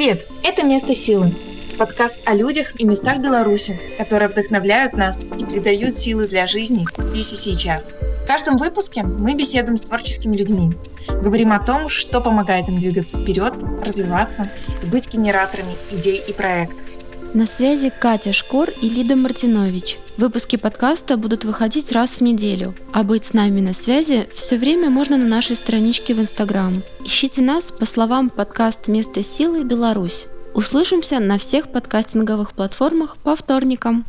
Привет! 0.00 0.28
Это 0.42 0.64
«Место 0.64 0.94
силы»– 0.94 1.34
подкаст 1.78 2.16
о 2.24 2.32
людях 2.32 2.80
и 2.80 2.86
местах 2.86 3.18
Беларуси, 3.18 3.78
которые 3.98 4.30
вдохновляют 4.30 4.94
нас 4.94 5.26
и 5.26 5.44
придают 5.44 5.92
силы 5.92 6.26
для 6.26 6.46
жизни 6.46 6.86
здесь 6.96 7.34
и 7.34 7.36
сейчас. 7.36 7.94
В 8.24 8.26
каждом 8.26 8.56
выпуске 8.56 9.02
мы 9.02 9.34
беседуем 9.34 9.76
с 9.76 9.82
творческими 9.82 10.34
людьми, 10.34 10.72
говорим 11.06 11.52
о 11.52 11.62
том, 11.62 11.90
что 11.90 12.22
помогает 12.22 12.70
им 12.70 12.78
двигаться 12.78 13.18
вперед, 13.18 13.52
развиваться 13.84 14.50
и 14.82 14.86
быть 14.86 15.12
генераторами 15.12 15.76
идей 15.90 16.24
и 16.26 16.32
проектов. 16.32 16.89
На 17.32 17.46
связи 17.46 17.92
Катя 17.96 18.32
Шкор 18.32 18.70
и 18.82 18.88
Лида 18.88 19.14
Мартинович. 19.14 19.98
Выпуски 20.16 20.56
подкаста 20.56 21.16
будут 21.16 21.44
выходить 21.44 21.92
раз 21.92 22.14
в 22.14 22.22
неделю, 22.22 22.74
а 22.92 23.04
быть 23.04 23.24
с 23.24 23.34
нами 23.34 23.60
на 23.60 23.72
связи 23.72 24.28
все 24.34 24.58
время 24.58 24.90
можно 24.90 25.16
на 25.16 25.26
нашей 25.26 25.54
страничке 25.54 26.12
в 26.12 26.20
Инстаграм. 26.20 26.74
Ищите 27.04 27.40
нас 27.40 27.70
по 27.70 27.86
словам 27.86 28.30
подкаст 28.30 28.88
«Место 28.88 29.22
силы 29.22 29.62
Беларусь». 29.62 30.26
Услышимся 30.54 31.20
на 31.20 31.38
всех 31.38 31.68
подкастинговых 31.68 32.52
платформах 32.52 33.16
по 33.16 33.36
вторникам. 33.36 34.04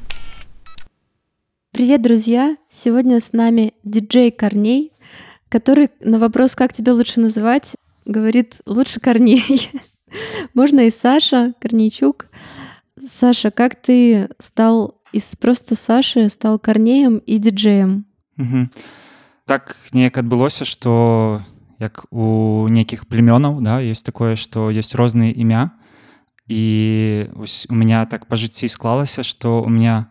Привет, 1.71 2.01
друзья! 2.01 2.57
Сегодня 2.71 3.19
с 3.19 3.33
нами 3.33 3.75
диджей 3.83 4.31
Корней, 4.31 4.93
который 5.47 5.91
на 5.99 6.17
вопрос, 6.17 6.55
как 6.55 6.73
тебя 6.73 6.95
лучше 6.95 7.19
называть, 7.19 7.75
говорит 8.03 8.61
«лучше 8.65 8.99
Корней». 8.99 9.69
Можно 10.55 10.87
и 10.87 10.89
Саша 10.89 11.53
Корнейчук. 11.61 12.25
Саша, 13.11 13.51
как 13.51 13.75
ты 13.75 14.29
стал 14.39 15.01
из 15.11 15.35
просто 15.35 15.75
Саши 15.75 16.29
стал 16.29 16.59
Корнеем 16.59 17.21
і 17.25 17.39
диджеем? 17.39 18.05
Угу. 18.37 18.69
Так 19.45 19.75
неяк 19.93 20.17
адбылося, 20.17 20.65
што 20.65 21.41
як 21.79 22.05
у 22.11 22.67
нейкіх 22.71 23.05
племёнаў 23.05 23.59
да, 23.59 23.83
ёсць 23.83 24.05
такое, 24.05 24.39
што 24.39 24.71
ёсць 24.71 24.95
розныя 24.95 25.35
імя. 25.35 25.75
І 26.47 27.27
у 27.67 27.75
меня 27.75 28.05
так 28.05 28.25
па 28.31 28.39
жыцці 28.39 28.71
склалася, 28.71 29.23
што 29.23 29.59
у 29.61 29.69
меня 29.69 30.07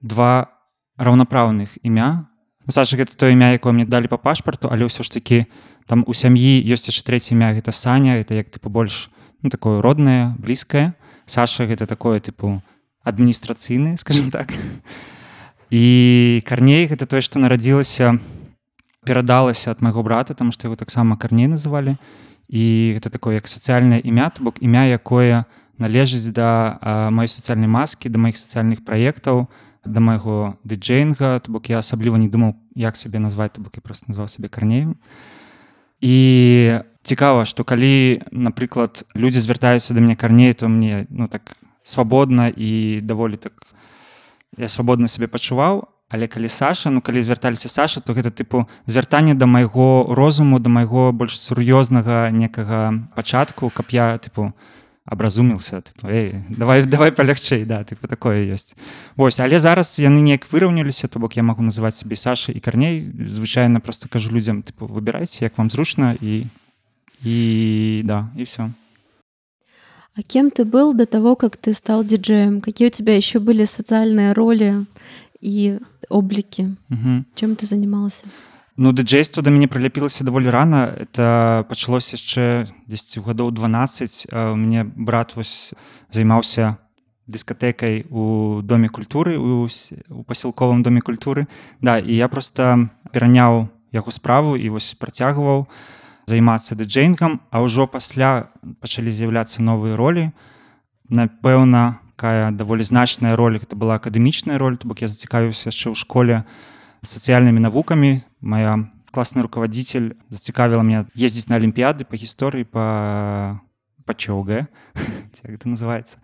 два 0.00 0.48
раўнапраўных 0.96 1.76
імя. 1.84 2.32
Саша 2.68 2.96
гэта 2.96 3.12
то 3.16 3.28
імя, 3.28 3.52
якое 3.52 3.72
мне 3.72 3.84
далі 3.84 4.08
па 4.08 4.16
пашпарту, 4.16 4.72
але 4.72 4.88
ўсё 4.88 5.04
ж 5.04 5.12
такі 5.12 5.44
там 5.84 6.04
у 6.08 6.16
сям'і 6.16 6.64
ёсць 6.64 6.88
яшчэ 6.88 7.04
трэцяе 7.04 7.36
імя 7.36 7.52
гэта 7.52 7.76
Саня, 7.76 8.16
это 8.16 8.32
як 8.32 8.48
ты 8.48 8.56
побольш 8.56 9.12
ну, 9.42 9.50
такое 9.50 9.82
роднае, 9.82 10.32
блізкае. 10.38 10.96
Саша 11.28 11.68
гэта 11.68 11.84
такое 11.84 12.18
тыпу 12.24 12.64
адміністрацыйны 13.04 14.00
скажем 14.00 14.32
так. 14.32 14.48
І 15.70 16.40
карней 16.48 16.88
гэта 16.88 17.04
тое 17.04 17.20
што 17.20 17.36
нарадзілася 17.38 18.16
перадалася 19.04 19.70
ад 19.76 19.84
майго 19.84 20.00
брата 20.02 20.32
там 20.32 20.52
што 20.52 20.72
яго 20.72 20.80
таксама 20.80 21.20
карней 21.20 21.46
называлі. 21.52 22.00
І 22.48 22.96
гэта 22.96 23.12
такое 23.12 23.36
як 23.36 23.46
сацыяльнае 23.46 24.00
імя 24.00 24.32
то 24.32 24.40
бок 24.42 24.56
імя 24.64 24.88
якое 24.88 25.44
належыць 25.76 26.32
да 26.32 26.80
маёй 27.12 27.28
сацыяльнай 27.28 27.68
маскі 27.68 28.08
да 28.08 28.16
маіх 28.16 28.40
сацыяльных 28.40 28.88
праектаў 28.88 29.52
да 29.84 30.00
майго 30.00 30.56
дыджейнга 30.64 31.44
то 31.44 31.52
бок 31.52 31.68
я 31.68 31.84
асабліва 31.84 32.16
не 32.16 32.32
думаў 32.32 32.56
як 32.72 32.96
сябе 32.96 33.20
назваць 33.20 33.52
то 33.52 33.60
бок 33.60 33.76
я 33.76 33.84
просто 33.84 34.08
назваў 34.08 34.32
сабе 34.32 34.48
карнеем. 34.48 34.96
І 36.00 36.80
цікава 37.02 37.44
што 37.44 37.64
калі 37.64 38.22
напрыклад 38.32 39.04
людзі 39.14 39.40
звяртаюцца 39.40 39.94
да 39.94 40.00
мяне 40.00 40.16
карней 40.16 40.54
то 40.54 40.68
мне 40.68 41.06
ну 41.10 41.28
так 41.28 41.42
свабодна 41.82 42.52
і 42.56 43.00
даволі 43.02 43.36
так 43.36 43.52
я 44.56 44.68
свабодна 44.68 45.08
сабе 45.08 45.26
пачуваў. 45.26 45.88
Але 46.10 46.26
калі 46.26 46.48
Саша 46.48 46.90
ну 46.90 47.00
калі 47.00 47.22
звярталіся 47.22 47.68
Саша 47.68 48.00
то 48.00 48.16
гэта 48.16 48.32
тыпу 48.32 48.64
звяртанне 48.86 49.34
да 49.34 49.46
майго 49.46 50.08
розуму 50.08 50.58
да 50.58 50.68
майго 50.72 51.12
больш 51.12 51.36
сур'ёзнага 51.36 52.32
некага 52.32 52.96
пачатку 53.14 53.68
каб 53.68 53.92
я 53.92 54.16
тыпу 54.16 54.52
абразумілся 55.04 55.82
давай 56.48 56.84
давай 56.88 57.12
палягчэй 57.12 57.64
да 57.64 57.84
тыпу 57.84 58.08
такое 58.08 58.48
ёсць. 58.48 58.72
Вось 59.16 59.40
але 59.40 59.60
зараз 59.60 60.00
яны 60.00 60.24
неяк 60.24 60.48
выраўняліся 60.48 61.08
то 61.08 61.20
бок 61.20 61.36
я 61.36 61.42
магу 61.44 61.60
называць 61.60 62.00
сабе 62.00 62.16
Саша 62.16 62.52
і 62.52 62.60
карней. 62.60 63.04
Звычайна 63.04 63.80
просто 63.80 64.08
кажу 64.08 64.32
людзям 64.32 64.64
тыпу 64.64 64.88
выбірайце 64.88 65.44
як 65.44 65.58
вам 65.58 65.68
зручна 65.68 66.16
і 66.20 66.48
и 67.22 68.02
да, 68.04 68.30
и 68.36 68.44
все. 68.44 68.70
А 70.14 70.22
кем 70.22 70.50
ты 70.50 70.64
был 70.64 70.94
до 70.94 71.06
того, 71.06 71.36
как 71.36 71.56
ты 71.56 71.72
стал 71.74 72.04
диджеем? 72.04 72.60
Какие 72.60 72.88
у 72.88 72.90
тебя 72.90 73.16
еще 73.16 73.38
были 73.38 73.64
социальные 73.64 74.32
роли 74.32 74.86
и 75.40 75.78
облики? 76.08 76.74
Угу. 76.90 77.24
Чем 77.34 77.54
ты 77.54 77.66
занимался? 77.66 78.26
Ну, 78.80 78.92
дыджейство 78.92 79.42
да 79.42 79.50
мяне 79.50 79.66
прыляпілася 79.66 80.22
даволі 80.22 80.50
рана 80.54 80.94
это 80.94 81.66
пачалося 81.66 82.14
яшчэ 82.14 82.70
10 82.86 83.18
гадоў 83.26 83.50
12 83.50 84.30
у 84.30 84.54
мяне 84.54 84.86
брат 84.86 85.34
вось 85.34 85.74
займаўся 86.14 86.78
дыскатэкай 87.26 88.06
у 88.06 88.62
доме 88.62 88.88
культуры 88.88 89.34
у, 89.34 89.66
у 89.66 90.22
пасілковым 90.22 90.86
доме 90.86 91.02
культуры 91.02 91.50
да 91.82 91.98
і 91.98 92.14
я 92.14 92.28
просто 92.28 92.86
пераняў 93.10 93.66
яго 93.90 94.14
справу 94.14 94.54
і 94.54 94.70
вось 94.70 94.94
працягваў 94.94 95.66
займацца 96.28 96.76
дыджейнгам 96.76 97.40
а 97.48 97.64
ўжо 97.64 97.88
пасля 97.88 98.52
пачалі 98.84 99.08
з'яўляцца 99.08 99.64
новыя 99.64 99.96
ролі. 99.96 100.30
Напэўна 101.08 102.04
кая 102.20 102.52
даволі 102.52 102.84
значная 102.84 103.32
роль 103.32 103.56
это 103.56 103.72
была 103.72 103.96
акадэмічная 103.96 104.60
роль 104.60 104.76
то 104.76 104.84
бок 104.88 105.00
я 105.00 105.08
зацікавіўся 105.08 105.72
яшчэ 105.72 105.90
ў 105.90 105.96
школе 105.96 106.44
сацыяльнымі 107.00 107.64
навукамі. 107.64 108.20
Моя 108.44 108.92
класны 109.10 109.42
руководитель 109.42 110.12
зацікавіла 110.28 110.84
мне 110.84 111.08
ездзіць 111.16 111.48
на 111.48 111.56
алімпіяды 111.56 112.04
по 112.04 112.20
гісторыі 112.20 112.68
по 112.68 113.60
пачоўга 114.04 114.68
это 115.44 115.68
называется 115.68 116.20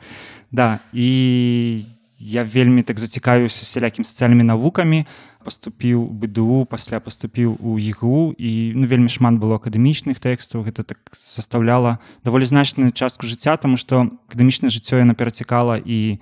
да 0.52 0.80
і 0.92 1.84
я 2.18 2.44
вельмі 2.44 2.82
так 2.82 2.98
зацікавіўся 2.98 3.64
сялякім 3.64 4.04
сацыяльнымі 4.04 4.44
навукамі 4.48 5.04
паступіў 5.44 6.08
бДУ 6.08 6.64
пасля 6.64 7.00
паступіў 7.04 7.60
у 7.60 7.76
ігу 7.76 8.32
і 8.40 8.72
ну 8.72 8.88
вельмі 8.88 9.12
шмат 9.12 9.36
было 9.36 9.60
акадэмічных 9.60 10.16
тэкстаў. 10.16 10.64
Гэта 10.64 10.88
так 10.88 10.98
састаўляла 11.12 12.00
даволі 12.24 12.48
значную 12.48 12.96
частку 12.96 13.28
жыцця 13.28 13.60
тому 13.60 13.76
что 13.76 14.08
акадэмічнае 14.32 14.72
жыццё 14.72 15.04
яна 15.04 15.12
перацікала 15.12 15.76
і 15.76 16.18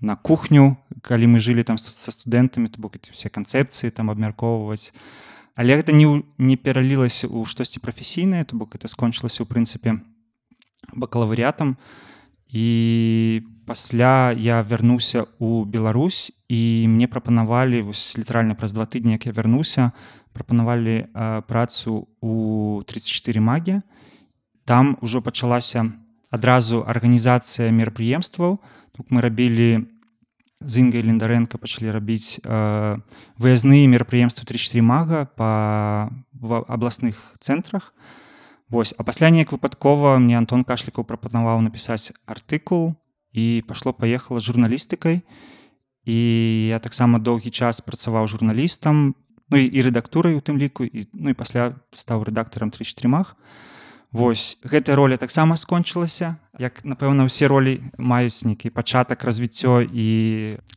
на 0.00 0.16
кухню 0.16 0.80
калі 1.04 1.36
мы 1.36 1.38
жылі 1.38 1.62
там 1.68 1.76
са 1.76 1.92
студэнтамі 1.92 2.72
то 2.72 2.80
бок 2.80 2.96
все 3.12 3.28
канцэпцыі 3.28 3.92
там 3.92 4.08
абмяркоўваць. 4.08 4.96
Але 5.54 5.76
гэта 5.76 5.92
не 5.92 6.24
не 6.40 6.56
пералілася 6.56 7.28
ў 7.28 7.44
штосьці 7.44 7.84
прафесійнае 7.84 8.48
то 8.48 8.56
бок 8.56 8.74
это 8.74 8.88
скончылася 8.88 9.44
ў 9.44 9.48
прынцыпе 9.52 10.00
бакалаварятам 10.96 11.76
і 12.48 13.44
пасля 13.66 14.32
я 14.32 14.62
вярнуўся 14.62 15.26
у 15.38 15.64
Беларусь 15.64 16.32
і 16.48 16.86
мне 16.88 17.08
прапанавалі 17.08 17.80
вось 17.82 18.18
літаральна 18.18 18.54
праз 18.54 18.72
два 18.72 18.86
тыдні 18.86 19.16
як 19.16 19.26
я 19.26 19.32
вярнуўся 19.32 19.92
прапанавалі 20.32 21.06
працу 21.46 22.08
у 22.20 22.82
34 22.86 23.40
магі. 23.40 23.80
Там 24.64 24.98
ужо 25.00 25.22
пачалася 25.22 25.92
адразу 26.30 26.82
арганізацыя 26.82 27.70
мерапрыемстваў. 27.70 28.58
Тут 28.96 29.10
мы 29.14 29.22
рабілі 29.22 29.86
з 30.64 30.74
інгай 30.80 31.04
лендарэнка 31.04 31.58
пачалі 31.58 31.92
рабіць 31.94 32.40
э, 32.42 32.96
выязныя 33.38 33.86
мерапрыемствы 33.86 34.48
34 34.48 34.82
мага 34.82 35.28
па 35.36 36.10
абласных 36.40 37.36
цэнтрах. 37.38 37.94
Вось 38.68 38.94
а 38.96 39.04
пасля 39.04 39.30
неяк 39.30 39.52
выпадкова 39.52 40.18
мне 40.18 40.38
Антон 40.38 40.64
кашлікаў 40.64 41.04
прапанаваў 41.04 41.60
напісаць 41.60 42.16
артыкул 42.26 42.96
і 43.34 43.64
пашло 43.66 43.92
паехала 43.92 44.40
журналістыкай 44.40 45.20
і 46.06 46.18
я 46.70 46.78
таксама 46.78 47.18
доўгі 47.18 47.50
час 47.50 47.82
працаваў 47.82 48.30
журналістам 48.30 49.18
ну 49.50 49.56
і, 49.58 49.66
і 49.66 49.78
рэдактурай 49.90 50.38
у 50.38 50.40
тым 50.40 50.56
ліку 50.56 50.86
і 50.86 51.10
ну 51.12 51.34
і 51.34 51.36
пасля 51.36 51.74
стаў 51.92 52.24
рэдактарам 52.24 52.70
тры-чатырмах 52.70 53.34
Вось 54.14 54.58
гэтая 54.62 54.94
роля 54.94 55.16
таксама 55.18 55.58
скончылася. 55.58 56.38
Як 56.62 56.86
напэўна 56.86 57.26
ўсе 57.26 57.50
ролі 57.50 57.82
маюць 57.98 58.46
нейкі 58.46 58.70
пачатак 58.70 59.26
развіццё 59.26 59.82
і 59.82 60.06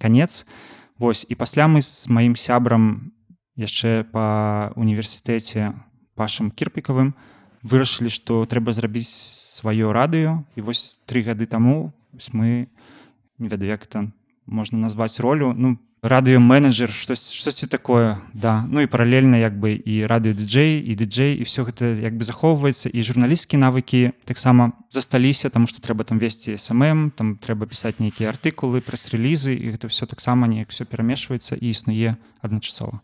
канец. 0.02 0.50
Вось 0.98 1.22
і 1.30 1.38
пасля 1.38 1.70
мы 1.70 1.86
з 1.86 2.10
маім 2.10 2.34
сябрам 2.34 3.14
яшчэ 3.54 4.10
па 4.10 4.74
універсітэце 4.74 5.78
пашам 6.18 6.50
кірпікавым 6.50 7.14
вырашылі 7.62 8.10
што 8.10 8.50
трэба 8.50 8.74
зрабіць 8.74 9.14
сваё 9.54 9.94
радыё. 9.94 10.42
І 10.58 10.66
вось 10.66 10.98
тры 11.06 11.22
гады 11.22 11.46
таму 11.46 11.94
мы 12.34 12.68
не 13.38 13.48
ведаю 13.48 13.70
як 13.70 13.84
это 13.84 14.12
можна 14.46 14.78
назваць 14.78 15.20
ролю 15.20 15.54
ну 15.56 15.78
радыёменеджер 16.02 16.92
штось 16.92 17.32
штосьці 17.32 17.68
такое 17.68 18.18
да. 18.34 18.66
Ну 18.70 18.82
і 18.82 18.86
паралельна 18.86 19.38
як 19.38 19.58
бы 19.58 19.74
і 19.74 20.06
радыё 20.06 20.34
дыджэй 20.38 20.80
і 20.80 20.94
дыджэй 20.96 21.42
і 21.42 21.44
все 21.44 21.64
гэта 21.66 21.98
як 22.00 22.14
бы 22.18 22.24
захоўваецца 22.24 22.90
і 22.90 23.04
журналісцкія 23.04 23.60
навыкі 23.60 24.12
таксама 24.26 24.74
засталіся 24.90 25.50
тому 25.50 25.68
что 25.68 25.82
трэба 25.82 26.04
там 26.04 26.20
весці 26.20 26.58
самым 26.58 27.12
там 27.12 27.36
трэба 27.36 27.66
пісаць 27.66 28.00
нейкія 28.00 28.30
артыкулы 28.30 28.82
прэс-релізы 28.82 29.58
і 29.58 29.74
гэта 29.74 29.88
все 29.90 30.06
таксама 30.06 30.48
неяк 30.48 30.70
все 30.70 30.86
перамешваецца 30.86 31.58
і 31.58 31.70
існуе 31.70 32.16
адначасова 32.42 33.02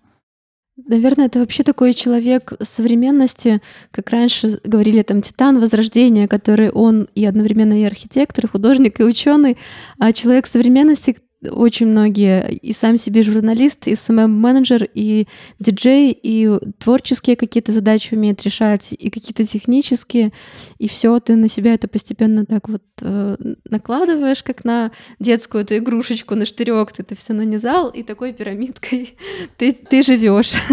Наверное, 0.75 1.27
это 1.27 1.39
вообще 1.39 1.63
такой 1.63 1.93
человек 1.93 2.53
современности, 2.59 3.61
как 3.91 4.09
раньше 4.09 4.59
говорили, 4.63 5.03
там, 5.03 5.21
титан 5.21 5.59
возрождения, 5.59 6.27
который 6.27 6.71
он 6.71 7.07
и 7.13 7.23
одновременно 7.25 7.79
и 7.79 7.83
архитектор, 7.83 8.45
и 8.45 8.47
художник, 8.47 8.99
и 8.99 9.03
ученый, 9.03 9.57
а 9.99 10.11
человек 10.13 10.47
современности, 10.47 11.17
очень 11.51 11.87
многие, 11.87 12.53
и 12.53 12.73
сам 12.73 12.97
себе 12.97 13.23
журналист, 13.23 13.87
и 13.87 13.95
СММ-менеджер, 13.95 14.87
и 14.93 15.27
диджей, 15.59 16.11
и 16.11 16.49
творческие 16.79 17.35
какие-то 17.35 17.71
задачи 17.71 18.13
умеет 18.13 18.41
решать, 18.43 18.93
и 18.93 19.09
какие-то 19.09 19.45
технические, 19.45 20.31
и 20.77 20.87
все 20.87 21.19
ты 21.19 21.35
на 21.35 21.47
себя 21.47 21.73
это 21.73 21.87
постепенно 21.87 22.45
так 22.45 22.69
вот 22.69 22.83
э, 23.01 23.37
накладываешь, 23.69 24.43
как 24.43 24.65
на 24.65 24.91
детскую 25.19 25.63
эту 25.63 25.77
игрушечку, 25.77 26.35
на 26.35 26.45
штырек, 26.45 26.91
ты 26.91 27.03
это 27.03 27.15
все 27.15 27.33
нанизал, 27.33 27.89
и 27.89 28.03
такой 28.03 28.33
пирамидкой 28.33 29.15
ты, 29.57 29.73
ты 29.73 30.03
живешь. 30.03 30.53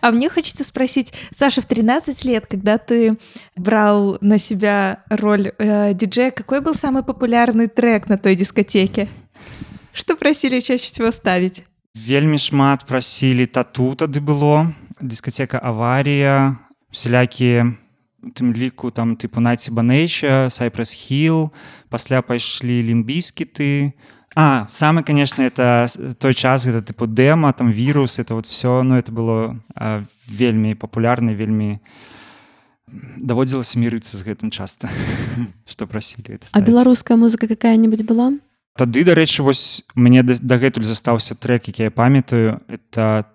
А 0.00 0.10
мне 0.10 0.28
хочется 0.28 0.64
спросить, 0.64 1.12
Саша, 1.34 1.60
в 1.60 1.66
13 1.66 2.24
лет, 2.24 2.46
когда 2.46 2.78
ты 2.78 3.16
брал 3.56 4.18
на 4.20 4.38
себя 4.38 5.04
роль 5.10 5.52
э, 5.58 5.94
диджея, 5.94 6.30
какой 6.30 6.60
был 6.60 6.74
самый 6.74 7.02
популярный 7.02 7.68
трек 7.68 8.08
на 8.08 8.18
той 8.18 8.34
дискотеке? 8.34 9.08
Что 9.92 10.16
просили 10.16 10.60
чаще 10.60 10.86
всего 10.86 11.12
ставить? 11.12 11.64
Вельмі 11.94 12.38
шмат 12.38 12.86
прасілі 12.86 13.46
тату 13.46 13.94
тады 13.94 14.20
было 14.20 14.70
дыскацека 15.00 15.58
аварія 15.62 16.58
усялякія 16.92 17.74
тым 18.34 18.52
ліку 18.54 18.90
там 18.90 19.14
тыпу 19.14 19.40
найці 19.40 19.70
банейча 19.70 20.50
сайпресс 20.50 20.90
хил 20.90 21.50
пасля 21.88 22.22
пайшлі 22.22 22.82
лімбійскі 22.82 23.44
ты 23.46 23.92
а 24.34 24.66
самый 24.68 25.04
конечно 25.04 25.42
это 25.42 25.86
той 26.18 26.34
час 26.34 26.66
гэта 26.66 26.82
тыпу 26.82 27.06
дэма 27.06 27.52
там 27.52 27.70
вірус 27.70 28.18
это 28.18 28.34
вот 28.34 28.46
все 28.46 28.82
ну 28.82 28.96
это 28.96 29.12
было 29.12 29.58
а, 29.74 30.02
вельмі 30.26 30.74
папулярна 30.74 31.34
вельмі 31.34 31.78
даводзілася 33.16 33.78
мірыцца 33.78 34.18
з 34.18 34.26
гэтым 34.26 34.50
часта 34.50 34.90
что 35.66 35.86
прасілі 35.86 36.38
а 36.52 36.60
беларуская 36.60 37.16
музыка 37.16 37.46
какая-нибудь 37.46 38.02
была 38.02 38.34
тады 38.78 39.02
дарэчы 39.02 39.42
вось 39.42 39.82
мне 39.98 40.22
дагэтуль 40.22 40.86
застаўся 40.86 41.34
трек 41.34 41.66
які 41.66 41.82
я 41.82 41.90
памятаю. 41.90 42.62
Это 42.70 43.26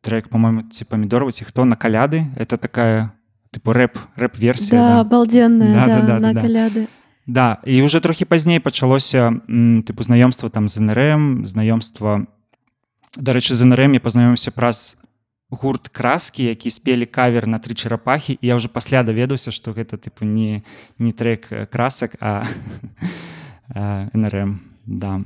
трек 0.00 0.28
по-моему 0.30 0.70
ці 0.70 0.84
памідорова 0.84 1.32
ці 1.32 1.44
хто 1.44 1.64
на 1.64 1.74
каляды. 1.74 2.30
Это 2.38 2.56
такая 2.56 3.12
тыпу 3.50 3.74
рэп 3.74 3.98
рэп 4.14 4.38
версія 4.38 4.78
да, 4.80 4.88
да. 4.88 5.00
обалденная 5.00 5.74
да, 5.74 5.86
да, 5.86 6.00
да, 6.00 6.18
да, 6.18 6.32
да, 6.32 6.40
каляды. 6.40 6.86
Да 7.26 7.58
і 7.66 7.82
уже 7.82 8.00
трохі 8.00 8.24
пазней 8.24 8.60
пачалося 8.60 9.42
тыпу 9.50 10.02
знаёмства 10.02 10.50
там 10.50 10.68
з 10.68 10.78
нрм 10.78 11.46
знаёмства 11.46 12.26
дарэчы 13.18 13.54
з 13.54 13.62
нрм 13.66 13.98
я 13.98 14.00
пазнаёмся 14.00 14.54
праз 14.54 14.96
гурт 15.50 15.88
краскі 15.88 16.46
які 16.46 16.70
спелі 16.70 17.06
кавер 17.06 17.46
на 17.46 17.58
тры 17.58 17.74
чарапахі 17.74 18.38
я 18.40 18.54
уже 18.54 18.68
пасля 18.68 19.02
даведаўся 19.02 19.50
что 19.50 19.74
гэта 19.74 19.98
тыпу 19.98 20.24
не 20.24 20.62
не 20.98 21.12
трек 21.12 21.50
красак 21.70 22.14
а 22.20 22.46
нрм 24.14 24.71
да. 24.86 25.22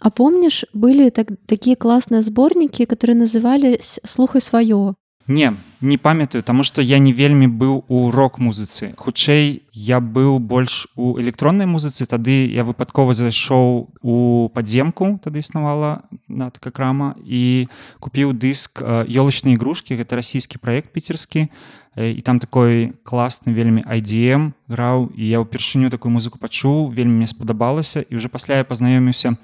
А 0.00 0.10
помнишь 0.10 0.64
были 0.72 1.10
так 1.10 1.28
такие 1.46 1.76
классные 1.76 2.22
сборники 2.22 2.84
которые 2.84 3.16
назывались 3.16 4.00
слухай 4.04 4.40
сваё 4.40 4.94
Не, 5.26 5.54
не 5.80 5.96
памятаю, 5.96 6.42
таму 6.44 6.64
што 6.64 6.82
я 6.82 6.98
не 6.98 7.12
вельмі 7.12 7.48
быў 7.48 7.84
у 7.88 8.10
рок-музыцы. 8.12 8.92
Хутчэй 9.00 9.62
я 9.72 10.00
быў 10.00 10.36
больш 10.38 10.86
у 10.96 11.16
электроннай 11.16 11.64
музыцы, 11.64 12.04
тады 12.04 12.44
я 12.52 12.60
выпадкова 12.64 13.16
зайшоў 13.16 13.88
у 14.04 14.48
падземку, 14.52 15.16
тады 15.24 15.40
існавала 15.40 16.04
на 16.28 16.50
така 16.50 16.68
крама 16.70 17.16
і 17.24 17.68
купіў 18.04 18.36
дыск 18.36 18.84
ёлачнай 18.84 19.56
ігрушкі, 19.56 19.96
гэта 19.96 20.20
расійскі 20.20 20.60
праект 20.60 20.92
піцерскі. 20.92 21.48
І 21.96 22.20
там 22.20 22.36
такой 22.36 22.92
класны 23.04 23.56
вельмі 23.56 23.80
IDM 23.80 24.52
граў 24.68 25.08
і 25.16 25.24
я 25.24 25.40
ўпершыню 25.40 25.88
такую 25.88 26.12
музыку 26.12 26.36
пачуў, 26.36 26.92
вельмі 26.92 27.24
мне 27.24 27.28
спадабалася 27.32 28.04
і 28.04 28.20
ўжо 28.20 28.28
пасля 28.28 28.60
я 28.60 28.64
пазнаёміўся 28.68 29.40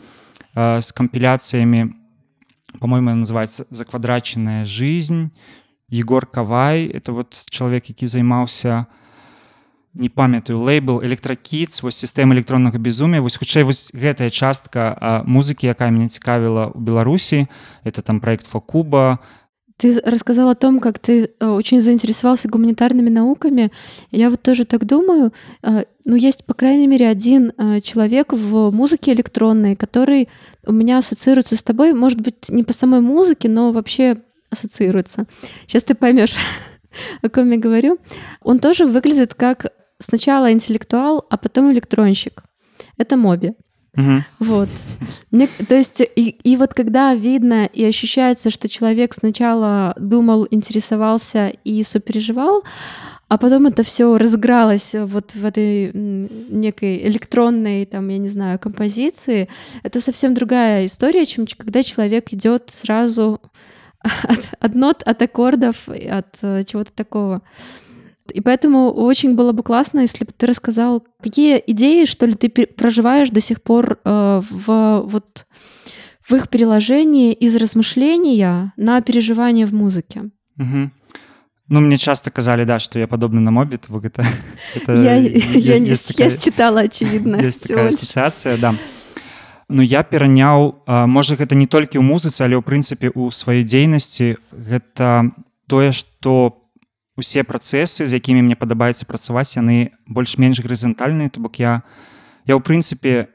з 0.53 0.89
кампіляцыямі, 0.93 1.95
по-моему, 2.81 3.15
называется 3.15 3.65
заквадрачаная 3.71 4.65
жизнь 4.65 5.33
Егор 5.91 6.27
Кавай 6.27 6.87
это 6.87 7.13
вот 7.13 7.45
чалавек 7.51 7.89
які 7.89 8.07
займаўся 8.07 8.87
не 9.95 10.09
памятаю 10.09 10.61
лейбл 10.61 11.03
электракіц 11.03 11.83
вось 11.83 11.97
сістэма 11.99 12.35
электроннага 12.35 12.79
безумия. 12.79 13.21
Вось 13.21 13.37
хутчэй 13.37 13.65
вось 13.67 13.91
гэтая 13.93 14.31
частка 14.31 15.23
музыкі 15.27 15.67
якая 15.67 15.91
мяне 15.91 16.09
цікавіла 16.09 16.71
у 16.75 16.79
беларусі 16.79 17.47
это 17.85 18.03
там 18.03 18.21
проект 18.21 18.47
фокуба 18.47 19.19
ты 19.81 19.99
рассказал 20.05 20.51
о 20.51 20.55
том 20.55 20.79
как 20.79 20.99
ты 20.99 21.31
э, 21.41 21.47
очень 21.47 21.81
заинтересовался 21.81 22.49
гуманитарными 22.49 23.09
науками. 23.09 23.73
Я 24.11 24.29
вот 24.29 24.43
тоже 24.43 24.67
так 24.67 24.85
думаю. 24.85 25.33
Э, 25.63 25.85
ну 26.05 26.17
есть 26.17 26.45
по 26.45 26.53
крайней 26.55 26.87
мере 26.87 27.09
один 27.09 27.53
э, 27.57 27.81
человек 27.81 28.33
в 28.33 28.71
музыке 28.71 29.13
электронной 29.13 29.77
который 29.77 30.29
у 30.67 30.73
меня 30.73 30.99
ассоциируется 30.99 31.57
с 31.57 31.63
тобой. 31.63 31.95
Может 31.95 32.21
быть 32.21 32.51
не 32.51 32.63
по 32.63 32.75
самой 32.75 33.01
музыке 33.01 33.49
но 33.49 33.73
вообще 33.73 34.19
ассоциируется. 34.51 35.27
Сейчас 35.67 35.85
ты 35.85 35.95
поймешь, 35.95 36.35
о 37.23 37.29
ком 37.29 37.51
я 37.51 37.59
говорю. 37.59 37.99
Он 38.43 38.59
тоже 38.59 38.87
выглядит 38.87 39.35
как 39.35 39.67
сначала 39.99 40.53
интеллектуал, 40.53 41.25
а 41.31 41.37
потом 41.37 41.73
электронщик. 41.73 42.43
Это 42.97 43.17
Моби. 43.17 43.55
Угу. 43.97 44.25
Вот. 44.39 44.69
Мне, 45.31 45.49
то 45.69 45.75
есть, 45.75 46.01
и, 46.01 46.29
и 46.31 46.57
вот 46.57 46.75
когда 46.75 47.15
видно 47.15 47.67
и 47.67 47.85
ощущается, 47.85 48.51
что 48.51 48.69
человек 48.69 49.15
сначала 49.15 49.95
думал, 49.99 50.47
интересовался 50.51 51.49
и 51.65 51.83
сопереживал, 51.83 52.63
а 53.29 53.39
потом 53.39 53.67
это 53.67 53.83
все 53.83 54.17
разыгралось 54.19 54.95
вот 54.95 55.35
в 55.35 55.45
этой 55.45 55.93
некой 55.93 57.07
электронной, 57.07 57.87
там, 57.87 58.09
я 58.09 58.19
не 58.19 58.29
знаю, 58.29 58.59
композиции, 58.59 59.49
это 59.83 60.01
совсем 60.01 60.35
другая 60.35 60.87
история, 60.87 61.27
чем 61.27 61.47
когда 61.47 61.83
человек 61.83 62.33
идет 62.33 62.71
сразу 62.71 63.41
от, 64.03 64.51
от 64.59 64.75
нот, 64.75 65.03
от 65.03 65.23
аккордов, 65.23 65.89
от 65.89 66.39
э, 66.43 66.63
чего-то 66.65 66.93
такого. 66.93 67.43
И 68.33 68.41
поэтому 68.41 68.93
очень 68.93 69.35
было 69.35 69.53
бы 69.53 69.63
классно, 69.63 70.01
если 70.01 70.25
бы 70.25 70.33
ты 70.37 70.47
рассказал, 70.47 71.05
какие 71.21 71.63
идеи, 71.67 72.05
что 72.05 72.27
ли, 72.27 72.35
ты 72.35 72.49
проживаешь 72.49 73.31
до 73.31 73.41
сих 73.41 73.63
пор 73.63 73.99
э, 74.05 74.43
в 74.51 75.03
вот 75.07 75.47
в 76.29 76.35
их 76.35 76.49
переложении 76.49 77.33
из 77.33 77.57
размышления 77.57 78.73
на 78.77 79.01
переживание 79.01 79.67
в 79.67 79.75
музыке. 79.75 80.31
Угу. 80.59 80.91
Ну, 81.69 81.81
мне 81.81 81.97
часто 81.97 82.31
казали, 82.31 82.65
да, 82.65 82.79
что 82.79 82.99
я 82.99 83.09
подобна 83.09 83.41
на 83.41 83.51
Мобит. 83.51 83.87
Это, 83.89 84.25
это 84.75 84.93
я, 84.93 85.17
есть, 85.17 85.55
я, 85.55 85.79
не, 85.79 85.91
есть 85.91 86.09
такая, 86.09 86.31
я 86.31 86.39
считала, 86.39 86.81
очевидно. 86.81 87.37
Есть 87.37 87.63
такая 87.63 87.89
ассоциация, 87.89 88.57
да. 88.59 88.75
Ну 89.71 89.83
я 89.87 90.03
пераняў 90.03 90.83
можа 90.87 91.39
гэта 91.39 91.55
не 91.55 91.71
толькі 91.71 92.03
ў 92.03 92.05
музыцы 92.05 92.43
але 92.43 92.59
ў 92.59 92.63
прынцыпе 92.67 93.15
у 93.15 93.31
сваёй 93.31 93.63
дзейнасці. 93.63 94.35
Гэта 94.51 95.31
тое 95.71 95.95
што 95.95 96.59
усе 97.15 97.45
працэсы 97.47 98.09
з 98.09 98.19
якімі 98.19 98.43
мне 98.43 98.57
падабаецца 98.59 99.07
працаваць 99.07 99.55
яны 99.55 99.95
больш-менш 100.11 100.59
гарызантальныя 100.65 101.31
то 101.31 101.39
бок 101.45 101.63
я 101.63 101.87
я 102.51 102.59
ў 102.59 102.63
прынцыпе 102.65 103.31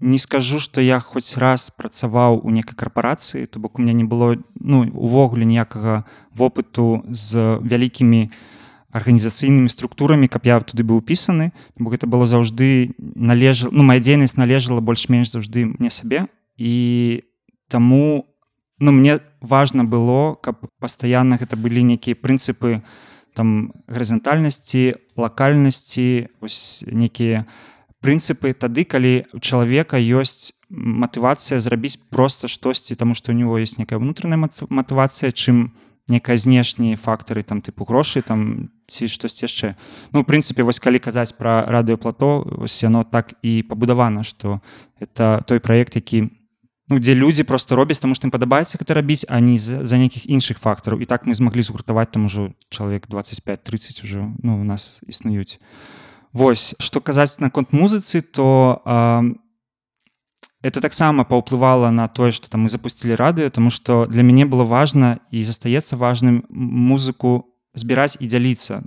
не 0.00 0.18
скажу 0.18 0.60
што 0.60 0.84
я 0.84 1.00
хоць 1.00 1.38
раз 1.40 1.70
працаваў 1.72 2.42
у 2.44 2.52
некай 2.52 2.76
карпорацыі 2.76 3.46
то 3.46 3.62
бок 3.62 3.78
у 3.78 3.82
меня 3.82 3.96
не 3.96 4.04
было 4.04 4.36
ну 4.60 4.84
увогуле 4.92 5.48
ніякага 5.48 6.04
вопыту 6.34 7.02
з 7.08 7.58
вялікімі 7.64 8.28
арганізацыйнымі 8.92 9.68
структурамі 9.68 10.28
каб 10.28 10.48
я 10.48 10.60
туды 10.60 10.82
быў 10.82 11.04
упісаны 11.04 11.52
бо 11.76 11.92
гэта 11.92 12.08
было 12.08 12.24
заўжды 12.26 12.96
належа 12.98 13.68
ну 13.70 13.84
моя 13.84 14.00
дзейнасць 14.00 14.40
належала 14.40 14.80
больш-менш 14.80 15.32
заўжды 15.32 15.68
мне 15.68 15.90
сабе 15.92 16.26
і 16.56 17.22
таму 17.68 18.24
ну 18.80 18.92
мне 18.92 19.20
важна 19.40 19.84
было 19.84 20.40
каб 20.40 20.64
пастаянна 20.80 21.36
гэта 21.36 21.60
былі 21.60 21.84
нейкія 21.84 22.16
прынцыпы 22.16 22.80
там 23.36 23.76
гарызантальнасці 23.86 24.96
лакальнасці 25.20 26.32
ось 26.40 26.80
некія 26.88 27.44
прынцыпы 28.00 28.56
тады 28.56 28.88
калі 28.88 29.28
у 29.36 29.40
чалавека 29.44 30.00
ёсць 30.00 30.56
матывацыя 30.70 31.60
зрабіць 31.60 32.00
просто 32.08 32.48
штосьці 32.48 32.96
таму 32.96 33.12
што 33.12 33.32
у 33.32 33.36
него 33.36 33.58
есть 33.58 33.76
некая 33.76 34.00
внутренняя 34.00 34.40
матывацыя 34.40 35.28
чым 35.28 35.76
некая 36.08 36.40
знешнія 36.40 36.96
фактары 36.96 37.42
там 37.42 37.60
тыпу 37.60 37.84
грошы 37.84 38.22
там 38.22 38.72
ці 38.88 39.08
штось 39.08 39.36
яшчэ. 39.44 39.76
Ну 40.12 40.24
прынцыпе 40.24 40.64
вось 40.64 40.80
калі 40.80 40.98
казаць 40.98 41.36
пра 41.36 41.68
радыёплато 41.68 42.48
вось 42.64 42.80
яно 42.82 43.04
так 43.04 43.36
і 43.44 43.62
пабудавана 43.68 44.24
что 44.24 44.60
это 44.98 45.44
той 45.44 45.60
проект 45.60 45.94
які 45.96 46.32
ну 46.88 46.98
дзе 46.98 47.14
людзі 47.14 47.44
просто 47.44 47.76
робяць 47.76 48.00
таму 48.00 48.16
што 48.16 48.26
ім 48.26 48.32
падабаецца 48.32 48.80
гэта 48.80 48.96
рабіць 48.96 49.28
а 49.28 49.40
не 49.44 49.60
за 49.60 49.96
нейкіх 50.00 50.24
іншых 50.24 50.56
фактараў. 50.58 51.04
І 51.04 51.06
так 51.06 51.28
мы 51.28 51.36
змаглі 51.36 51.62
згуртаваць 51.62 52.10
там 52.10 52.24
ужо 52.24 52.56
чалавек 52.72 53.06
25-30 53.06 54.04
уже 54.04 54.24
ну 54.40 54.60
у 54.60 54.64
нас 54.64 55.04
існуюць. 55.04 55.60
Вось 56.32 56.74
што 56.80 57.04
казаць 57.04 57.40
наконт 57.44 57.72
музыцы 57.76 58.24
то 58.24 58.80
а, 58.84 59.22
это 60.64 60.80
таксама 60.80 61.28
паўплывала 61.28 61.90
на 61.90 62.08
тое 62.08 62.32
что 62.32 62.48
там 62.48 62.64
мы 62.64 62.68
запустили 62.72 63.12
радыё 63.12 63.50
тому 63.50 63.68
что 63.68 64.06
для 64.06 64.22
мяне 64.22 64.48
было 64.48 64.64
важно 64.64 65.20
і 65.30 65.44
застаецца 65.44 66.00
важным 66.00 66.48
музыку 66.48 67.52
збіраць 67.78 68.18
і 68.20 68.26
дзяліцца 68.26 68.82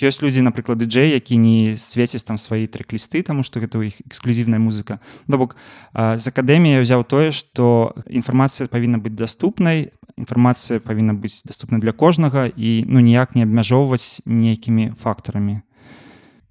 ёсць 0.00 0.20
людзі 0.24 0.42
напрыклад 0.42 0.80
дыджэй 0.82 1.14
які 1.14 1.36
не 1.36 1.76
свеціць 1.78 2.24
там 2.24 2.36
свае 2.40 2.66
трек-лісты 2.66 3.22
тому 3.22 3.44
что 3.44 3.60
гэта 3.60 3.78
ў 3.78 3.92
іх 3.92 4.00
эксклюзіўная 4.08 4.58
музыка. 4.58 4.98
Да 5.28 5.36
бок 5.36 5.56
з 5.94 6.24
акадэмія 6.24 6.82
ўзяў 6.82 7.04
тое 7.04 7.30
что 7.30 7.94
інфармацыя 8.08 8.66
павінна 8.66 8.98
быць 8.98 9.14
доступнай 9.14 9.92
інфармацыя 10.16 10.80
павінна 10.80 11.14
быць 11.14 11.44
доступна 11.44 11.78
для 11.78 11.92
кожнага 11.92 12.50
і 12.50 12.84
ну 12.88 13.00
ніяк 13.00 13.34
не 13.38 13.44
абмяжоўваць 13.44 14.24
нейкімі 14.24 14.96
фактарамі 14.98 15.62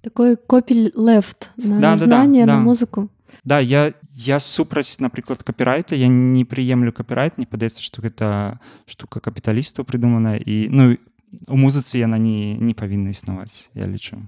такой 0.04 0.36
копель 0.36 0.92
лефт 0.94 1.50
на 1.56 1.80
да, 1.80 1.96
знание 1.96 2.46
да, 2.46 2.52
да, 2.52 2.58
на 2.58 2.58
да. 2.60 2.64
музыку. 2.64 3.08
Да 3.44 3.58
я 3.58 3.92
я 4.14 4.38
супраць 4.38 5.00
напрыклад 5.00 5.42
капірайта 5.42 5.96
я 5.96 6.08
не 6.08 6.44
прыемлю 6.44 6.92
капірайт 6.92 7.38
не 7.38 7.46
падаецца 7.46 7.82
што 7.82 8.02
гэта 8.04 8.60
штука 8.86 9.18
капіталістаў 9.20 9.84
прыдуманая 9.84 10.38
і 10.38 10.68
ну 10.70 10.94
у 11.47 11.57
музыцы 11.57 11.97
яна 11.97 12.17
не 12.17 12.55
не 12.57 12.73
павінна 12.73 13.09
існаваць 13.09 13.69
я 13.75 13.87
лічу 13.87 14.27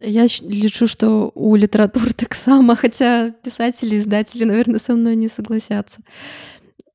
я 0.00 0.26
лічу 0.42 0.86
что 0.86 1.32
у 1.34 1.56
літаратур 1.56 2.12
таксама 2.12 2.76
хотя 2.76 3.30
писатели 3.42 3.96
издатели 3.96 4.44
наверное 4.44 4.78
со 4.78 4.94
мной 4.94 5.16
не 5.16 5.28
согласятся 5.28 6.00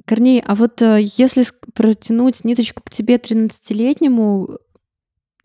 корней 0.06 0.44
а 0.46 0.56
вот 0.56 0.82
э, 0.82 1.00
если 1.18 1.44
протянуть 1.74 2.46
ниточку 2.46 2.84
к 2.84 2.90
тебе 2.90 3.16
13-летнему 3.16 4.58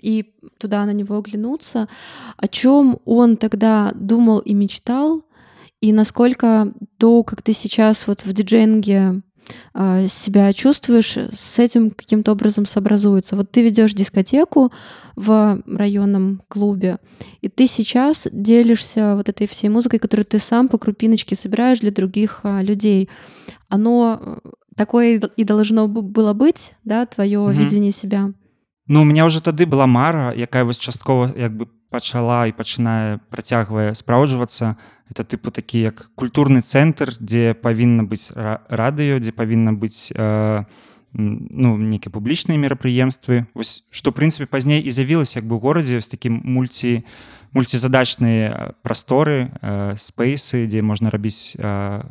и 0.02 0.34
туда 0.58 0.84
на 0.84 0.92
него 0.92 1.16
оглянуться 1.16 1.88
о 2.36 2.48
чем 2.48 2.98
он 3.04 3.36
тогда 3.36 3.92
думал 3.94 4.38
и 4.38 4.54
мечтал 4.54 5.24
и 5.80 5.92
насколько 5.92 6.72
то 6.98 7.22
как 7.22 7.42
ты 7.42 7.52
сейчас 7.52 8.06
вот 8.06 8.24
в 8.24 8.32
диджейнге 8.32 8.98
а, 8.98 9.20
себя 10.07 10.53
чувствуешь, 10.53 11.17
с 11.17 11.59
этим 11.59 11.91
каким-то 11.91 12.31
образом 12.31 12.65
сообразуется. 12.65 13.35
Вот 13.35 13.51
ты 13.51 13.61
ведешь 13.61 13.93
дискотеку 13.93 14.71
в 15.15 15.61
районном 15.67 16.41
клубе, 16.47 16.99
и 17.41 17.49
ты 17.49 17.67
сейчас 17.67 18.27
делишься 18.31 19.15
вот 19.15 19.29
этой 19.29 19.47
всей 19.47 19.69
музыкой, 19.69 19.99
которую 19.99 20.25
ты 20.25 20.39
сам 20.39 20.67
по 20.67 20.77
крупиночке 20.77 21.35
собираешь 21.35 21.79
для 21.79 21.91
других 21.91 22.41
людей. 22.43 23.09
Оно 23.69 24.19
э, 24.21 24.49
такое 24.75 25.19
и 25.19 25.43
должно 25.43 25.87
было 25.87 26.33
быть, 26.33 26.73
да, 26.83 27.05
твое 27.05 27.39
mm-hmm. 27.39 27.53
видение 27.53 27.91
себя. 27.91 28.31
Ну, 28.87 29.01
у 29.01 29.05
меня 29.05 29.25
уже 29.25 29.41
тады 29.41 29.65
была 29.65 29.87
мара, 29.87 30.33
якая 30.35 30.65
вось 30.65 30.77
часткова 30.77 31.31
як 31.35 31.55
бы 31.55 31.67
пачала 31.93 32.49
і 32.49 32.57
пачынае 32.57 33.21
працягвае 33.29 33.93
спраўджвацца 33.93 34.75
это 35.13 35.23
тыпу 35.23 35.53
такі 35.53 35.93
як 35.93 36.09
культурны 36.17 36.65
цэнтр 36.65 37.13
дзе 37.21 37.53
павінна 37.53 38.01
быць 38.01 38.33
радыё 38.33 39.21
дзе 39.21 39.29
павінна 39.29 39.77
быць 39.77 40.09
э, 40.09 40.65
ну 41.13 41.77
нейкія 41.77 42.09
публічныя 42.09 42.57
мерапрыемствы 42.57 43.45
што 43.93 44.09
прынцыпе 44.09 44.49
пазней 44.49 44.81
і 44.81 44.89
з'явілася 44.89 45.39
як 45.39 45.45
бы 45.45 45.61
горадзе 45.61 46.01
з 46.01 46.09
такім 46.09 46.41
мульці 46.41 47.05
мульцізадачныя 47.53 48.73
прасторы 48.81 49.53
э, 49.53 49.93
спейсы 50.01 50.65
дзе 50.65 50.81
можна 50.81 51.13
рабіць 51.13 51.53
э, 51.53 51.61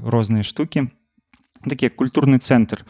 розныя 0.06 0.46
штукі 0.46 0.86
такі 1.66 1.90
культурны 1.90 2.38
цэнтр 2.38 2.86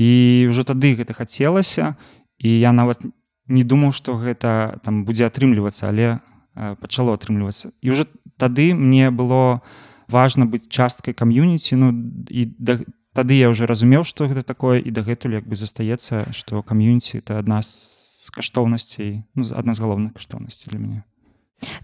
і 0.00 0.48
ўжо 0.48 0.64
тады 0.64 0.96
гэта 0.96 1.12
хацелася 1.12 2.00
і 2.40 2.48
я 2.48 2.72
нават 2.72 3.04
не 3.52 3.68
думаў 3.68 3.92
што 3.92 4.16
гэта 4.16 4.80
там 4.80 5.04
будзе 5.04 5.28
атрымлівацца 5.28 5.92
але 5.92 6.16
э, 6.16 6.31
пачало 6.54 7.14
атрымлівацца 7.16 7.72
і 7.80 7.90
уже 7.90 8.06
тады 8.36 8.74
мне 8.74 9.10
было 9.10 9.60
важно 10.08 10.46
быць 10.46 10.68
часткай 10.68 11.14
кам'юніці 11.14 11.76
ну 11.76 11.92
і 12.28 12.50
да, 12.58 12.80
тады 13.12 13.38
я 13.38 13.48
уже 13.48 13.66
разумеў 13.66 14.04
что 14.04 14.28
гэта 14.28 14.42
такое 14.42 14.80
і 14.80 14.90
дагэтуль 14.90 15.38
як 15.40 15.46
бы 15.48 15.56
застаецца 15.56 16.32
что 16.32 16.62
кам'юніці 16.62 17.18
это 17.18 17.38
адна 17.38 17.62
з 17.62 18.28
каштоўнасцей 18.32 19.24
ну, 19.34 19.44
адна 19.56 19.74
з 19.74 19.80
галоўных 19.80 20.12
каштоўнасцей 20.14 20.70
для 20.70 20.78
мяне 20.78 21.00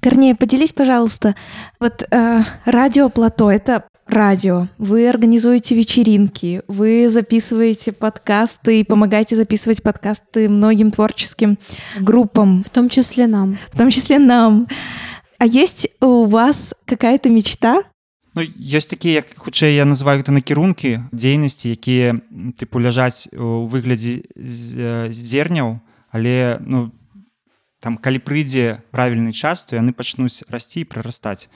Корнея, 0.01 0.35
поделись, 0.35 0.73
пожалуйста, 0.73 1.35
вот 1.79 2.03
э, 2.09 2.43
радиоплато 2.65 3.49
это 3.49 3.83
радио, 4.05 4.67
вы 4.77 5.09
организуете 5.09 5.75
вечеринки, 5.75 6.61
вы 6.67 7.09
записываете 7.09 7.91
подкасты 7.91 8.81
и 8.81 8.83
помогаете 8.83 9.35
записывать 9.35 9.81
подкасты 9.81 10.49
многим 10.49 10.91
творческим 10.91 11.57
группам. 11.99 12.63
В 12.63 12.69
том 12.69 12.89
числе 12.89 13.27
нам. 13.27 13.57
В 13.71 13.77
том 13.77 13.89
числе 13.89 14.19
нам. 14.19 14.67
А 15.37 15.45
есть 15.45 15.89
у 16.01 16.25
вас 16.25 16.73
какая-то 16.85 17.29
мечта? 17.29 17.83
Ну, 18.35 18.41
ёсць 18.41 18.89
такія 18.89 19.21
як 19.21 19.29
хутчэй 19.37 19.77
я 19.77 19.85
называю 19.85 20.17
гэта 20.17 20.33
накірункі 20.33 21.05
дзейнасці 21.13 21.69
якія 21.69 22.17
тыпу 22.57 22.81
ляжаць 22.81 23.29
у 23.29 23.69
выглядзе 23.69 24.25
зерняў 25.13 25.77
але 26.09 26.57
ну 26.65 26.89
там 27.80 27.96
калі 27.96 28.18
прыйдзе 28.18 28.82
правільны 28.90 29.32
час 29.32 29.66
то 29.66 29.76
яны 29.76 29.92
пачнуць 29.92 30.44
расці 30.48 30.82
і 30.82 30.88
прарастаць 30.88 31.48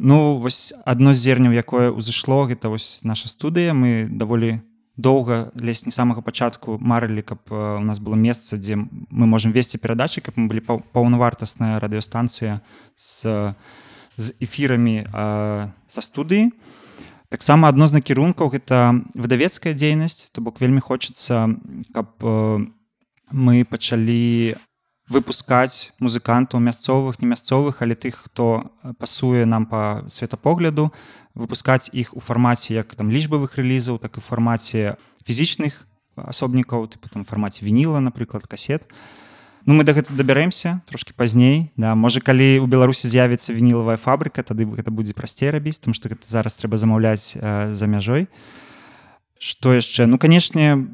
Ну 0.00 0.36
вось 0.38 0.74
адно 0.84 1.14
з 1.14 1.18
зерняў 1.18 1.52
якое 1.56 1.90
ўзышло 1.90 2.46
гэта 2.46 2.68
вось 2.68 3.02
наша 3.02 3.26
студыя 3.26 3.74
мы 3.74 4.06
даволі 4.06 4.60
доўга 4.98 5.50
лезь 5.54 5.86
не 5.86 5.92
самага 5.92 6.20
пачатку 6.20 6.78
марылі 6.78 7.22
каб 7.22 7.40
у 7.50 7.82
нас 7.82 7.98
было 7.98 8.14
месца 8.14 8.58
дзе 8.58 8.76
мы 8.76 9.26
можемм 9.26 9.52
весці 9.54 9.78
перадачы 9.78 10.20
каб 10.20 10.36
мы 10.36 10.46
былі 10.46 10.62
паўнавартасная 10.92 11.80
радыёстанцыя 11.80 12.60
з 12.94 13.54
з 14.18 14.34
эфірамі 14.42 15.06
са 15.88 16.00
студыі 16.02 16.50
таксама 17.30 17.68
адно 17.70 17.86
з 17.88 17.98
накірункаў 17.98 18.50
гэта 18.54 19.02
выдавецкая 19.14 19.72
дзейнасць 19.72 20.30
то 20.34 20.42
бок 20.42 20.60
вельмі 20.60 20.84
хочацца 20.84 21.48
каб 21.94 22.18
мы 23.30 23.64
пачалі 23.64 24.58
выпускаць 25.08 25.92
музыкантаў 25.98 26.60
мясцовых 26.60 27.20
не 27.20 27.26
мясцовых 27.26 27.82
але 27.82 27.94
тых 27.94 28.28
хто 28.28 28.70
пасуе 28.98 29.44
нам 29.44 29.66
по 29.66 30.04
светапогляду 30.08 30.92
выпускаць 31.34 31.88
іх 31.92 32.14
у 32.14 32.20
фармаце 32.20 32.74
як 32.74 32.94
там 32.94 33.10
лічбавых 33.10 33.56
рэлізаў 33.56 33.98
так 33.98 34.18
і 34.18 34.20
фармаце 34.20 34.96
фізічных 35.24 35.88
асобнікаў 36.26 36.88
ты 36.88 36.98
потом 36.98 37.24
фармаце 37.24 37.64
вініла 37.64 38.00
напрыклад 38.00 38.46
касет. 38.46 38.84
Ну 39.66 39.74
мы 39.74 39.84
да 39.84 39.92
гэта 39.92 40.12
дабяремся 40.12 40.80
трошки 40.88 41.12
пазней 41.12 41.70
да. 41.76 41.94
Можа 41.94 42.20
калі 42.20 42.60
у 42.60 42.66
беларусі 42.66 43.08
з'явіцца 43.08 43.52
вінілавая 43.52 43.96
фабрыка 43.96 44.42
тады 44.42 44.64
гэта 44.64 44.90
будзе 44.90 45.14
прасцей 45.14 45.50
рабіць 45.50 45.78
там 45.78 45.94
што 45.94 46.08
гэта 46.08 46.24
зараз 46.26 46.56
трэба 46.56 46.76
замаўляць 46.76 47.36
э, 47.36 47.72
за 47.74 47.86
мяжой. 47.86 48.28
Что 49.38 49.74
яшчэ? 49.74 50.06
Ну 50.06 50.18
канешне 50.18 50.88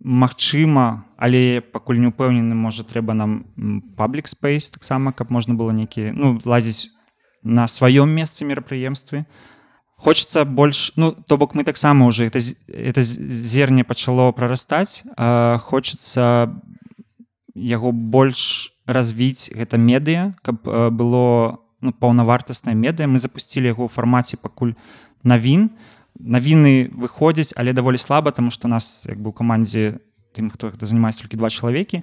Магчыма, 0.00 1.04
але 1.20 1.60
пакуль 1.60 2.00
не 2.00 2.08
ўпэўнены 2.08 2.56
можа 2.56 2.88
трэба 2.88 3.12
нам 3.12 3.44
паблік 4.00 4.32
спейс 4.32 4.72
таксама 4.72 5.12
каб 5.12 5.28
можна 5.28 5.52
было 5.52 5.76
нейкі 5.76 6.16
ну 6.16 6.40
лазіць 6.48 6.88
на 7.44 7.68
сваём 7.68 8.08
месцы 8.08 8.48
мерапрыемствы. 8.48 9.28
Хочется 10.00 10.44
больш 10.48 10.92
ну 10.96 11.12
то 11.12 11.36
бок 11.36 11.54
мы 11.54 11.64
таксама 11.64 12.06
уже 12.06 12.24
это 12.24 12.40
это 12.68 13.02
зерне 13.02 13.84
пачало 13.84 14.32
прарастаць 14.32 15.04
хочется 15.68 16.48
яго 17.54 17.92
больш 17.92 18.72
развіць 18.86 19.52
гэта 19.52 19.76
медыа 19.76 20.32
каб 20.40 20.64
было 20.96 21.60
ну, 21.84 21.92
паўнавартасная 21.92 22.72
медыа 22.72 23.06
мы 23.06 23.18
запустили 23.18 23.68
яго 23.68 23.84
ў 23.84 23.92
фармаце 23.92 24.40
пакуль 24.40 24.72
навін 25.22 25.68
то 25.68 25.99
навіны 26.18 26.90
выходзяць 26.92 27.54
але 27.56 27.72
даволі 27.72 27.98
слаба 27.98 28.30
тому 28.30 28.50
что 28.50 28.68
нас 28.68 29.04
як 29.06 29.20
бы 29.20 29.30
у 29.30 29.32
камандзе 29.32 30.00
тым 30.32 30.50
хто 30.50 30.70
гэта 30.70 30.86
занимаецца 30.86 31.26
толькі 31.26 31.36
два 31.36 31.50
чалавекі. 31.50 32.02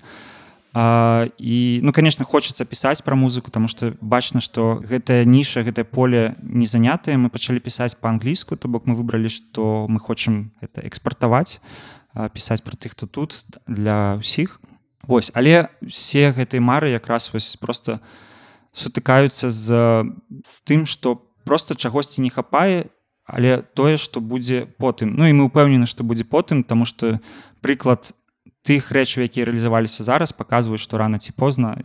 І 0.76 1.80
ну 1.82 1.92
конечно 1.92 2.26
хочется 2.26 2.66
пісаць 2.66 3.02
про 3.02 3.16
музыку 3.16 3.52
тому 3.52 3.68
что 3.68 3.96
бачна 4.02 4.42
что 4.42 4.78
гэтая 4.84 5.26
ніша 5.26 5.64
гэтае 5.64 5.86
поле 5.86 6.36
не 6.42 6.68
занятае 6.68 7.18
мы 7.18 7.30
пачалі 7.30 7.60
пісаць 7.60 7.96
по-англійску 7.96 8.56
то 8.58 8.68
бок 8.68 8.86
мы 8.86 8.94
выбралі 8.94 9.30
что 9.30 9.88
мы 9.90 10.00
хочам 10.00 10.52
это 10.62 10.86
экспартаваць 10.86 11.60
пісаць 12.34 12.62
про 12.62 12.76
тых 12.76 12.94
хто 12.94 13.08
тут 13.08 13.46
для 13.66 14.20
ўсіх. 14.22 14.62
Вось 15.08 15.32
але 15.34 15.70
все 15.82 16.30
гэтыя 16.36 16.62
мары 16.62 16.92
якраз 16.94 17.32
вось 17.34 17.56
просто 17.56 18.00
сутыкаюцца 18.70 19.50
з, 19.50 19.66
з 20.46 20.54
тым 20.68 20.86
что 20.86 21.26
просто 21.46 21.74
чагосьці 21.74 22.22
не 22.22 22.30
хапае 22.30 22.92
але 23.28 23.62
тое 23.76 24.00
што 24.00 24.24
будзе 24.24 24.66
потым. 24.80 25.14
Ну 25.20 25.28
і 25.28 25.36
мы 25.36 25.52
ўпэўнены 25.52 25.86
што 25.86 26.08
будзе 26.08 26.24
потым 26.24 26.64
тому 26.64 26.88
что 26.88 27.20
прыклад 27.62 28.16
тых 28.64 28.92
рэчаў 28.92 29.28
якія 29.28 29.48
рэалізаваліся 29.48 30.08
зараз 30.08 30.32
паказваюць 30.36 30.82
што 30.84 30.98
рана 31.00 31.20
ці 31.20 31.32
позна 31.36 31.76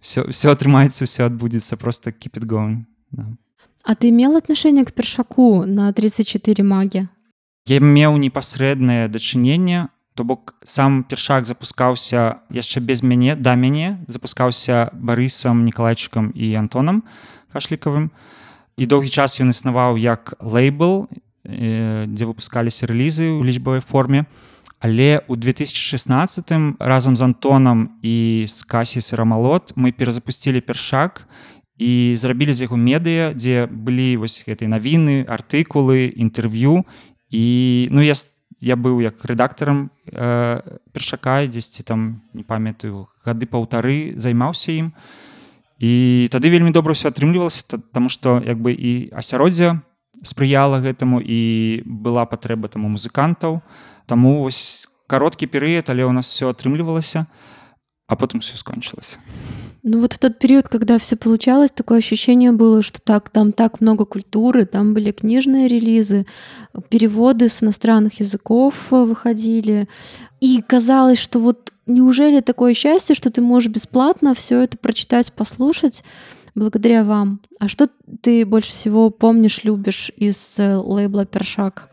все 0.00 0.26
все 0.34 0.54
атрымаецца 0.54 1.06
все 1.06 1.26
адбудзецца 1.26 1.76
просто 1.76 2.12
кіпет 2.12 2.46
go 2.46 2.82
да. 3.10 3.26
А 3.82 3.94
ты 3.94 4.10
мел 4.10 4.36
отношение 4.36 4.84
к 4.84 4.92
першаку 4.92 5.64
на 5.64 5.92
34 5.92 6.64
магі? 6.64 7.08
Я 7.66 7.80
меў 7.80 8.18
непасрэднае 8.18 9.08
дачыненне 9.08 9.88
то 10.14 10.24
бок 10.24 10.54
сам 10.64 11.02
першак 11.04 11.46
запускаўся 11.46 12.42
яшчэ 12.50 12.80
без 12.80 13.02
мяне 13.02 13.36
да 13.36 13.54
мяне 13.54 14.02
запускаўся 14.08 14.90
барысам 14.92 15.64
николайчыкам 15.64 16.30
і 16.34 16.54
антонам 16.54 17.04
кашлікавым 17.52 18.10
і 18.80 18.88
доўгі 18.88 19.12
час 19.12 19.36
ён 19.44 19.52
існаваў 19.52 20.00
як 20.00 20.32
лейбл 20.40 21.04
дзе 21.44 22.24
выпускаліся 22.24 22.88
рэлізы 22.88 23.28
ў 23.28 23.44
лічбавай 23.44 23.84
форме. 23.84 24.24
Але 24.80 25.20
ў 25.28 25.36
2016 25.36 26.80
разам 26.80 27.12
з 27.12 27.22
антонам 27.28 28.00
і 28.00 28.48
з 28.48 28.64
касі 28.64 29.04
сырамалот 29.04 29.76
мы 29.76 29.92
перазапусцілі 29.92 30.64
першак 30.64 31.28
і 31.76 32.16
зрабілі 32.16 32.56
з 32.56 32.64
яго 32.64 32.80
медыа 32.80 33.36
дзе 33.36 33.68
былі 33.68 34.24
вось 34.24 34.40
гэтай 34.48 34.72
навіны 34.72 35.28
артыкулы 35.28 36.08
інтэрв'ю. 36.16 36.88
І 37.28 37.44
ну 37.92 38.00
я 38.00 38.16
я 38.60 38.76
быў 38.76 39.00
як 39.04 39.20
рэдактарам 39.24 39.92
э, 40.08 40.60
першака 40.92 41.44
дзесьці 41.44 41.84
там 41.84 42.24
не 42.32 42.44
памятаю 42.44 43.08
гады 43.24 43.44
паўтары 43.44 44.16
займаўся 44.16 44.72
ім 44.72 44.92
і 45.80 46.28
тады 46.28 46.52
вельмі 46.52 46.76
добра 46.76 46.92
ўсё 46.92 47.08
атрымлівалася 47.08 47.80
таму 47.96 48.12
што 48.12 48.36
як 48.44 48.60
бы 48.60 48.76
і 48.76 49.08
асяроддзе 49.16 49.80
спрыяла 50.20 50.84
гэтаму 50.84 51.24
і 51.24 51.80
была 51.88 52.28
патрэба 52.28 52.68
таму 52.68 52.92
музыкантаў. 52.92 53.64
Таму 54.04 54.44
вось 54.44 54.84
кароткі 55.08 55.48
перыяд 55.48 55.88
але 55.88 56.04
ў 56.04 56.12
нас 56.12 56.28
все 56.28 56.52
атрымлівалася 56.52 57.24
а 58.06 58.12
потым 58.20 58.44
все 58.44 58.60
скончылася 58.60 59.16
ну 59.82 60.00
вот 60.00 60.12
в 60.12 60.18
тот 60.18 60.38
период 60.38 60.68
когда 60.68 60.98
все 60.98 61.16
получалось 61.16 61.70
такое 61.70 61.98
ощущение 61.98 62.52
было 62.52 62.82
что 62.82 63.00
так 63.00 63.30
там 63.30 63.52
так 63.52 63.80
много 63.80 64.04
культуры 64.04 64.66
там 64.66 64.94
были 64.94 65.12
книжные 65.12 65.68
релизы 65.68 66.26
переводы 66.88 67.48
с 67.48 67.62
иностранных 67.62 68.20
языков 68.20 68.74
выходили 68.90 69.88
и 70.40 70.62
казалось 70.62 71.18
что 71.18 71.38
вот 71.38 71.72
неужели 71.86 72.40
такое 72.40 72.74
счастье 72.74 73.14
что 73.14 73.30
ты 73.30 73.40
можешь 73.42 73.70
бесплатно 73.70 74.34
все 74.34 74.60
это 74.60 74.78
прочитать 74.78 75.32
послушать 75.32 76.02
благодаря 76.54 77.04
вам. 77.04 77.40
А 77.58 77.68
что 77.68 77.88
ты 78.22 78.44
больше 78.44 78.70
всего 78.70 79.10
помнишь, 79.10 79.64
любишь 79.64 80.10
из 80.16 80.58
э, 80.58 80.76
лейбла 80.76 81.26
Першак? 81.26 81.89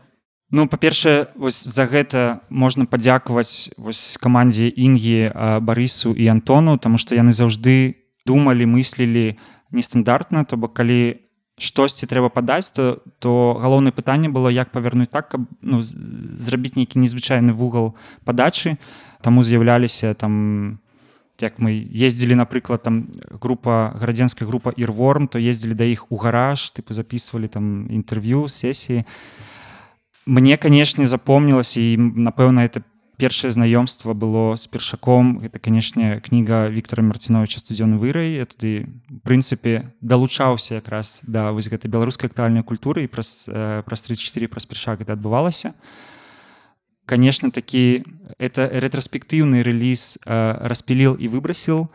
Ну 0.50 0.64
па-першае 0.64 1.28
за 1.52 1.84
гэта 1.84 2.40
можна 2.48 2.88
падзякаваць 2.88 3.68
камандзе 4.16 4.72
інгі 4.72 5.28
барысу 5.60 6.16
і 6.16 6.24
антону 6.32 6.78
тому 6.80 6.96
што 6.96 7.12
яны 7.12 7.36
заўжды 7.36 8.00
думалі 8.24 8.64
мыслілі 8.64 9.36
нестандартна. 9.70 10.48
То 10.48 10.56
бок 10.56 10.72
калі 10.72 11.20
штосьці 11.60 12.08
трэба 12.08 12.32
падаць 12.32 12.72
то 12.72 13.04
то 13.20 13.60
галоўнае 13.60 13.92
пытанне 13.92 14.32
было 14.32 14.48
як 14.48 14.72
павярнуць 14.72 15.12
так 15.12 15.28
каб 15.28 15.44
ну, 15.60 15.84
зрабіць 15.84 16.80
нейкі 16.80 16.96
незвычайны 16.96 17.52
вугал 17.52 17.92
падачы. 18.24 18.80
Таму 19.20 19.44
з'яўляліся 19.44 20.14
там 20.14 20.80
як 21.40 21.60
мы 21.60 21.76
ездзілі 21.76 22.34
напрыклад 22.34 22.82
там 22.82 23.12
група 23.36 23.92
градзенская 24.00 24.48
група 24.48 24.72
ірворм 24.72 25.28
то 25.28 25.38
ездзілі 25.38 25.74
да 25.74 25.84
іх 25.84 26.08
у 26.08 26.16
гараж 26.16 26.72
тыпу 26.72 26.96
записывалі 26.96 27.52
там 27.52 27.84
інтэрв'ю 27.92 28.48
сесіі 28.48 29.04
мне 30.28 30.60
канешне 30.60 31.08
запомнілася 31.08 31.80
і 31.80 31.96
напэўна 31.96 32.68
это 32.68 32.84
першае 33.16 33.50
знаёмства 33.50 34.12
было 34.12 34.54
з 34.60 34.68
першаком. 34.68 35.40
Гэта 35.40 35.58
канешне 35.58 36.20
кніга 36.20 36.68
Віктора 36.68 37.02
марціновича 37.02 37.64
студзёны 37.64 37.96
вырай 37.96 38.44
тады 38.44 38.86
прынцыпе 39.24 39.88
далучаўся 40.04 40.76
якраз 40.76 41.24
да 41.24 41.50
вось 41.56 41.72
гэтай 41.72 41.88
беларускай 41.88 42.28
актуальнай 42.28 42.62
культуры 42.62 43.08
і 43.08 43.10
праз 43.10 43.48
праз 43.88 44.04
34 44.04 44.52
праз 44.52 44.68
першак 44.68 45.00
это 45.00 45.16
адбывалася 45.16 45.72
конечно 47.08 47.50
таки 47.50 48.04
это 48.38 48.68
ретроспективный 48.70 49.62
релиз 49.62 50.18
э, 50.24 50.56
распилил 50.60 51.14
и 51.14 51.26
выбросил 51.26 51.90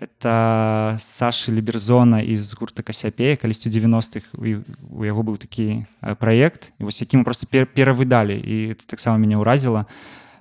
это 0.00 0.98
саши 1.00 1.52
либерзона 1.52 2.22
из 2.22 2.54
гурта 2.54 2.82
касяпея 2.82 3.36
калісцю 3.36 3.68
90-х 3.68 4.26
у 4.34 5.04
яго 5.04 5.22
быў 5.22 5.36
такі 5.36 5.86
э, 6.00 6.14
проект. 6.14 6.72
Вось 6.78 7.00
які 7.00 7.18
мы 7.18 7.24
просто 7.24 7.46
пер 7.46 7.66
перавыдалі 7.66 8.38
і 8.38 8.74
таксама 8.86 9.18
меня 9.18 9.38
ўразіла 9.38 9.86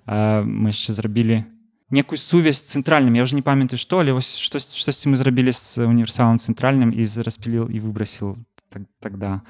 э, 0.05 0.43
мы 0.43 0.69
яшчэ 0.69 0.93
зрабілі 0.93 1.43
некую 1.89 2.19
сувязь 2.19 2.61
цэнтральным 2.61 3.15
я 3.15 3.23
уже 3.23 3.35
не 3.35 3.41
памятаю 3.41 3.79
что 3.79 3.99
але 3.99 4.13
вось 4.13 4.37
штось 4.37 4.75
штосьці 4.75 5.09
мы 5.09 5.15
зрабілі 5.15 5.51
з 5.51 5.83
універсалам 5.85 6.37
цэнтральным 6.37 6.93
і 6.93 7.03
распіліл 7.23 7.69
і 7.69 7.79
выбросил 7.79 8.37
так, 8.69 8.83
тогда. 8.99 9.41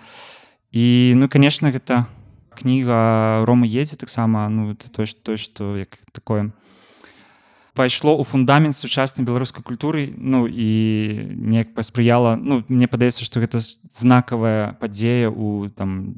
І 0.72 1.14
ну 1.16 1.30
конечно 1.30 1.72
гэта 1.72 2.06
у 2.06 2.18
кніга 2.58 3.46
рома 3.46 3.68
едзе 3.70 3.96
таксама 3.96 4.50
ну 4.50 4.76
то 4.76 4.90
той 4.90 5.38
что 5.38 5.78
як 5.78 5.98
такое 6.12 6.52
пайшло 7.78 8.18
у 8.18 8.24
фундамент 8.24 8.76
сучаснай 8.76 9.24
беларускай 9.24 9.62
культуры 9.62 10.10
ну 10.18 10.48
і 10.50 11.30
неяк 11.38 11.76
паспрыяла 11.78 12.34
ну 12.36 12.64
мне 12.68 12.88
падаецца 12.90 13.22
что 13.22 13.40
гэта 13.40 13.62
знакавая 13.62 14.74
падзея 14.82 15.30
у 15.30 15.70
там 15.70 16.18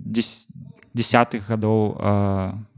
десятых 0.95 1.51
гадоў 1.51 1.99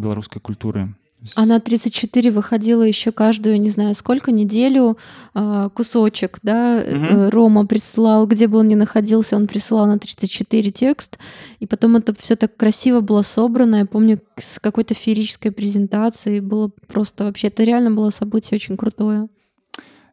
беларускай 0.01 0.41
культуры 0.41 0.89
Она 1.34 1.58
34 1.58 2.30
выходила 2.30 2.82
еще 2.82 3.10
каждую, 3.10 3.60
не 3.60 3.70
знаю, 3.70 3.94
сколько, 3.94 4.30
неделю 4.30 4.96
э, 5.34 5.70
кусочек, 5.74 6.38
да, 6.42 6.84
угу. 6.86 7.30
Рома 7.30 7.66
присылал, 7.66 8.26
где 8.26 8.46
бы 8.46 8.58
он 8.58 8.68
ни 8.68 8.74
находился, 8.74 9.36
он 9.36 9.46
присылал 9.46 9.86
на 9.86 9.98
34 9.98 10.70
текст, 10.70 11.18
и 11.58 11.66
потом 11.66 11.96
это 11.96 12.14
все 12.14 12.36
так 12.36 12.56
красиво 12.56 13.00
было 13.00 13.22
собрано, 13.22 13.76
я 13.76 13.86
помню, 13.86 14.20
с 14.36 14.60
какой-то 14.60 14.94
феерической 14.94 15.50
презентацией, 15.50 16.40
было 16.40 16.70
просто 16.86 17.24
вообще, 17.24 17.48
это 17.48 17.64
реально 17.64 17.90
было 17.90 18.10
событие 18.10 18.56
очень 18.56 18.76
крутое. 18.76 19.28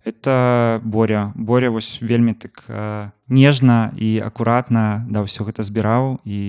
Это 0.05 0.81
Боря. 0.83 1.31
Боря 1.35 1.69
вось 1.69 2.01
вельмі 2.01 2.33
так 2.33 2.63
э, 2.67 3.11
нежна 3.27 3.93
і 3.95 4.19
акуратна 4.19 5.07
да 5.07 5.23
ўсё 5.23 5.47
гэта 5.47 5.63
збіраў 5.63 6.19
і 6.27 6.39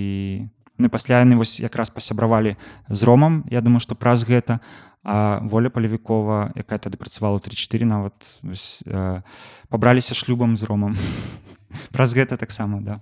Ну 0.80 0.90
пасля 0.90 1.20
яны 1.20 1.36
вось 1.36 1.60
якраз 1.60 1.92
пасябравалі 1.92 2.56
з 2.90 3.04
ромам 3.04 3.44
Я 3.52 3.62
думаю 3.62 3.80
што 3.84 3.96
праз 3.96 4.24
гэта 4.24 4.60
а 5.04 5.40
воля 5.44 5.70
палевікова 5.70 6.52
якая 6.56 6.80
тады 6.80 6.98
працавала 6.98 7.40
34 7.40 7.86
нават 7.86 8.14
вось, 8.44 8.84
э, 8.86 9.22
пабраліся 9.70 10.16
шлюбам 10.16 10.58
з 10.58 10.64
ромам 10.64 10.98
праз 11.92 12.16
гэта 12.16 12.38
таксама 12.38 12.82
да. 12.82 13.02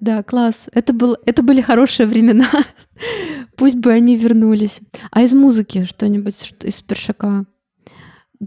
Да 0.00 0.22
класс. 0.22 0.68
Это 0.72 0.92
был 0.92 1.16
это 1.26 1.42
были 1.42 1.60
хорошие 1.60 2.06
времена. 2.06 2.48
Пусть 3.56 3.76
бы 3.76 3.92
они 3.92 4.16
вернулись. 4.16 4.80
А 5.10 5.22
из 5.22 5.34
музыки 5.34 5.84
что-нибудь 5.84 6.54
из 6.62 6.82
першака 6.82 7.46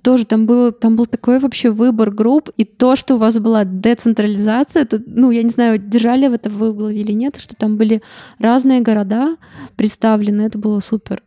тоже 0.04 0.26
там 0.26 0.46
было 0.46 0.72
там 0.72 0.96
был 0.96 1.06
такой 1.06 1.40
вообще 1.40 1.70
выбор 1.70 2.12
групп 2.12 2.50
и 2.56 2.64
то 2.64 2.96
что 2.96 3.16
у 3.16 3.18
вас 3.18 3.38
была 3.40 3.66
децентрализация 3.66 4.84
это 4.84 5.02
ну 5.06 5.32
я 5.32 5.44
не 5.44 5.50
знаю 5.50 5.78
держали 5.78 6.28
в 6.28 6.34
это 6.34 6.50
в 6.50 6.58
голове 6.58 7.02
или 7.02 7.12
нет 7.12 7.38
что 7.38 7.56
там 7.56 7.78
были 7.78 8.02
разные 8.40 8.82
города 8.82 9.36
представлены 9.76 10.42
это 10.44 10.58
было 10.58 10.80
супер. 10.80 11.24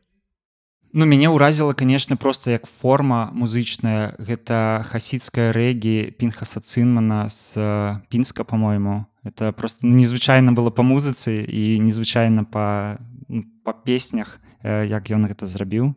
Ну 0.97 1.07
мяне 1.07 1.29
ўразіла 1.29 1.75
конечно 1.75 2.17
просто 2.17 2.51
як 2.53 2.67
форма 2.67 3.31
музычная. 3.35 4.15
Гэта 4.19 4.87
хасідская 4.87 5.53
рэгі 5.53 6.15
пінхаса 6.17 6.61
цынмана 6.61 7.29
з 7.29 7.57
э, 7.57 8.01
пінска 8.09 8.45
по-мойму 8.45 9.07
это 9.25 9.53
просто 9.53 9.87
ну, 9.87 9.97
незвычайна 9.97 10.53
было 10.53 10.71
по 10.71 10.83
музыцы 10.83 11.45
і 11.45 11.81
незвычайна 11.81 12.45
по 12.45 12.97
ну, 13.29 13.43
по 13.65 13.75
песнях. 13.75 14.41
Э, 14.63 14.87
як 14.87 15.11
ён 15.11 15.27
гэта 15.27 15.47
зрабіў 15.47 15.95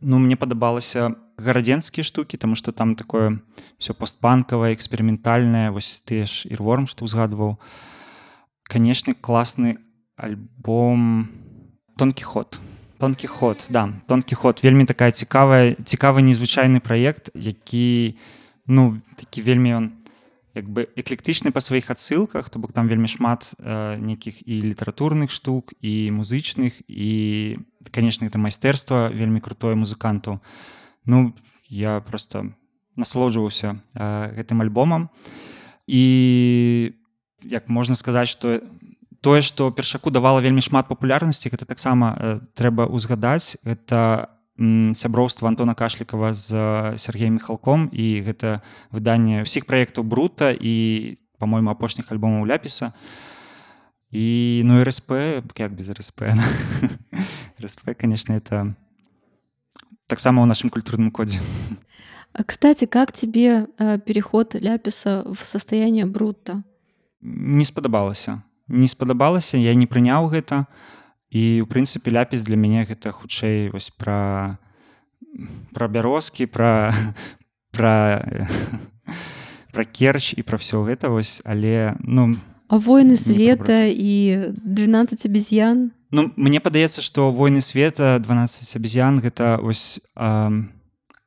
ну 0.00 0.18
мне 0.18 0.36
падабалася 0.36 1.10
по 1.10 1.29
гарадзенскія 1.40 2.04
штукі 2.04 2.36
тому 2.36 2.54
что 2.54 2.72
там 2.72 2.96
такое 2.96 3.40
все 3.78 3.94
постбанкавае 3.94 4.74
эксперыментальнае 4.74 5.70
вось 5.70 6.02
ты 6.04 6.24
ж 6.24 6.46
ірворм 6.46 6.86
што 6.86 7.04
ўзгадваў 7.08 7.56
канешне 8.68 9.14
класны 9.14 9.80
альбом 10.16 11.28
тонкі 11.96 12.24
ход 12.24 12.60
тонкі 12.98 13.26
ход 13.26 13.66
да 13.70 13.88
тонкі 14.06 14.34
ход 14.34 14.60
вельмі 14.62 14.84
такая 14.84 15.10
цікавая 15.10 15.74
цікавы 15.84 16.20
незвычайны 16.22 16.80
праект 16.80 17.32
які 17.34 18.16
ну 18.66 19.00
такі 19.16 19.42
вельмі 19.42 19.70
ён 19.80 19.86
як 20.54 20.68
бы 20.68 20.90
эклектычны 20.98 21.54
па 21.54 21.64
сваіх 21.64 21.90
адсылках 21.90 22.50
то 22.50 22.58
бок 22.58 22.72
там 22.76 22.86
вельмі 22.86 23.08
шмат 23.08 23.54
э, 23.56 23.96
нейкіх 23.96 24.44
і 24.44 24.74
літаратурных 24.74 25.30
штук 25.30 25.72
і 25.80 26.10
музычных 26.12 26.84
і 26.86 27.56
канешне 27.90 28.28
это 28.28 28.36
майстэрства 28.36 29.08
вельмі 29.08 29.40
крутое 29.40 29.74
музыканту. 29.74 30.38
то 30.38 30.78
ну 31.06 31.34
я 31.68 32.00
просто 32.00 32.52
насолоджваўся 32.96 33.80
э, 33.94 34.34
гэтым 34.36 34.62
альбомам. 34.62 35.08
І 35.86 36.92
як 37.42 37.68
можна 37.68 37.94
сказаць 37.94 38.28
что 38.28 38.60
тое 39.20 39.42
что 39.42 39.70
першаку 39.70 40.10
давала 40.10 40.40
вельмі 40.40 40.60
шмат 40.60 40.88
папулярнасці 40.88 41.50
гэта 41.50 41.64
таксама 41.64 42.16
э, 42.18 42.40
трэба 42.54 42.86
узгадаць 42.86 43.56
это 43.64 44.28
сяброўства 44.94 45.48
антона 45.48 45.74
кашлікава 45.74 46.34
з 46.34 46.52
сергеем 47.00 47.40
михалком 47.40 47.88
і 47.92 48.20
гэта 48.20 48.60
выданне 48.92 49.40
ўсіх 49.48 49.64
праектаў 49.64 50.04
брута 50.04 50.52
і 50.52 51.16
по-мойму 51.40 51.72
апошніх 51.72 52.12
альбомаў 52.12 52.44
ляпіса 52.44 52.92
і 54.12 54.60
ну 54.68 54.84
рсп 54.84 55.16
як 55.56 55.72
без 55.72 55.88
рсп 55.88 56.28
рсп 57.64 57.88
конечно 57.96 58.36
это 58.36 58.76
таксама 60.10 60.42
ў 60.42 60.50
нашым 60.50 60.74
культурным 60.74 61.14
кодзе 61.14 61.38
кстати 62.34 62.90
как 62.90 63.14
тебе 63.14 63.70
э, 63.78 63.98
переход 64.02 64.58
ляпіса 64.58 65.22
в 65.30 65.46
состояние 65.46 66.04
брута 66.04 66.66
не 67.22 67.64
спадабалася 67.64 68.42
не 68.70 68.88
спадабалася 68.88 69.58
я 69.58 69.74
не 69.74 69.86
прыняў 69.86 70.30
гэта. 70.30 70.70
І 71.30 71.62
у 71.62 71.66
прынцыпе 71.66 72.10
ляпіс 72.10 72.46
для 72.46 72.56
мяне 72.56 72.86
гэта 72.86 73.10
хутчэй 73.10 73.70
вось 73.70 73.90
пра 73.90 74.58
пра 75.74 75.86
бярозкі 75.86 76.46
пра 76.46 76.94
пра 77.74 78.22
пра 79.74 79.84
керч 79.84 80.34
і 80.34 80.42
пра 80.42 80.58
ўсё 80.58 80.86
гэта 80.86 81.10
вось 81.10 81.42
але 81.44 81.98
ну 82.02 82.34
а 82.70 82.78
войны 82.78 83.16
света 83.16 83.90
і 83.90 84.54
12 84.62 85.26
абезьян 85.26 85.90
Ну 86.10 86.30
мне 86.36 86.60
падаецца 86.60 87.02
што 87.02 87.30
войны 87.34 87.60
света 87.60 88.18
12 88.22 88.76
абезьян 88.76 89.18
гэта 89.18 89.58
вось 89.62 89.98
а, 90.14 90.50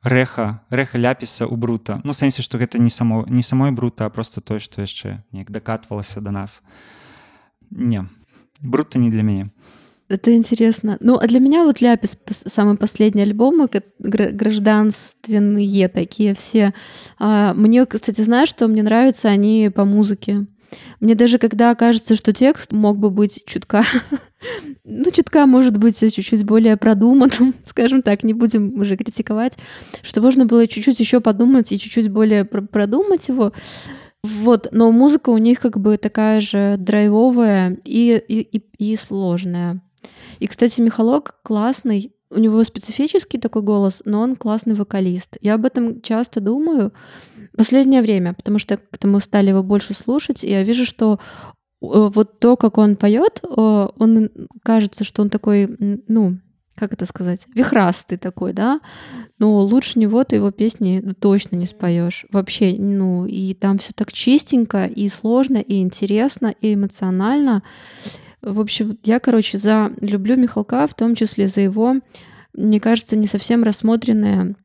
рэха 0.04 0.64
рэха 0.70 0.98
ляпіса 0.98 1.48
у 1.48 1.56
брута. 1.56 2.00
Ну 2.04 2.14
сэнсе 2.14 2.42
што 2.44 2.58
гэта 2.58 2.80
не 2.80 2.90
само 2.90 3.26
не 3.28 3.44
самой 3.44 3.72
брута 3.72 4.06
а 4.06 4.10
просто 4.10 4.40
тое 4.40 4.60
што 4.60 4.82
яшчэ 4.82 5.20
неяк 5.32 5.52
дакатвалася 5.52 6.24
до 6.24 6.32
да 6.32 6.32
нас. 6.32 6.64
Не 7.72 8.08
брута 8.62 8.98
не 9.00 9.12
для 9.12 9.24
мяне 9.24 9.52
это 10.10 10.36
интересно. 10.36 10.98
Ну 11.00 11.18
а 11.18 11.28
для 11.28 11.40
меня 11.40 11.64
вот 11.64 11.82
ляпис 11.82 12.18
самый 12.46 12.78
последний 12.78 13.24
альбом 13.24 13.68
гражданственные 14.00 15.90
такие 15.90 16.36
все. 16.36 16.74
А, 17.20 17.54
мне 17.54 17.86
кстати 17.86 18.22
знаешь 18.22 18.50
что 18.50 18.68
мне 18.68 18.84
нравится? 18.84 19.30
Они 19.30 19.72
по 19.74 19.86
музыке 19.86 20.46
мне 21.00 21.16
даже 21.16 21.38
когда 21.38 21.76
кажется, 21.76 22.16
что 22.16 22.34
текст 22.34 22.72
мог 22.72 22.98
бы 22.98 23.10
быть 23.10 23.44
чутка, 23.46 23.84
ну, 24.84 25.12
чутка 25.12 25.46
может 25.46 25.78
быть 25.78 26.00
чуть-чуть 26.00 26.46
более 26.46 26.78
продуманным, 26.78 27.56
скажем 27.66 28.02
так, 28.02 28.24
не 28.24 28.34
будем 28.34 28.80
уже 28.80 28.96
критиковать, 28.96 29.54
что 30.02 30.22
можно 30.22 30.46
было 30.46 30.68
чуть-чуть 30.68 31.00
еще 31.00 31.20
подумать 31.20 31.72
и 31.72 31.80
чуть-чуть 31.80 32.10
более 32.10 32.46
продумать 32.46 33.28
его. 33.28 33.54
Вот, 34.24 34.70
но 34.72 34.92
музыка 34.92 35.32
у 35.32 35.38
них 35.38 35.60
как 35.60 35.78
бы 35.80 35.98
такая 35.98 36.40
же 36.40 36.78
драйвовая 36.80 37.78
и, 37.84 38.22
и, 38.28 38.40
и, 38.40 38.92
и 38.92 38.96
сложная. 38.96 39.82
И, 40.40 40.48
кстати, 40.48 40.80
Михалок 40.80 41.36
классный, 41.44 42.14
у 42.30 42.40
него 42.40 42.64
специфический 42.64 43.38
такой 43.38 43.62
голос, 43.62 44.02
но 44.06 44.22
он 44.22 44.36
классный 44.36 44.76
вокалист. 44.76 45.38
Я 45.42 45.56
об 45.56 45.66
этом 45.66 46.02
часто 46.02 46.40
думаю, 46.40 46.94
последнее 47.56 48.02
время, 48.02 48.34
потому 48.34 48.60
что 48.60 48.78
как-то 48.78 49.20
стали 49.20 49.50
его 49.50 49.64
больше 49.64 49.94
слушать, 49.94 50.44
и 50.44 50.50
я 50.50 50.64
вижу, 50.64 50.86
что 50.86 51.14
э, 51.14 51.18
вот 51.82 52.40
то, 52.40 52.58
как 52.58 52.78
он 52.78 52.96
поет, 52.96 53.42
э, 53.44 53.88
он 53.98 54.30
кажется, 54.64 55.04
что 55.04 55.22
он 55.22 55.30
такой, 55.30 55.76
ну, 56.08 56.38
как 56.76 56.94
это 56.94 57.06
сказать, 57.06 57.46
вихрастый 57.54 58.18
такой, 58.18 58.54
да, 58.54 58.80
но 59.38 59.60
лучше 59.60 60.00
него 60.00 60.24
ты 60.24 60.38
его 60.38 60.52
песни 60.52 61.14
точно 61.20 61.56
не 61.56 61.66
споешь. 61.66 62.26
Вообще, 62.32 62.76
ну, 62.78 63.26
и 63.26 63.54
там 63.54 63.78
все 63.78 63.94
так 63.94 64.12
чистенько, 64.12 64.86
и 64.86 65.08
сложно, 65.10 65.58
и 65.58 65.82
интересно, 65.82 66.54
и 66.62 66.74
эмоционально. 66.74 67.62
В 68.42 68.60
общем, 68.60 68.98
я, 69.04 69.20
короче, 69.20 69.58
за 69.58 69.92
люблю 70.02 70.36
Михалка, 70.36 70.88
в 70.88 70.96
том 70.96 71.16
числе 71.16 71.48
за 71.48 71.62
его, 71.62 71.96
мне 72.54 72.80
кажется, 72.80 73.16
не 73.16 73.28
совсем 73.28 73.64
рассмотренное 73.64 74.56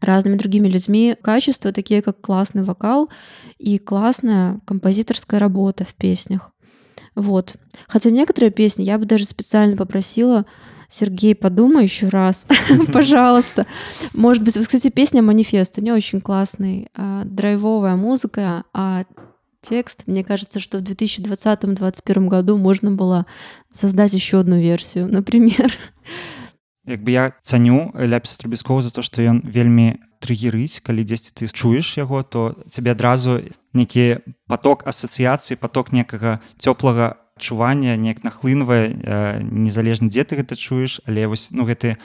разными 0.00 0.36
другими 0.36 0.68
людьми 0.68 1.16
качества, 1.20 1.72
такие 1.72 2.02
как 2.02 2.20
классный 2.20 2.62
вокал 2.62 3.10
и 3.58 3.78
классная 3.78 4.60
композиторская 4.64 5.40
работа 5.40 5.84
в 5.84 5.94
песнях. 5.94 6.52
Вот. 7.14 7.56
Хотя 7.88 8.10
некоторые 8.10 8.50
песни 8.50 8.84
я 8.84 8.98
бы 8.98 9.04
даже 9.04 9.24
специально 9.24 9.76
попросила 9.76 10.46
Сергей, 10.88 11.34
подумай 11.34 11.82
еще 11.84 12.08
раз, 12.08 12.46
пожалуйста. 12.92 13.66
Может 14.14 14.42
быть, 14.42 14.56
кстати, 14.56 14.88
песня 14.88 15.20
«Манифест», 15.20 15.76
у 15.76 15.82
нее 15.82 15.94
очень 15.94 16.20
классный, 16.20 16.88
а, 16.94 17.24
драйвовая 17.24 17.94
музыка, 17.94 18.64
а 18.72 19.04
текст, 19.60 20.04
мне 20.06 20.24
кажется, 20.24 20.60
что 20.60 20.78
в 20.78 20.82
2020-2021 20.82 22.28
году 22.28 22.56
можно 22.56 22.90
было 22.90 23.26
создать 23.70 24.14
еще 24.14 24.40
одну 24.40 24.58
версию, 24.58 25.08
например. 25.12 25.72
Як 26.88 27.04
бы 27.04 27.12
я 27.12 27.32
цаню 27.42 27.92
ляпіс 27.94 28.40
трубіскоў 28.40 28.82
за 28.82 28.90
то 28.90 29.04
што 29.04 29.22
ён 29.22 29.44
вельмі 29.44 30.00
трыгерыць 30.18 30.80
калі 30.80 31.04
дзесьці 31.04 31.36
ты 31.36 31.46
чуеш 31.46 32.00
яго 32.00 32.24
то 32.24 32.56
цябе 32.72 32.96
адразу 32.96 33.44
нейкі 33.76 34.24
поток 34.48 34.88
асацыяцыі 34.88 35.60
поток 35.60 35.92
некага 35.92 36.40
цёплага 36.58 37.20
адчування 37.38 37.94
неяк 37.94 38.24
нахлынвае 38.26 39.38
незалежна 39.44 40.10
дзе 40.10 40.24
ты 40.24 40.42
гэта 40.42 40.58
чуеш 40.58 41.00
але 41.06 41.30
вось 41.30 41.52
ну 41.54 41.62
гэты 41.68 42.00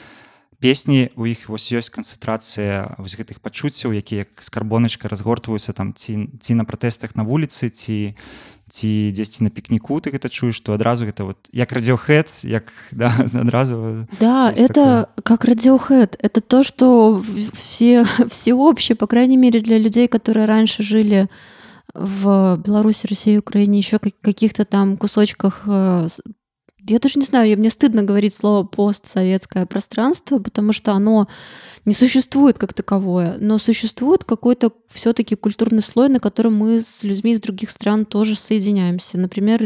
песні 0.62 1.10
у 1.18 1.26
іх 1.26 1.50
вось 1.50 1.74
ёсць 1.74 1.90
канцэнтрацыя 1.90 2.96
вось 3.02 3.18
гэтых 3.18 3.42
пачуццяў 3.42 3.98
якія 3.98 4.30
як 4.30 4.40
скарбоначка 4.46 5.10
разгортваюцца 5.10 5.74
там 5.74 5.92
ці 5.98 6.30
ці 6.40 6.54
на 6.54 6.64
пратэстах 6.64 7.18
на 7.18 7.26
вуліцы 7.26 7.74
ці 7.74 8.14
ці 8.74 9.14
дзесьці 9.14 9.46
на 9.46 9.54
пікніку 9.54 10.02
ты 10.02 10.10
гэта 10.10 10.34
чуеш 10.34 10.58
што 10.58 10.74
адразу 10.74 11.06
гэта 11.06 11.30
вот 11.30 11.38
як 11.54 11.70
радиохэд 11.70 12.42
як 12.42 12.74
да, 12.92 13.14
адразу 13.38 14.10
да 14.18 14.50
это 14.50 14.74
такое. 14.74 15.08
как 15.22 15.46
радиохэд 15.46 16.18
это 16.18 16.42
то 16.42 16.64
что 16.64 17.22
все 17.54 18.04
всеобще 18.34 18.96
по 18.96 19.06
крайней 19.06 19.38
мере 19.38 19.62
для 19.62 19.78
людей 19.78 20.08
которые 20.08 20.48
раньше 20.48 20.82
жили 20.82 21.30
в 21.94 22.58
беларуси 22.66 23.06
россии 23.06 23.38
украине 23.38 23.78
еще 23.78 24.00
каких-то 24.00 24.66
там 24.66 24.98
кусочках 24.98 25.62
э, 25.68 26.08
я 26.88 27.00
даже 27.00 27.20
не 27.20 27.26
знаю, 27.26 27.58
мне 27.58 27.70
стыдно 27.70 28.04
говорить 28.04 28.34
слово 28.34 28.66
постсоветское 28.66 29.66
пространство, 29.66 30.40
потому 30.40 30.74
что 30.74 30.92
оно 30.94 31.28
не 31.86 31.94
существует 31.94 32.58
как 32.58 32.74
таковое, 32.74 33.38
но 33.40 33.58
существует 33.58 34.24
какой-то 34.24 34.72
все-таки 34.90 35.36
культурный 35.36 35.82
слой, 35.82 36.10
на 36.10 36.20
котором 36.20 36.56
мы 36.56 36.82
с 36.82 37.04
людьми 37.04 37.34
из 37.34 37.42
других 37.42 37.70
стран 37.70 38.06
тоже 38.06 38.36
соединяемся. 38.36 39.18
Например, 39.18 39.62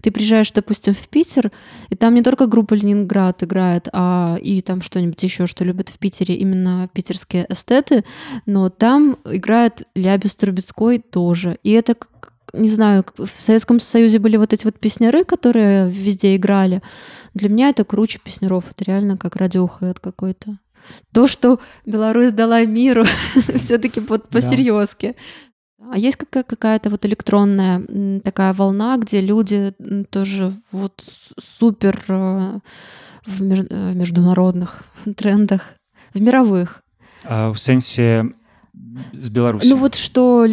ты 0.00 0.10
приезжаешь, 0.10 0.52
допустим, 0.52 0.94
в 0.94 1.08
Питер, 1.08 1.52
и 1.90 1.96
там 1.96 2.14
не 2.14 2.22
только 2.22 2.46
группа 2.46 2.74
Ленинград 2.74 3.42
играет, 3.42 3.88
а 3.92 4.36
и 4.42 4.60
там 4.62 4.82
что-нибудь 4.82 5.22
еще, 5.22 5.46
что 5.46 5.64
любят 5.64 5.88
в 5.88 5.98
Питере 5.98 6.34
именно 6.34 6.88
питерские 6.92 7.46
эстеты, 7.48 8.04
но 8.46 8.68
там 8.68 9.18
играет 9.24 9.86
Лябис 9.94 10.36
Трубецкой 10.36 10.98
тоже. 10.98 11.58
И 11.62 11.72
это 11.72 11.94
не 12.54 12.68
знаю, 12.68 13.04
в 13.16 13.26
Советском 13.28 13.80
Союзе 13.80 14.18
были 14.18 14.36
вот 14.36 14.52
эти 14.52 14.64
вот 14.64 14.78
песняры, 14.78 15.24
которые 15.24 15.88
везде 15.88 16.36
играли. 16.36 16.82
Для 17.34 17.48
меня 17.48 17.68
это 17.68 17.84
круче 17.84 18.18
песняров. 18.22 18.64
Это 18.70 18.84
реально 18.84 19.16
как 19.16 19.36
радиохэд 19.36 19.98
какой-то. 20.00 20.58
То, 21.12 21.26
что 21.26 21.60
Беларусь 21.86 22.32
дала 22.32 22.64
миру, 22.64 23.04
все-таки 23.58 24.00
вот 24.00 24.28
посерьезки. 24.28 25.16
А 25.90 25.98
есть 25.98 26.16
какая- 26.16 26.44
какая-то 26.44 26.90
вот 26.90 27.04
электронная 27.04 28.20
такая 28.20 28.52
волна, 28.54 28.96
где 28.96 29.20
люди 29.20 29.74
тоже 30.10 30.52
вот 30.72 31.04
супер 31.58 32.02
э, 32.08 32.58
в 33.26 33.42
э, 33.42 33.92
международных 33.94 34.84
трендах, 35.16 35.74
в 36.14 36.20
мировых. 36.20 36.82
А, 37.24 37.52
в 37.52 37.58
сенсе 37.58 38.30
с 39.12 39.28
Беларуси. 39.28 39.66
Ну 39.68 39.76
вот 39.76 39.94
что, 39.94 40.46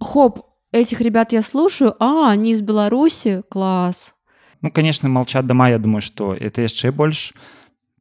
хоп, 0.00 0.46
этих 0.72 1.00
ребят 1.00 1.32
я 1.32 1.42
слушаю, 1.42 1.94
а, 2.00 2.30
они 2.30 2.52
из 2.52 2.60
Беларуси, 2.60 3.42
класс. 3.48 4.14
Ну, 4.60 4.70
конечно, 4.70 5.08
молчат 5.08 5.46
дома, 5.46 5.70
я 5.70 5.78
думаю, 5.78 6.02
что 6.02 6.34
это 6.34 6.62
яшчэ 6.62 6.92
больш 6.92 7.34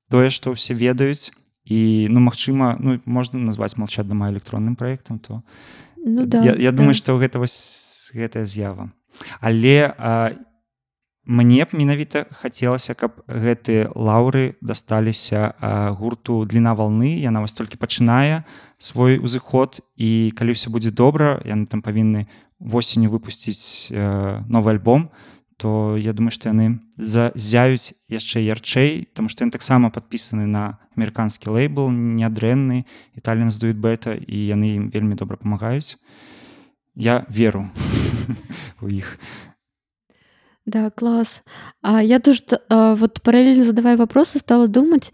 тое, 0.10 0.30
што 0.30 0.52
ўсе 0.52 0.76
ведаюць 0.76 1.32
і 1.66 2.08
ну 2.10 2.20
магчыма 2.20 2.76
ну 2.80 3.00
можна 3.06 3.40
назваць 3.40 3.78
молчат 3.78 4.08
дома 4.08 4.30
электронным 4.32 4.76
проектам 4.76 5.20
то 5.20 5.44
ну, 5.96 6.26
да, 6.26 6.44
я, 6.44 6.54
я 6.56 6.72
да. 6.72 6.78
думаю 6.78 6.94
что 6.94 7.18
гэта 7.18 7.40
вось 7.40 8.12
гэтая 8.14 8.46
з'ява. 8.46 8.92
Але 9.40 9.94
а, 9.98 10.32
мне 11.24 11.64
б 11.64 11.78
менавіта 11.78 12.26
хацелася 12.34 12.94
каб 12.94 13.22
гэтыя 13.28 13.94
лаўры 13.96 14.58
дасталіся 14.60 15.54
гурту 15.96 16.44
длина 16.46 16.74
волны 16.76 17.22
яна 17.22 17.40
вось 17.46 17.54
толькі 17.54 17.78
пачынае 17.78 18.44
свой 18.82 19.22
узыход. 19.22 19.80
І 19.96 20.34
калі 20.36 20.58
ўсё 20.58 20.74
будзе 20.74 20.92
добра 20.92 21.40
яны 21.46 21.70
там 21.70 21.86
павінны 21.86 22.28
восенню 22.62 23.10
выпусціць 23.10 23.90
э, 23.90 24.42
новы 24.48 24.72
альбом 24.72 25.10
то 25.58 25.98
я 25.98 26.14
думаю 26.14 26.32
што 26.32 26.50
яны 26.50 26.82
зазяюць 26.98 27.94
яшчэ 28.10 28.42
ярчэй 28.46 29.10
там 29.14 29.30
што 29.30 29.46
ён 29.46 29.52
таксама 29.52 29.90
падпісаны 29.90 30.46
на 30.46 30.78
амерыканскі 30.96 31.50
лейбл 31.50 31.90
нядрэнны 31.90 32.86
італін 33.18 33.52
здуюць 33.52 33.82
бета 33.82 34.14
і 34.14 34.38
яны 34.38 34.78
ім 34.78 34.90
вельмі 34.94 35.18
добра 35.18 35.38
памагаюць 35.42 35.98
я 36.96 37.26
веру 37.30 37.66
у 38.82 38.88
іх 38.88 39.18
да 40.66 40.92
класс. 40.92 41.42
А 41.82 42.04
я 42.04 42.20
тоже 42.20 42.44
а, 42.70 42.94
вот 42.94 43.22
параллельно 43.24 43.64
задавая 43.64 43.98
вопросы 43.98 44.38
стала 44.38 44.68
думать 44.68 45.12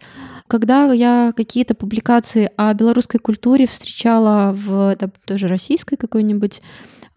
когда 0.48 0.92
я 0.92 1.32
какие-то 1.36 1.74
публикации 1.74 2.50
о 2.56 2.72
белорусской 2.74 3.20
культуре 3.20 3.66
встречала 3.66 4.52
в 4.52 4.96
там, 4.96 5.12
тоже 5.26 5.46
российской 5.46 5.96
какой-нибудь 5.96 6.62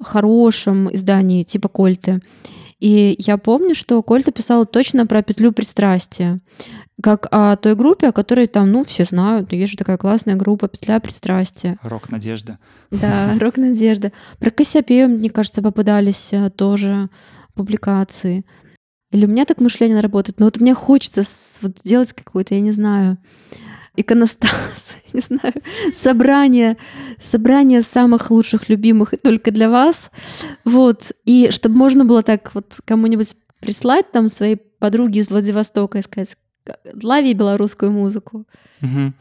хорошем 0.03 0.93
издании 0.93 1.43
типа 1.43 1.69
Кольты. 1.69 2.21
И 2.79 3.15
я 3.19 3.37
помню, 3.37 3.75
что 3.75 4.01
Кольта 4.01 4.31
писала 4.31 4.65
точно 4.65 5.05
про 5.05 5.21
петлю 5.21 5.51
пристрастия 5.51 6.41
как 7.01 7.27
о 7.31 7.55
той 7.55 7.75
группе, 7.75 8.07
о 8.07 8.11
которой 8.11 8.47
там, 8.47 8.71
ну, 8.71 8.85
все 8.85 9.03
знают, 9.03 9.51
есть 9.51 9.71
же 9.71 9.77
такая 9.77 9.97
классная 9.97 10.35
группа 10.35 10.67
«Петля 10.67 10.99
пристрастия». 10.99 11.77
Рок 11.81 12.09
надежда. 12.09 12.59
Да, 12.91 13.35
рок 13.39 13.57
надежда. 13.57 14.11
Про 14.39 14.51
Кассиопею, 14.51 15.09
мне 15.09 15.29
кажется, 15.29 15.61
попадались 15.61 16.29
э, 16.31 16.49
тоже 16.49 17.09
публикации. 17.53 18.45
Или 19.11 19.25
у 19.25 19.29
меня 19.29 19.45
так 19.45 19.59
мышление 19.59 19.99
работает, 19.99 20.39
но 20.39 20.45
вот 20.45 20.59
мне 20.59 20.73
хочется 20.73 21.23
вот 21.61 21.79
сделать 21.79 22.13
какой-то, 22.13 22.55
я 22.55 22.61
не 22.61 22.71
знаю, 22.71 23.17
иконостас, 23.95 24.97
не 25.13 25.21
знаю, 25.21 25.53
собрание, 25.93 26.77
собрание 27.19 27.81
самых 27.81 28.31
лучших, 28.31 28.69
любимых 28.69 29.13
и 29.13 29.17
только 29.17 29.51
для 29.51 29.69
вас. 29.69 30.11
Вот. 30.65 31.11
И 31.25 31.51
чтобы 31.51 31.75
можно 31.75 32.05
было 32.05 32.23
так 32.23 32.53
вот 32.53 32.79
кому-нибудь 32.85 33.35
прислать 33.59 34.11
там 34.11 34.29
своей 34.29 34.55
подруге 34.55 35.19
из 35.19 35.29
Владивостока 35.29 35.99
и 35.99 36.01
сказать, 36.01 36.35
лаві 37.03 37.33
беларускую 37.33 37.91
музыку 37.91 38.45
ну, 38.81 39.13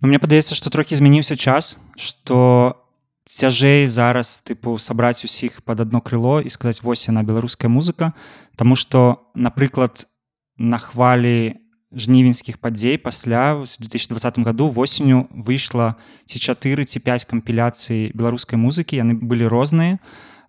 мне 0.00 0.18
падаецца 0.18 0.54
что 0.54 0.70
трохі 0.70 0.96
змяніўся 0.96 1.36
час 1.36 1.78
что 1.96 2.76
цяжэй 3.24 3.88
зараз 3.88 4.42
тыпу 4.44 4.78
сабраць 4.78 5.24
усіх 5.24 5.62
под 5.62 5.80
одно 5.80 6.00
крыло 6.00 6.40
і 6.40 6.52
сказаць 6.52 6.82
вось 6.82 7.08
яна 7.08 7.22
беларуская 7.22 7.68
музыка 7.68 8.12
Таму 8.56 8.76
что 8.76 9.28
напрыклад 9.34 10.08
на 10.56 10.78
хвалі 10.78 11.60
жнівеньскіх 11.96 12.60
падзей 12.60 12.98
пасля 13.00 13.56
в 13.56 13.66
2020 13.80 14.38
году 14.44 14.68
восенню 14.68 15.26
выйшла 15.32 15.96
ці 16.28 16.38
4 16.38 16.84
ці 16.84 16.98
5 17.00 17.24
кампіляцый 17.24 18.12
беларускай 18.12 18.60
музыкі 18.60 19.00
яны 19.00 19.16
былі 19.16 19.48
розныя 19.48 19.98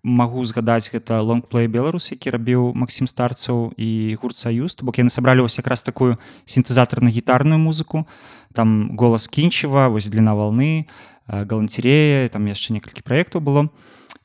магу 0.03 0.43
згадаць 0.45 0.91
гэта 0.91 1.19
лонгплей 1.21 1.67
беларус 1.67 2.11
які 2.11 2.31
рабіў 2.31 2.71
Масім 2.75 3.07
старцаў 3.07 3.73
і 3.77 4.15
гурт 4.21 4.35
саюз 4.35 4.77
бок 4.81 4.99
яны 4.99 5.09
сабралі 5.09 5.43
вось 5.43 5.57
якраз 5.57 5.83
такую 5.83 6.17
сінтэзатарна-гітарную 6.45 7.57
музыку. 7.59 8.07
Там 8.53 8.95
голас 8.95 9.27
кінчева 9.27 9.89
вось 9.89 10.07
длина 10.07 10.35
волны 10.35 10.87
галанцерея 11.27 12.29
там 12.29 12.45
яшчэ 12.47 12.73
некалькі 12.73 13.03
праектаў 13.03 13.41
было. 13.41 13.69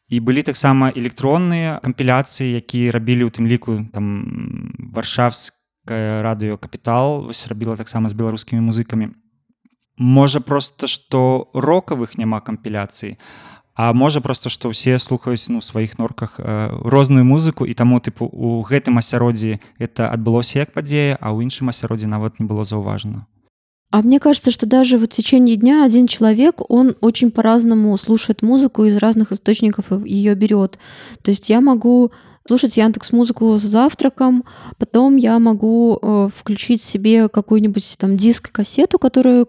І 0.08 0.20
былі 0.20 0.42
таксама 0.42 0.92
электронныя 0.92 1.80
кампіляцыі 1.82 2.52
якія 2.60 2.92
рабілі 2.92 3.26
ў 3.26 3.30
тым 3.32 3.48
ліку 3.48 3.88
там 3.92 4.70
варшавская 4.92 5.61
радыё 5.86 6.58
капітал 6.58 7.26
вось 7.26 7.46
рабіла 7.48 7.76
таксама 7.76 8.08
з 8.08 8.14
беларускімі 8.14 8.60
музыкамі 8.70 9.10
можа 9.96 10.40
просто 10.40 10.86
што 10.86 11.48
рокавых 11.54 12.18
няма 12.18 12.40
кампіляцыі 12.40 13.18
а 13.74 13.92
можа 13.92 14.20
просто 14.20 14.50
што 14.50 14.68
ўсе 14.68 14.98
слухаюць 14.98 15.48
ну 15.48 15.60
сваіх 15.60 15.98
норках 15.98 16.36
э, 16.38 16.70
розную 16.84 17.24
музыку 17.24 17.64
і 17.64 17.74
таму 17.74 17.98
тыпу 17.98 18.28
у 18.28 18.62
гэтым 18.62 18.98
асяроддзі 19.00 19.60
это 19.78 20.12
адбылося 20.12 20.62
як 20.62 20.72
падзея 20.72 21.16
а 21.20 21.32
ў 21.32 21.48
іншым 21.48 21.72
асяроддзе 21.72 22.06
нават 22.06 22.38
не 22.40 22.46
было 22.46 22.64
заўважана 22.64 23.26
А 23.92 24.00
мне 24.00 24.18
кажется, 24.20 24.50
что 24.50 24.64
даже 24.64 24.96
вот 24.96 25.12
в 25.12 25.16
течение 25.16 25.56
дня 25.56 25.84
один 25.84 26.06
человек, 26.06 26.62
он 26.70 26.96
очень 27.02 27.30
по-разному 27.30 27.94
слушает 27.98 28.40
музыку 28.40 28.86
из 28.86 28.96
разных 28.96 29.32
источников 29.32 29.92
ее 30.06 30.34
берет. 30.34 30.78
То 31.20 31.30
есть 31.30 31.50
я 31.50 31.60
могу 31.60 32.10
слушать 32.46 32.76
Яндекс 32.76 33.12
музыку 33.12 33.58
с 33.58 33.62
завтраком, 33.62 34.44
потом 34.78 35.16
я 35.16 35.38
могу 35.38 35.98
э, 36.00 36.28
включить 36.34 36.82
себе 36.82 37.28
какую-нибудь 37.28 37.96
там 37.98 38.16
диск-кассету, 38.16 38.98
которую 38.98 39.48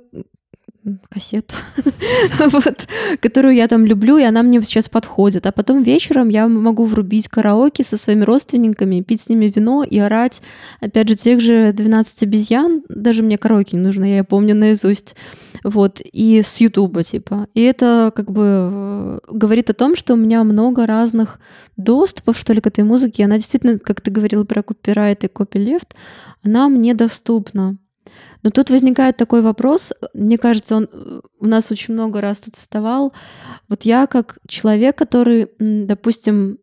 кассету, 1.10 1.56
вот, 2.40 2.88
которую 3.22 3.56
я 3.56 3.68
там 3.68 3.86
люблю, 3.86 4.18
и 4.18 4.24
она 4.24 4.44
мне 4.44 4.62
сейчас 4.62 4.90
подходит. 4.90 5.46
А 5.46 5.52
потом 5.52 5.84
вечером 5.84 6.30
я 6.30 6.48
могу 6.48 6.86
врубить 6.86 7.28
караоке 7.28 7.84
со 7.84 7.98
своими 7.98 8.24
родственниками, 8.24 9.02
пить 9.02 9.22
с 9.22 9.30
ними 9.30 9.46
вино 9.46 9.84
и 9.84 9.98
орать, 10.00 10.42
опять 10.80 11.10
же, 11.10 11.16
тех 11.16 11.42
же 11.42 11.72
12 11.74 12.24
обезьян. 12.24 12.84
Даже 12.90 13.24
мне 13.24 13.38
караоке 13.38 13.78
не 13.78 13.84
нужно, 13.84 14.06
я 14.06 14.24
помню 14.24 14.56
наизусть. 14.56 15.16
Вот, 15.64 16.02
и 16.02 16.42
с 16.42 16.58
Ютуба, 16.58 17.04
типа. 17.04 17.48
И 17.54 17.62
это 17.62 18.12
как 18.14 18.32
бы 18.32 18.44
э, 18.46 19.20
говорит 19.30 19.70
о 19.70 19.74
том, 19.74 19.96
что 19.96 20.14
у 20.14 20.18
меня 20.18 20.44
много 20.44 20.86
разных 20.86 21.40
доступов, 21.78 22.38
что 22.38 22.54
ли, 22.54 22.60
к 22.60 22.68
этой 22.68 22.84
музыке. 22.84 23.24
Она 23.24 23.38
действительно, 23.38 23.80
как 23.80 24.02
ты 24.02 24.12
говорил 24.12 24.46
про 24.46 24.62
копирайт 24.62 25.24
и 25.24 25.28
копилефт, 25.28 25.96
она 26.44 26.68
мне 26.68 26.94
доступна. 26.94 27.78
Но 28.44 28.50
тут 28.50 28.70
возникает 28.70 29.18
такой 29.18 29.42
вопрос, 29.42 29.94
мне 30.14 30.38
кажется, 30.38 30.76
он 30.76 30.90
у 31.40 31.48
нас 31.48 31.72
очень 31.72 31.94
много 31.94 32.22
раз 32.22 32.42
тут 32.42 32.56
вставал. 32.56 33.14
Вот 33.70 33.84
я 33.84 34.06
как 34.06 34.38
человек, 34.48 34.98
который, 34.98 35.50
допустим, 35.60 36.60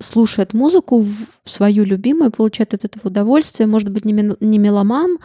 слушает 0.00 0.54
музыку 0.54 1.04
свою 1.44 1.84
любимую, 1.84 2.30
получает 2.30 2.74
от 2.74 2.84
этого 2.84 3.08
удовольствие, 3.08 3.66
может 3.66 3.90
быть, 3.90 4.04
не 4.04 4.58
меломан, 4.58 5.18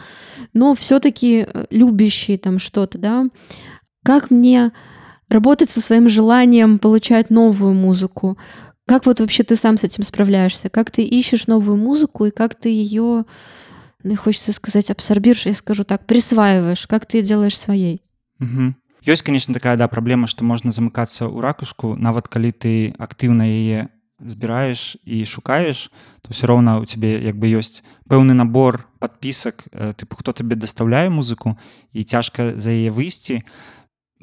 но 0.52 0.74
все-таки 0.74 1.46
э, 1.46 1.66
любящий 1.70 2.36
там 2.38 2.58
что-то, 2.58 2.98
да. 2.98 3.26
Как 4.04 4.30
мне 4.30 4.72
работать 5.28 5.70
со 5.70 5.80
своим 5.80 6.08
желанием 6.08 6.78
получать 6.78 7.30
новую 7.30 7.74
музыку? 7.74 8.36
Как 8.86 9.06
вот 9.06 9.20
вообще 9.20 9.44
ты 9.44 9.56
сам 9.56 9.78
с 9.78 9.84
этим 9.84 10.04
справляешься? 10.04 10.68
Как 10.68 10.90
ты 10.90 11.02
ищешь 11.02 11.46
новую 11.46 11.76
музыку 11.76 12.26
и 12.26 12.30
как 12.30 12.54
ты 12.54 12.68
ее 12.68 13.24
ну 14.04 14.12
и 14.12 14.16
хочется 14.16 14.52
сказать, 14.52 14.90
абсорбируешь, 14.90 15.46
я 15.46 15.54
скажу 15.54 15.84
так, 15.84 16.06
присваиваешь, 16.06 16.86
как 16.86 17.06
ты 17.06 17.22
делаешь 17.22 17.58
своей. 17.58 18.02
Угу. 18.40 18.74
Ёсць, 19.06 19.22
конечно, 19.22 19.52
такая 19.52 19.76
да 19.76 19.88
праблема, 19.88 20.26
што 20.26 20.44
можна 20.44 20.72
замыкацца 20.72 21.28
ў 21.28 21.40
ракушку, 21.40 21.96
нават 21.96 22.28
калі 22.28 22.52
ты 22.52 22.94
актыўна 22.96 23.44
яе 23.44 23.92
збіраеш 24.20 24.96
і 25.04 25.26
шукаеш, 25.26 25.90
то 26.22 26.32
все 26.32 26.46
роўна 26.46 26.78
у 26.80 26.86
цябе 26.88 27.20
як 27.20 27.36
бы 27.36 27.52
ёсць 27.52 27.84
пэўны 28.08 28.32
набор 28.32 28.88
подпісак, 29.00 29.68
тыпу 29.72 30.16
хто 30.16 30.32
табе 30.32 30.56
дастаўляе 30.56 31.10
музыку 31.12 31.58
і 31.92 32.04
цяжка 32.04 32.56
за 32.56 32.72
яе 32.72 32.88
выйсці. 32.88 33.44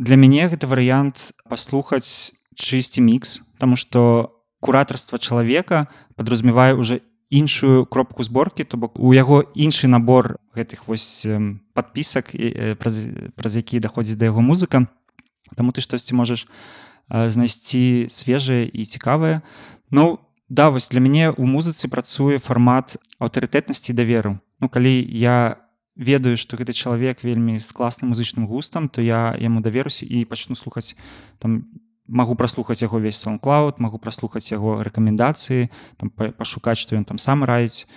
Для 0.01 0.17
мяне 0.17 0.49
гэта 0.49 0.65
варыянт 0.65 1.35
паслухаць 1.45 2.33
чысці 2.55 3.05
мікс, 3.05 3.45
Таму 3.61 3.77
што 3.77 4.33
куратарства 4.59 5.21
чалавека 5.21 5.85
падразумевае 6.17 6.73
уже 6.73 7.05
іншую 7.31 7.85
кропку 7.85 8.23
зборкі 8.23 8.63
то 8.63 8.77
бок 8.77 8.99
у 8.99 9.15
яго 9.15 9.47
іншы 9.55 9.87
набор 9.87 10.37
гэтых 10.53 10.85
вось 10.85 11.25
подпісак 11.73 12.35
праз, 12.77 12.99
праз 13.39 13.55
які 13.55 13.79
даходзіць 13.79 14.19
да 14.19 14.27
яго 14.27 14.43
музыка. 14.43 14.85
Таму 15.55 15.71
ты 15.71 15.81
штосьці 15.81 16.13
можаш 16.13 16.45
знайсці 17.07 18.11
свежае 18.11 18.67
і 18.67 18.85
цікавае. 18.85 19.41
Ну 19.89 20.19
да 20.49 20.69
вось 20.69 20.91
для 20.91 20.99
мяне 20.99 21.31
у 21.31 21.47
музыцы 21.47 21.87
працуе 21.87 22.37
фармат 22.37 22.99
аўтарытэтнасці 23.17 23.95
даверу. 23.95 24.43
Ну 24.59 24.67
калі 24.67 24.91
я 24.99 25.55
ведаю 25.95 26.35
што 26.35 26.59
гэты 26.59 26.75
чалавек 26.75 27.23
вельмі 27.23 27.59
з 27.63 27.71
класным 27.71 28.11
музычным 28.11 28.47
густам 28.47 28.91
то 28.91 29.01
я 29.01 29.35
яму 29.39 29.63
даверуся 29.63 30.05
і 30.05 30.25
пачну 30.25 30.55
слухаць 30.55 30.95
там 31.39 31.63
не 31.71 31.90
магу 32.11 32.35
праслухаць 32.35 32.83
яго 32.83 32.99
весь 32.99 33.19
SoundCloud 33.23 33.79
магу 33.79 33.97
праслухаць 33.97 34.51
яго 34.51 34.83
рэкамендацыі 34.83 35.71
там 35.97 36.11
пашукаць 36.11 36.77
што 36.83 36.99
ён 36.99 37.07
там 37.07 37.17
сам 37.17 37.47
раіць 37.47 37.87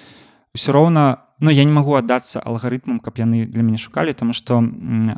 ўсё 0.55 0.70
роўна 0.70 1.27
но 1.40 1.50
я 1.50 1.64
не 1.66 1.74
магу 1.74 1.98
аддацца 1.98 2.38
алгарытмам 2.38 3.03
каб 3.03 3.18
яны 3.18 3.42
для 3.50 3.66
мяне 3.66 3.79
шукалі 3.79 4.14
тому 4.14 4.33
што 4.38 4.62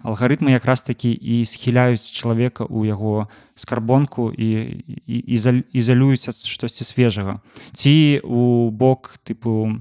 алгарытмы 0.00 0.56
якраз 0.56 0.80
такі 0.80 1.12
і 1.12 1.44
схіляюць 1.44 2.09
чалавека 2.09 2.64
ў 2.64 2.88
яго 2.88 3.28
скарбонку 3.52 4.32
і 4.32 4.48
ізалююць 5.06 6.32
ад 6.32 6.40
штосьці 6.40 6.88
свежага 6.88 7.44
ці 7.76 8.24
у 8.24 8.72
бок 8.72 9.20
тыпу 9.28 9.76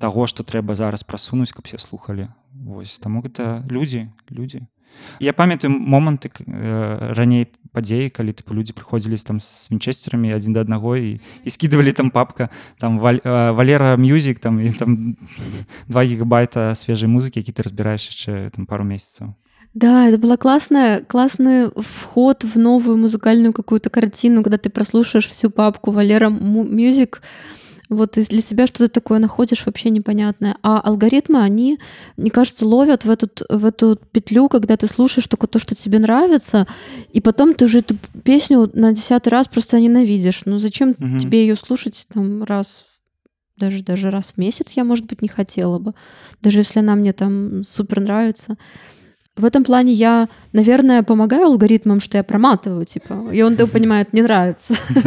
таго 0.00 0.24
што 0.24 0.40
трэба 0.40 0.72
зараз 0.72 1.04
прасунуць 1.04 1.52
каб 1.52 1.68
все 1.68 1.76
слухали. 1.78 2.32
Вось 2.64 2.96
таму 2.98 3.20
гэта 3.20 3.60
людзі 3.68 4.08
людзі 4.32 4.64
Я 5.20 5.32
памятаю 5.32 5.72
моманты 5.72 6.30
э, 6.46 7.12
раней 7.14 7.48
падзеі 7.72 8.10
калі 8.10 8.32
тыпу 8.32 8.54
людзі 8.54 8.72
прыходзілі 8.72 9.18
там 9.22 9.40
з 9.40 9.68
вінчестерамі 9.70 10.32
адзін 10.34 10.54
да 10.54 10.62
аднаго 10.62 10.96
і, 10.96 11.20
і 11.44 11.48
скідывалі 11.50 11.92
там 11.92 12.10
папка 12.10 12.50
там 12.78 12.98
валь, 12.98 13.20
э, 13.22 13.52
валера 13.52 13.96
мюзік 13.96 14.38
там 14.38 14.60
і 14.60 14.70
там 14.72 15.16
два 15.88 16.02
гігабайта 16.04 16.74
свежай 16.74 17.10
музыкі 17.10 17.40
які 17.40 17.52
ты 17.52 17.62
разбіраеш 17.62 18.08
яшчэ 18.08 18.50
там 18.54 18.66
пару 18.66 18.84
месяцаў. 18.84 19.34
Да, 19.74 20.08
это 20.08 20.18
была 20.18 20.36
классная, 20.36 21.04
классный 21.04 21.70
вход 21.76 22.42
в 22.42 22.58
новую 22.58 22.96
музыкальную 22.96 23.52
какую-то 23.52 23.90
картину, 23.90 24.42
когда 24.42 24.58
ты 24.58 24.70
прослушаешь 24.70 25.28
всю 25.28 25.50
папку 25.50 25.92
Валера 25.92 26.30
Music, 26.30 27.20
вот 27.88 28.18
и 28.18 28.24
для 28.24 28.42
себя 28.42 28.66
что-то 28.66 28.88
такое 28.88 29.18
находишь 29.18 29.64
вообще 29.64 29.90
непонятное. 29.90 30.56
А 30.62 30.80
алгоритмы, 30.80 31.42
они, 31.42 31.78
мне 32.16 32.30
кажется, 32.30 32.66
ловят 32.66 33.04
в, 33.04 33.10
этот, 33.10 33.42
в 33.48 33.64
эту 33.64 33.98
петлю, 34.12 34.48
когда 34.48 34.76
ты 34.76 34.86
слушаешь 34.86 35.26
только 35.26 35.46
то, 35.46 35.58
что 35.58 35.74
тебе 35.74 35.98
нравится, 35.98 36.66
и 37.12 37.20
потом 37.20 37.54
ты 37.54 37.64
уже 37.64 37.78
эту 37.78 37.96
песню 38.24 38.70
на 38.74 38.92
десятый 38.92 39.30
раз 39.30 39.48
просто 39.48 39.80
ненавидишь. 39.80 40.42
Ну 40.44 40.58
зачем 40.58 40.90
угу. 40.90 41.18
тебе 41.18 41.42
ее 41.42 41.56
слушать 41.56 42.06
там 42.12 42.44
раз 42.44 42.84
даже 43.56 43.82
даже 43.82 44.10
раз 44.10 44.34
в 44.36 44.38
месяц 44.38 44.72
я, 44.76 44.84
может 44.84 45.06
быть, 45.06 45.20
не 45.20 45.28
хотела 45.28 45.80
бы, 45.80 45.94
даже 46.40 46.58
если 46.58 46.78
она 46.78 46.94
мне 46.94 47.12
там 47.12 47.64
супер 47.64 48.00
нравится. 48.00 48.56
В 49.36 49.44
этом 49.44 49.64
плане 49.64 49.92
я, 49.92 50.28
наверное, 50.52 51.02
помогаю 51.02 51.46
алгоритмам, 51.46 52.00
что 52.00 52.18
я 52.18 52.24
проматываю, 52.24 52.86
типа, 52.86 53.30
и 53.32 53.42
он 53.42 53.56
понимает, 53.56 54.12
не 54.12 54.22
нравится. 54.22 54.74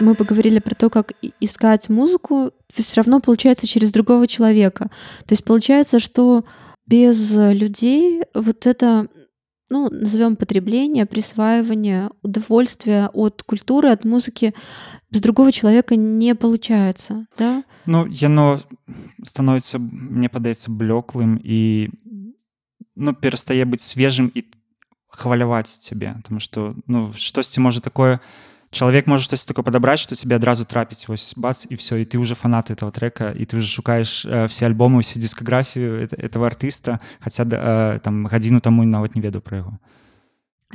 мы 0.00 0.14
поговорили 0.14 0.58
про 0.58 0.74
то, 0.74 0.90
как 0.90 1.12
искать 1.40 1.88
музыку, 1.88 2.52
все 2.72 2.96
равно 2.96 3.20
получается 3.20 3.66
через 3.66 3.92
другого 3.92 4.26
человека. 4.26 4.90
То 5.26 5.32
есть 5.32 5.44
получается, 5.44 6.00
что 6.00 6.44
без 6.86 7.32
людей 7.32 8.22
вот 8.34 8.66
это 8.66 9.08
ну, 9.70 9.88
назовем 9.88 10.34
потребление, 10.34 11.06
присваивание 11.06 12.10
удовольствия 12.22 13.08
от 13.12 13.44
культуры, 13.44 13.90
от 13.90 14.04
музыки 14.04 14.52
без 15.10 15.20
другого 15.20 15.52
человека 15.52 15.94
не 15.94 16.34
получается, 16.34 17.26
да? 17.38 17.62
Ну, 17.86 18.06
яно 18.06 18.60
становится, 19.22 19.78
мне 19.78 20.28
падаецца 20.28 20.70
блеклым 20.74 21.38
і 21.38 21.90
ну, 22.96 23.14
перастае 23.14 23.64
быць 23.64 23.86
свежым 23.86 24.26
і 24.34 24.42
хваляваць 25.06 25.70
цябе, 25.70 26.18
потому 26.18 26.40
что 26.40 26.74
ну, 26.86 27.12
штосьці 27.14 27.60
можа 27.60 27.80
такое, 27.80 28.18
чалавек 28.74 29.06
можа 29.06 29.24
штось 29.24 29.44
такое 29.44 29.64
падабраць 29.64 30.00
што 30.00 30.14
себе 30.14 30.36
адразу 30.38 30.64
трапіць 30.64 31.08
вось 31.08 31.34
бац 31.36 31.66
і 31.68 31.74
все 31.74 31.98
і 32.00 32.04
ты 32.06 32.18
уже 32.18 32.34
фанат 32.34 32.70
этого 32.70 32.92
трека 32.92 33.34
і 33.34 33.44
ты 33.44 33.58
уже 33.58 33.66
шукаеш 33.66 34.24
э, 34.24 34.46
все 34.46 34.66
альбомы 34.66 35.02
все 35.02 35.18
дискаграфію 35.18 36.06
этого 36.06 36.46
артыста 36.46 37.00
хотя 37.20 37.42
э, 37.42 37.98
там 38.00 38.26
гадзіну 38.26 38.60
таму 38.60 38.84
нават 38.84 39.16
не 39.16 39.22
ведаю 39.22 39.42
про 39.42 39.56
яго 39.56 39.78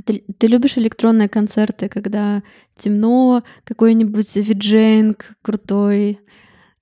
ты, 0.04 0.24
ты 0.38 0.48
любишь 0.48 0.78
электронные 0.78 1.30
концерты 1.30 1.88
когда 1.88 2.44
темно 2.78 3.44
какой-нибудь 3.64 4.36
виджейнг 4.36 5.32
крутой 5.42 6.20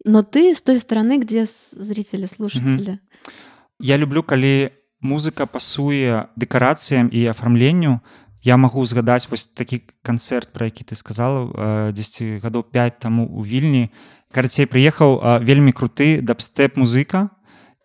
но 0.03 0.23
ты 0.23 0.55
с 0.55 0.61
той 0.61 0.79
стороны 0.79 1.19
где 1.19 1.45
зрители 1.45 2.25
слушатели 2.25 2.91
mm 2.91 2.97
-hmm. 2.97 3.31
я 3.79 3.97
люблю 3.97 4.23
калі 4.23 4.71
музыка 4.99 5.45
пасуе 5.45 6.25
дэкарацыям 6.35 7.09
і 7.09 7.27
афармленню 7.27 7.99
то 7.99 8.23
Я 8.42 8.56
магу 8.56 8.84
згадаць 8.86 9.28
вось 9.30 9.46
такі 9.46 9.82
канцэрт 10.02 10.52
про 10.52 10.66
які 10.66 10.84
ты 10.84 10.94
сказала 10.94 11.90
10 11.92 12.42
гадоў 12.42 12.62
5 12.62 12.98
таму 12.98 13.26
у 13.26 13.42
вільні. 13.42 13.90
Карацей 14.30 14.66
прыехаў 14.66 15.42
вельмі 15.42 15.72
круты 15.72 16.20
дабстэп 16.20 16.76
музыка. 16.76 17.30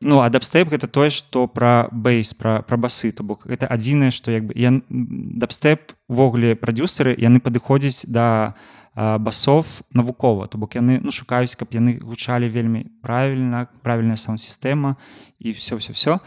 Ну 0.01 0.19
а 0.19 0.29
дабстэп 0.29 0.69
гэта 0.69 0.87
тое 0.87 1.09
што 1.09 1.47
пра 1.47 1.87
бейс 1.91 2.33
пра 2.33 2.61
пра 2.61 2.77
басы 2.77 3.11
то 3.11 3.23
бок. 3.23 3.47
Это 3.47 3.65
адзінае 3.65 4.11
што 4.11 4.31
як 4.31 4.45
бы 4.45 4.53
я 4.55 4.81
дабстэп 4.89 5.95
увогуле 6.07 6.55
прадюсеры 6.55 7.15
яны 7.17 7.39
падыходзяць 7.39 8.05
да 8.05 8.53
басов 8.93 9.81
навукова. 9.89 10.47
То 10.47 10.57
бок 10.57 10.75
яны 10.75 10.99
ну 11.01 11.09
шукаюць 11.11 11.55
каб 11.55 11.73
яны 11.73 11.97
гучалі 11.97 12.45
вельмі 12.49 12.85
правільна 13.01 13.67
правільная 13.81 14.17
сам-сістэма 14.21 15.01
і 15.39 15.51
все 15.51 15.75
все 15.75 15.93
все 15.93 16.19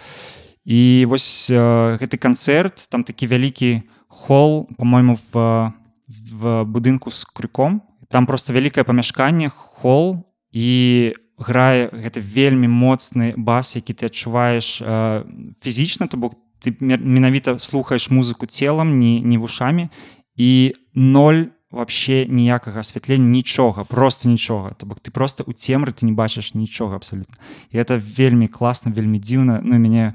і 0.66 1.06
вось 1.06 1.46
гэты 1.46 2.18
канцэрт 2.18 2.90
там 2.90 3.04
такі 3.06 3.30
вялікі 3.30 3.86
у 3.86 3.95
холл 4.08 4.68
по-моему 4.76 5.18
в 5.32 5.72
в 6.08 6.64
будынку 6.64 7.10
с 7.10 7.24
крюком. 7.24 7.82
Там 8.08 8.26
просто 8.26 8.52
вялікае 8.52 8.84
памяшканне 8.84 9.48
холл 9.50 10.22
і 10.52 11.14
грае 11.38 11.90
гэта 11.92 12.20
вельмі 12.20 12.68
моцны 12.68 13.34
бас 13.36 13.76
які 13.76 13.92
ты 13.92 14.06
адчуваеш 14.06 14.80
э, 14.80 15.24
фізічна 15.60 16.06
то 16.06 16.16
бок 16.16 16.34
ты 16.62 16.72
менавіта 16.80 17.58
слухаеш 17.58 18.10
музыку 18.10 18.46
целам 18.46 18.98
не 18.98 19.20
не 19.20 19.38
вушамі 19.38 19.88
і 20.36 20.74
ноль 20.94 21.52
вообще 21.70 22.26
ніякага 22.26 22.80
асвятлення 22.80 23.26
нічога 23.26 23.84
просто 23.84 24.28
нічога. 24.28 24.70
То 24.78 24.86
бок 24.86 25.00
ты 25.00 25.10
просто 25.10 25.44
у 25.46 25.52
цемры 25.52 25.92
ты 25.92 26.06
не 26.06 26.12
бачыш 26.12 26.54
нічога 26.54 26.96
абсолютно. 26.96 27.36
І 27.70 27.78
это 27.78 27.98
вельмі 27.98 28.48
класна 28.48 28.92
вельмі 28.92 29.18
дзіўна 29.18 29.60
ну 29.62 29.78
мяне 29.78 30.14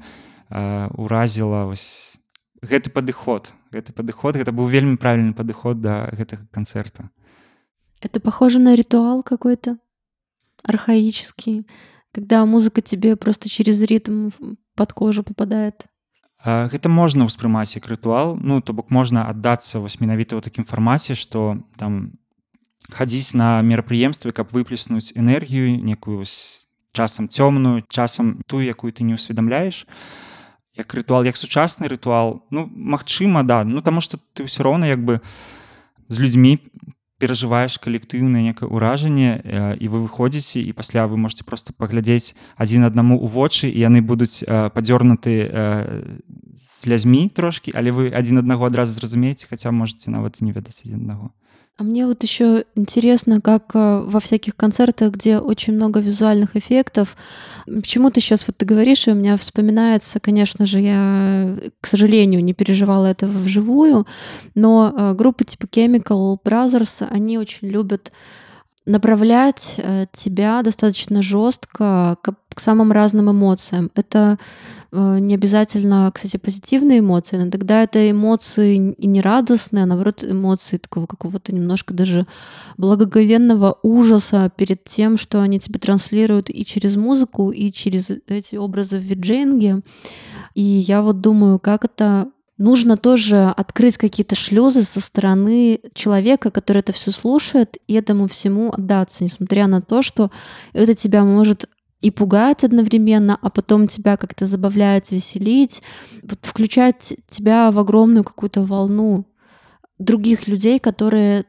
э, 0.50 0.88
уразіла 0.96 1.64
вось 1.66 2.11
гэты 2.62 2.90
падыход 2.90 3.52
гэты 3.74 3.92
падыход 3.92 4.38
гэта 4.38 4.54
быў 4.54 4.70
вельмі 4.70 4.96
правільны 4.96 5.34
падыход 5.34 5.82
да 5.82 6.06
гэтага 6.14 6.46
канцэрта. 6.54 7.10
Это 8.00 8.20
похоже 8.20 8.58
на 8.58 8.74
ритуал 8.74 9.22
какой-то 9.22 9.78
архаический 10.62 11.66
когда 12.14 12.44
музыка 12.46 12.80
тебе 12.82 13.16
просто 13.16 13.48
через 13.48 13.80
ритм 13.82 14.30
под 14.76 14.92
кожу 14.92 15.22
попадает. 15.24 15.86
Гэта 16.44 16.88
можна 16.88 17.26
ўспрымаць 17.26 17.74
як 17.74 17.86
рытуал 17.90 18.38
ну 18.38 18.62
то 18.62 18.72
бок 18.72 18.90
можна 18.90 19.26
аддацца 19.26 19.82
вось 19.82 19.98
менавіта 19.98 20.38
ў 20.38 20.42
такім 20.42 20.64
фармаце 20.64 21.18
что 21.18 21.58
там 21.76 22.14
хадзіць 22.94 23.34
на 23.34 23.62
мерапрыемстве 23.62 24.30
каб 24.30 24.54
выплеснуць 24.54 25.18
энергію 25.18 25.82
некую 25.82 26.22
часам 26.94 27.26
цёмную 27.26 27.82
часам 27.90 28.38
тую 28.46 28.62
якую 28.62 28.92
ты 28.94 29.02
не 29.02 29.18
ўсведамляеш. 29.18 29.86
а 29.86 30.31
як 30.76 30.94
рытуал 30.94 31.24
як 31.24 31.36
сучасны 31.36 31.88
рытуал 31.88 32.44
ну 32.50 32.66
Мачыма 32.66 33.42
да. 33.42 33.64
Ну 33.64 33.82
таму 33.82 34.00
что 34.00 34.18
ты 34.32 34.44
ўсё 34.44 34.62
роўна 34.62 34.88
як 34.88 35.04
бы 35.04 35.20
з 36.08 36.18
людзьмі 36.18 36.58
перажываеш 37.22 37.78
калектыўнае 37.78 38.42
некае 38.42 38.66
ўражанне 38.66 39.38
э, 39.38 39.76
і 39.78 39.86
вы 39.86 40.02
выходзіце 40.02 40.58
і 40.58 40.72
пасля 40.74 41.06
вы 41.06 41.14
можете 41.14 41.46
просто 41.46 41.70
паглядзець 41.70 42.34
адзін 42.58 42.90
аднаму 42.90 43.14
ў 43.14 43.30
вочы 43.30 43.70
і 43.70 43.78
яны 43.78 44.02
будуць 44.02 44.42
э, 44.42 44.74
падзёрнуты 44.74 45.46
э, 45.46 46.18
слязьмі 46.58 47.30
трошки 47.30 47.70
але 47.70 47.94
вы 47.94 48.10
адзін 48.10 48.42
аднаго 48.42 48.66
адразу 48.66 48.98
зразумееце 48.98 49.46
хаця 49.46 49.70
можете 49.70 50.10
нават 50.10 50.42
не 50.42 50.50
ведаць 50.50 50.82
адзін 50.82 51.06
аднаго 51.06 51.30
А 51.78 51.84
мне 51.84 52.06
вот 52.06 52.22
еще 52.22 52.64
интересно, 52.74 53.40
как 53.40 53.70
э, 53.74 54.02
во 54.04 54.20
всяких 54.20 54.54
концертах, 54.56 55.12
где 55.12 55.38
очень 55.38 55.72
много 55.72 56.00
визуальных 56.00 56.54
эффектов, 56.54 57.16
почему 57.64 58.10
ты 58.10 58.20
сейчас 58.20 58.46
вот 58.46 58.58
ты 58.58 58.66
говоришь, 58.66 59.08
и 59.08 59.12
у 59.12 59.14
меня 59.14 59.38
вспоминается, 59.38 60.20
конечно 60.20 60.66
же, 60.66 60.80
я, 60.80 61.56
к 61.80 61.86
сожалению, 61.86 62.44
не 62.44 62.52
переживала 62.52 63.06
этого 63.06 63.30
вживую, 63.38 64.06
но 64.54 64.92
э, 64.94 65.14
группы 65.14 65.44
типа 65.44 65.64
Chemical 65.64 66.36
Brothers, 66.44 67.06
они 67.08 67.38
очень 67.38 67.68
любят 67.68 68.12
направлять 68.84 69.76
э, 69.78 70.06
тебя 70.12 70.62
достаточно 70.62 71.22
жестко 71.22 72.16
к, 72.22 72.34
к 72.54 72.60
самым 72.60 72.92
разным 72.92 73.30
эмоциям. 73.30 73.90
Это 73.94 74.38
Э, 74.92 75.18
не 75.18 75.34
обязательно, 75.34 76.10
кстати, 76.14 76.36
позитивные 76.36 76.98
эмоции, 76.98 77.36
но 77.36 77.50
тогда 77.50 77.82
это 77.82 78.10
эмоции 78.10 78.94
и 78.98 79.06
не 79.06 79.22
радостные, 79.22 79.84
а 79.84 79.86
наоборот 79.86 80.22
эмоции 80.22 80.76
такого 80.76 81.06
какого-то 81.06 81.54
немножко 81.54 81.94
даже 81.94 82.26
благоговенного 82.76 83.78
ужаса 83.82 84.52
перед 84.54 84.84
тем, 84.84 85.16
что 85.16 85.40
они 85.40 85.58
тебе 85.58 85.80
транслируют 85.80 86.50
и 86.50 86.64
через 86.64 86.96
музыку, 86.96 87.50
и 87.50 87.72
через 87.72 88.10
эти 88.26 88.56
образы 88.56 88.98
в 88.98 89.02
виджейнге. 89.02 89.80
И 90.54 90.62
я 90.62 91.00
вот 91.00 91.22
думаю, 91.22 91.58
как 91.58 91.86
это 91.86 92.28
нужно 92.58 92.98
тоже 92.98 93.46
открыть 93.56 93.96
какие-то 93.96 94.34
шлюзы 94.34 94.82
со 94.82 95.00
стороны 95.00 95.80
человека, 95.94 96.50
который 96.50 96.78
это 96.78 96.92
все 96.92 97.10
слушает, 97.10 97.78
и 97.88 97.94
этому 97.94 98.28
всему 98.28 98.70
отдаться, 98.70 99.24
несмотря 99.24 99.66
на 99.68 99.80
то, 99.80 100.02
что 100.02 100.30
это 100.74 100.94
тебя 100.94 101.24
может 101.24 101.68
и 102.02 102.10
пугать 102.10 102.64
одновременно, 102.64 103.38
а 103.40 103.48
потом 103.48 103.86
тебя 103.86 104.16
как-то 104.16 104.44
забавлять, 104.44 105.12
веселить, 105.12 105.82
вот 106.22 106.40
включать 106.42 107.14
тебя 107.28 107.70
в 107.70 107.78
огромную 107.78 108.24
какую-то 108.24 108.64
волну 108.64 109.24
других 109.98 110.48
людей, 110.48 110.78
которые 110.78 111.44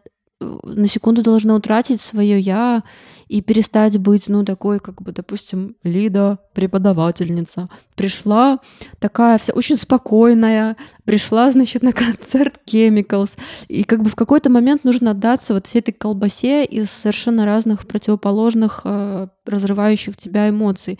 на 0.63 0.87
секунду 0.87 1.21
должны 1.21 1.53
утратить 1.53 2.01
свое 2.01 2.39
я 2.39 2.83
и 3.27 3.41
перестать 3.41 3.97
быть, 3.97 4.27
ну, 4.27 4.45
такой, 4.45 4.79
как 4.79 5.01
бы, 5.01 5.11
допустим, 5.11 5.75
Лида, 5.83 6.39
преподавательница, 6.53 7.69
пришла 7.95 8.59
такая 8.99 9.37
вся 9.37 9.53
очень 9.53 9.77
спокойная, 9.77 10.77
пришла, 11.05 11.49
значит, 11.51 11.83
на 11.83 11.93
концерт 11.93 12.59
Chemicals, 12.65 13.37
и 13.67 13.83
как 13.83 14.03
бы 14.03 14.09
в 14.09 14.15
какой-то 14.15 14.49
момент 14.49 14.83
нужно 14.83 15.11
отдаться 15.11 15.53
вот 15.53 15.67
всей 15.67 15.79
этой 15.79 15.93
колбасе 15.93 16.65
из 16.65 16.91
совершенно 16.91 17.45
разных 17.45 17.87
противоположных, 17.87 18.81
э, 18.83 19.27
разрывающих 19.45 20.17
тебя 20.17 20.49
эмоций. 20.49 20.99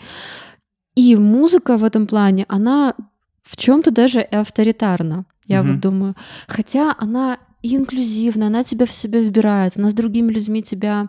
И 0.94 1.16
музыка 1.16 1.76
в 1.76 1.84
этом 1.84 2.06
плане, 2.06 2.46
она 2.48 2.94
в 3.42 3.56
чем-то 3.56 3.90
даже 3.90 4.20
авторитарна, 4.20 5.26
я 5.46 5.60
mm-hmm. 5.60 5.70
вот 5.70 5.80
думаю. 5.80 6.14
Хотя 6.48 6.94
она 6.98 7.38
и 7.64 7.76
инклюзивно, 7.76 8.46
она 8.48 8.62
тебя 8.62 8.84
в 8.84 8.92
себя 8.92 9.20
выбирает, 9.20 9.78
она 9.78 9.88
с 9.88 9.94
другими 9.94 10.30
людьми 10.30 10.62
тебя 10.62 11.08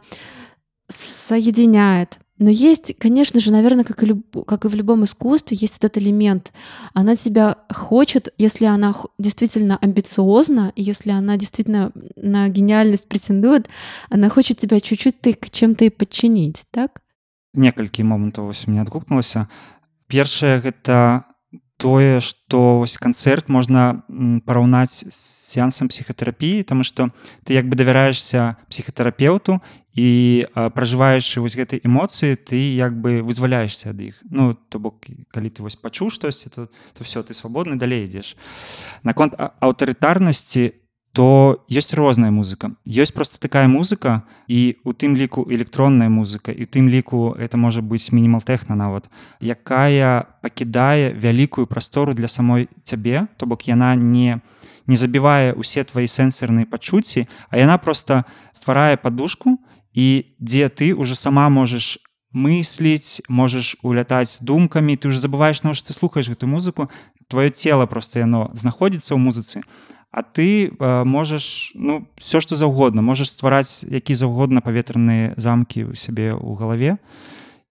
соединяет. 0.87 2.19
Но 2.37 2.49
есть, 2.49 2.97
конечно 2.97 3.39
же, 3.41 3.51
наверное, 3.51 3.83
как 3.83 4.03
и, 4.03 4.05
люб... 4.05 4.45
как 4.45 4.63
и 4.63 4.69
в 4.69 4.75
любом 4.75 5.03
искусстве, 5.03 5.57
есть 5.59 5.77
этот 5.77 5.97
элемент. 5.97 6.53
Она 6.93 7.17
тебя 7.17 7.57
хочет, 7.73 8.33
если 8.37 8.65
она 8.65 8.95
действительно 9.19 9.77
амбициозна, 9.77 10.71
если 10.77 11.11
она 11.11 11.35
действительно 11.35 11.91
на 12.15 12.47
гениальность 12.47 13.09
претендует, 13.09 13.67
она 14.09 14.30
хочет 14.30 14.57
тебя 14.57 14.80
чуть-чуть 14.80 15.19
ты 15.19 15.38
чем-то 15.51 15.86
и 15.86 15.89
подчинить, 15.89 16.63
так? 16.71 17.01
Некалькі 17.55 18.03
момантаў 18.03 18.51
вось 18.51 18.67
мне 18.67 18.82
адгукнулася. 18.84 19.47
Першае 20.07 20.59
гэта 20.59 21.23
тое 21.78 22.21
что 22.21 22.80
вось 22.80 22.97
канцэрт 22.97 23.49
можна 23.49 24.03
параўнаць 24.45 25.03
з 25.03 25.19
сеансам 25.51 25.91
псіхатэрапіі 25.91 26.63
тому 26.63 26.84
что 26.84 27.11
ты 27.43 27.53
як 27.53 27.67
бы 27.67 27.76
давяраешься 27.76 28.55
псіхатэрапеўту 28.69 29.59
і 29.95 30.47
пражываючы 30.53 31.39
вось 31.39 31.55
гэтай 31.55 31.80
эмоцыі 31.84 32.36
ты 32.36 32.59
як 32.76 32.95
бы 32.99 33.23
вызваляешься 33.23 33.91
ад 33.91 33.99
іх. 33.99 34.19
Ну 34.28 34.55
то 34.55 34.80
бок 34.80 35.03
калі 35.32 35.49
ты 35.49 35.63
вось 35.63 35.80
пачуў 35.80 36.11
штосьці 36.11 36.49
то 36.49 36.67
то 36.93 37.03
все 37.03 37.23
ты 37.23 37.34
свабодны 37.34 37.76
далей 37.76 38.07
ідзеш. 38.07 38.36
Наконт 39.03 39.36
аўтарытарнасці 39.39 40.84
то 41.16 41.63
ёсць 41.72 41.95
розная 41.95 42.30
музыка. 42.30 42.76
Ёсць 42.84 43.16
просто 43.16 43.39
такая 43.39 43.72
музыка 43.72 44.28
і 44.51 44.76
у 44.84 44.91
тым 44.91 45.16
ліку 45.16 45.47
электронная 45.47 46.11
музыка 46.11 46.51
і 46.51 46.68
тым 46.68 46.91
ліку 46.91 47.32
это 47.39 47.55
можа 47.55 47.80
быць 47.80 48.11
мінімал 48.11 48.43
тэхна 48.43 48.76
нават 48.76 49.07
якая 49.39 50.28
пакідае 50.43 51.16
вялікую 51.16 51.72
прастору 51.72 52.11
для 52.13 52.28
самой 52.28 52.68
цябе 52.84 53.32
то 53.39 53.47
бок 53.47 53.63
яна 53.63 53.95
не 53.95 54.43
не 54.88 54.95
забівае 54.99 55.55
усе 55.55 55.88
твои 55.88 56.03
сэнсорныя 56.03 56.68
пачуцці 56.68 57.32
а 57.47 57.63
яна 57.63 57.80
просто 57.80 58.28
стварае 58.51 58.99
подушку 58.99 59.55
і 59.95 60.36
дзе 60.43 60.68
ты 60.68 60.91
уже 60.91 61.16
сама 61.16 61.47
можешь 61.47 61.95
мысліць 62.36 63.24
можешь 63.32 63.80
улятаць 63.88 64.43
думкамі 64.43 64.99
ты 64.99 65.07
уже 65.07 65.24
забываешь 65.24 65.63
на 65.63 65.72
ты 65.72 65.95
слухаешь 65.95 66.28
гэту 66.28 66.43
музыку 66.43 66.91
твоё 67.32 67.49
тело 67.55 67.88
просто 67.88 68.20
яно 68.20 68.51
знаходзіцца 68.51 69.16
ў 69.16 69.20
музыцы 69.24 69.63
а 70.16 70.24
ты 70.24 70.72
э, 70.72 71.03
можаш 71.03 71.72
ну 71.76 72.07
все 72.16 72.39
что 72.39 72.55
заўгодна. 72.55 73.01
Можаш 73.03 73.36
ствараць 73.36 73.84
які 73.84 74.16
заўгодна 74.16 74.63
паветраныя 74.63 75.36
замкі 75.36 75.91
ў 75.91 75.99
сябе 75.99 76.32
ў 76.32 76.55
галаве. 76.55 76.95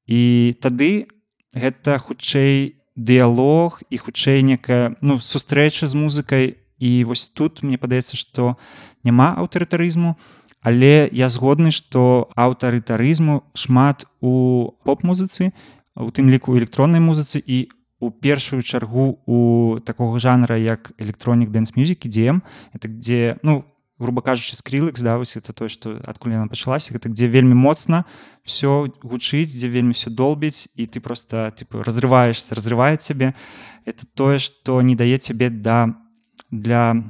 І 0.05 0.53
тады 0.61 1.09
гэта 1.57 1.97
хутчэй 1.97 2.77
дыялог 3.01 3.81
і 3.89 3.97
хутчэй 3.97 4.45
некая 4.45 4.93
ну 5.01 5.17
сустрэча 5.25 5.89
з 5.89 5.97
музыкай. 5.97 6.61
І 6.77 7.09
вось 7.09 7.33
тут 7.33 7.65
мне 7.65 7.81
падаецца 7.81 8.13
што 8.21 8.61
няма 9.09 9.41
аўтарытарызму 9.41 10.21
але 10.61 11.09
я 11.17 11.33
згодны 11.33 11.73
што 11.73 12.29
аўтарытарызму 12.37 13.41
шмат 13.57 14.05
у 14.21 14.77
поп-музыцы 14.85 15.57
у 15.97 16.13
тым 16.13 16.29
ліку 16.29 16.61
электроннай 16.61 17.01
музыцы. 17.01 17.41
І 17.41 17.73
у 18.05 18.11
першую 18.11 18.63
чаргу 18.63 19.19
у 19.27 19.81
такого 19.81 20.19
жанра 20.19 20.59
як 20.59 20.93
электронік 20.99 21.49
дэнс 21.49 21.73
мюзікі 21.77 22.09
дзем 22.09 22.43
это 22.73 22.89
где 22.89 23.39
ну 23.43 23.65
грубо 23.99 24.21
кажучы 24.21 24.57
скрылых 24.57 24.99
здаўся 24.99 25.39
это 25.39 25.53
то 25.53 25.69
что 25.69 26.03
адкуль 26.05 26.37
яна 26.37 26.49
пачалася 26.49 26.93
гэта 26.93 27.09
где 27.09 27.29
вельмі 27.29 27.55
моцна 27.55 28.05
все 28.45 28.93
гучыць 29.03 29.57
дзе 29.57 29.69
вельмі 29.69 29.97
все 29.97 30.11
долбіць 30.11 30.69
і 30.77 30.87
ты 30.87 31.01
просто 31.01 31.51
типа 31.57 31.83
разрываешься 31.83 32.55
разрывает 32.55 33.01
цябе 33.01 33.35
это 33.85 34.05
тое 34.15 34.39
что 34.39 34.83
не 34.83 34.97
дае 34.97 35.17
цябе 35.19 35.49
да 35.49 35.97
для 36.51 37.01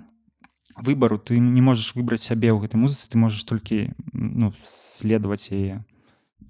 выбару 0.76 1.18
ты 1.18 1.38
не 1.38 1.60
можешь 1.60 1.94
выбраць 1.98 2.22
сябе 2.22 2.54
ў 2.54 2.62
гэтай 2.62 2.78
музыцы 2.78 3.10
ты 3.10 3.18
можешь 3.18 3.42
толькі 3.42 3.90
ну 4.12 4.54
следовать 4.62 5.50
яе 5.50 5.82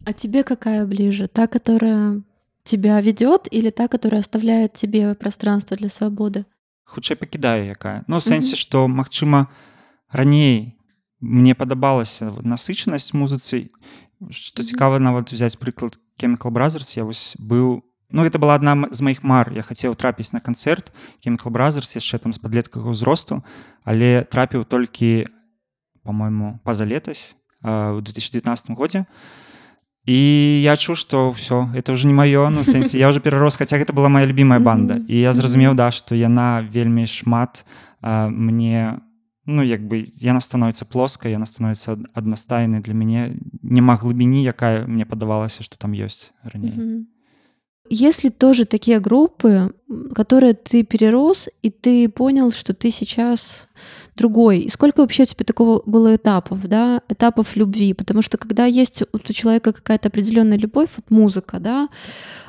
а 0.04 0.12
тебе 0.12 0.44
какая 0.44 0.84
ближе? 0.86 1.28
Та 1.28 1.46
которая 1.46 2.22
тебя 2.64 3.00
ведет 3.00 3.46
или 3.50 3.70
та 3.70 3.88
которая 3.88 4.20
оставляет 4.20 4.72
тебе 4.72 5.14
пространство 5.14 5.76
для 5.76 5.88
свободы? 5.88 6.46
Хутчэй 6.84 7.16
пакідае 7.16 7.68
якая 7.68 8.04
ну 8.08 8.20
сэнсе 8.20 8.56
что 8.56 8.88
Мачыма 8.88 9.48
раней 10.10 10.76
мне 11.20 11.54
падабалася 11.54 12.32
насычанасць 12.44 13.12
музыцы 13.12 13.70
что 14.30 14.64
цікава 14.64 14.98
нават 14.98 15.32
взять 15.32 15.58
прыклад 15.58 16.00
chemical 16.20 16.50
brothers 16.50 16.96
я 16.96 17.04
вось 17.04 17.36
быў 17.38 17.84
Ну, 18.10 18.22
это 18.22 18.38
была 18.38 18.54
одна 18.54 18.86
з 18.92 19.00
моих 19.02 19.24
мар. 19.24 19.50
Я 19.50 19.62
хацеў 19.62 19.96
трапіць 19.96 20.30
на 20.30 20.38
канцэрт 20.38 20.92
chemical 21.24 21.50
brothers 21.50 21.96
яшчэ 21.98 22.22
там 22.22 22.32
з 22.32 22.38
падлеткага 22.38 22.92
ўзросту 22.92 23.42
але 23.82 24.22
трапіў 24.24 24.64
толькі 24.64 25.26
по-моему 26.04 26.60
поза 26.62 26.84
летась 26.84 27.34
у 27.64 27.98
2019 27.98 28.70
годзе 28.76 29.08
і 29.08 29.43
я 30.12 30.76
чу 30.76 30.94
что 30.94 31.32
все 31.32 31.68
это 31.74 31.92
уже 31.92 32.06
не 32.06 32.12
маё 32.12 32.50
ну 32.50 32.62
сэнсе 32.64 32.98
я 32.98 33.08
уже 33.08 33.20
перарос 33.20 33.56
хаця 33.56 33.78
гэта 33.78 33.92
была 33.92 34.08
моя 34.08 34.26
любимая 34.26 34.60
банда. 34.60 35.00
І 35.08 35.20
я 35.20 35.32
зразумеў 35.32 35.74
да 35.74 35.90
что 35.90 36.14
яна 36.14 36.60
вельмі 36.60 37.06
шмат 37.06 37.64
а, 38.00 38.28
мне 38.28 39.00
ну 39.46 39.62
як 39.62 39.80
бы 39.80 40.06
яна 40.20 40.40
становится 40.40 40.84
плоскай 40.84 41.32
яна 41.32 41.46
становится 41.46 41.98
аднастайнай 42.14 42.80
для 42.80 42.94
мяне 42.94 43.36
няма 43.62 43.96
глыбіні 43.96 44.44
якая 44.44 44.86
мне 44.86 45.06
падавалася 45.06 45.62
что 45.62 45.78
там 45.78 45.92
ёсць 45.92 46.32
раней 46.44 46.72
mm 46.72 46.80
-hmm. 46.80 47.04
Если 47.90 48.30
тоже 48.30 48.64
такие 48.64 48.98
группы, 48.98 49.70
которые 50.14 50.54
ты 50.54 50.84
перерос, 50.84 51.50
и 51.62 51.68
ты 51.68 52.08
понял, 52.08 52.50
что 52.50 52.72
ты 52.72 52.90
сейчас 52.90 53.68
другой. 54.16 54.60
И 54.60 54.68
сколько 54.68 55.00
вообще 55.00 55.24
у 55.24 55.26
тебя 55.26 55.44
такого 55.44 55.82
было 55.86 56.16
этапов, 56.16 56.66
да, 56.66 57.02
этапов 57.08 57.56
любви? 57.56 57.94
Потому 57.94 58.22
что 58.22 58.38
когда 58.38 58.64
есть 58.64 59.02
у 59.12 59.18
человека 59.18 59.72
какая-то 59.72 60.08
определенная 60.08 60.58
любовь, 60.58 60.88
вот 60.96 61.10
музыка, 61.10 61.58
да, 61.58 61.88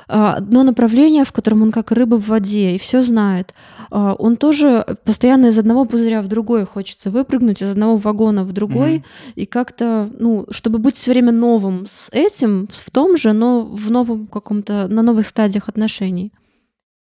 а, 0.08 0.36
одно 0.36 0.64
направление, 0.64 1.24
в 1.24 1.32
котором 1.32 1.64
он 1.64 1.72
как 1.72 1.92
рыба 1.92 2.16
в 2.16 2.28
воде 2.28 2.76
и 2.76 2.80
все 2.80 3.02
знает. 3.02 3.54
А, 3.90 4.14
он 4.14 4.38
тоже 4.38 4.86
постоянно 5.04 5.48
из 5.48 5.58
одного 5.58 5.86
пузыря 5.86 6.22
в 6.22 6.28
другой 6.28 6.66
хочется 6.66 7.10
выпрыгнуть, 7.10 7.62
из 7.62 7.72
одного 7.72 7.98
вагона 7.98 8.44
в 8.44 8.52
другой, 8.52 8.98
mm-hmm. 8.98 9.34
и 9.36 9.46
как-то, 9.46 10.10
ну, 10.18 10.46
чтобы 10.52 10.80
быть 10.80 10.96
все 10.96 11.12
время 11.12 11.32
новым 11.32 11.88
с 11.88 12.10
этим, 12.12 12.68
в 12.72 12.92
том 12.92 13.18
же, 13.18 13.34
но 13.34 13.62
в 13.62 13.90
новом 13.90 14.28
каком-то, 14.28 14.88
на 14.88 15.02
новых 15.02 15.26
стадиях 15.26 15.70
отношений. 15.70 16.32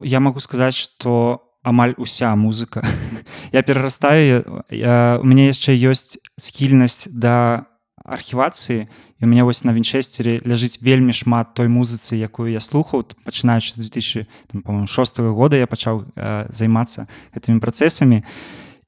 Я 0.03 0.21
могу 0.21 0.41
сказать, 0.41 0.75
что 0.75 1.43
амаль 1.63 1.95
уся 1.97 2.35
музыка 2.37 2.85
я 3.53 3.63
перарастаю 3.63 4.65
у 4.71 5.27
меня 5.27 5.51
яшчэ 5.51 5.77
ёсць 5.77 6.19
схільнасць 6.39 7.09
да 7.11 7.67
архівацыі 8.05 8.89
і 9.21 9.25
у 9.25 9.29
меня 9.29 9.45
вось 9.45 9.65
на 9.65 9.73
вінчестере 9.73 10.41
ляжыць 10.45 10.81
вельмі 10.81 11.13
шмат 11.13 11.55
той 11.55 11.69
музыцы 11.69 12.17
якую 12.17 12.51
я 12.51 12.61
слухаў 12.61 13.05
пачынаючы 13.25 13.77
з 13.77 13.91
2006 13.93 15.21
года 15.37 15.57
я 15.57 15.67
пачаў 15.67 16.09
э, 16.17 16.49
займацца 16.49 17.07
гэтымі 17.37 17.61
працэсамі 17.61 18.25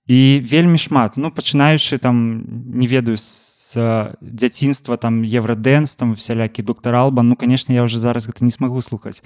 і 0.07 0.43
вельмі 0.43 0.79
шмат. 0.79 1.17
Ну 1.17 1.31
пачынаючы 1.31 1.99
там 1.99 2.43
не 2.75 2.87
ведаю 2.87 3.17
з 3.17 3.77
дзяцінства 4.21 4.97
там 4.97 5.23
еврадэнс 5.23 5.95
там 5.97 6.15
всялякі 6.15 6.63
доктор 6.63 6.95
алба. 6.95 7.23
Ну 7.23 7.37
конечно 7.37 7.73
я 7.73 7.83
уже 7.85 7.99
зараз 7.99 8.27
гэта 8.27 8.45
не 8.45 8.51
смогу 8.51 8.83
слухаць 8.83 9.23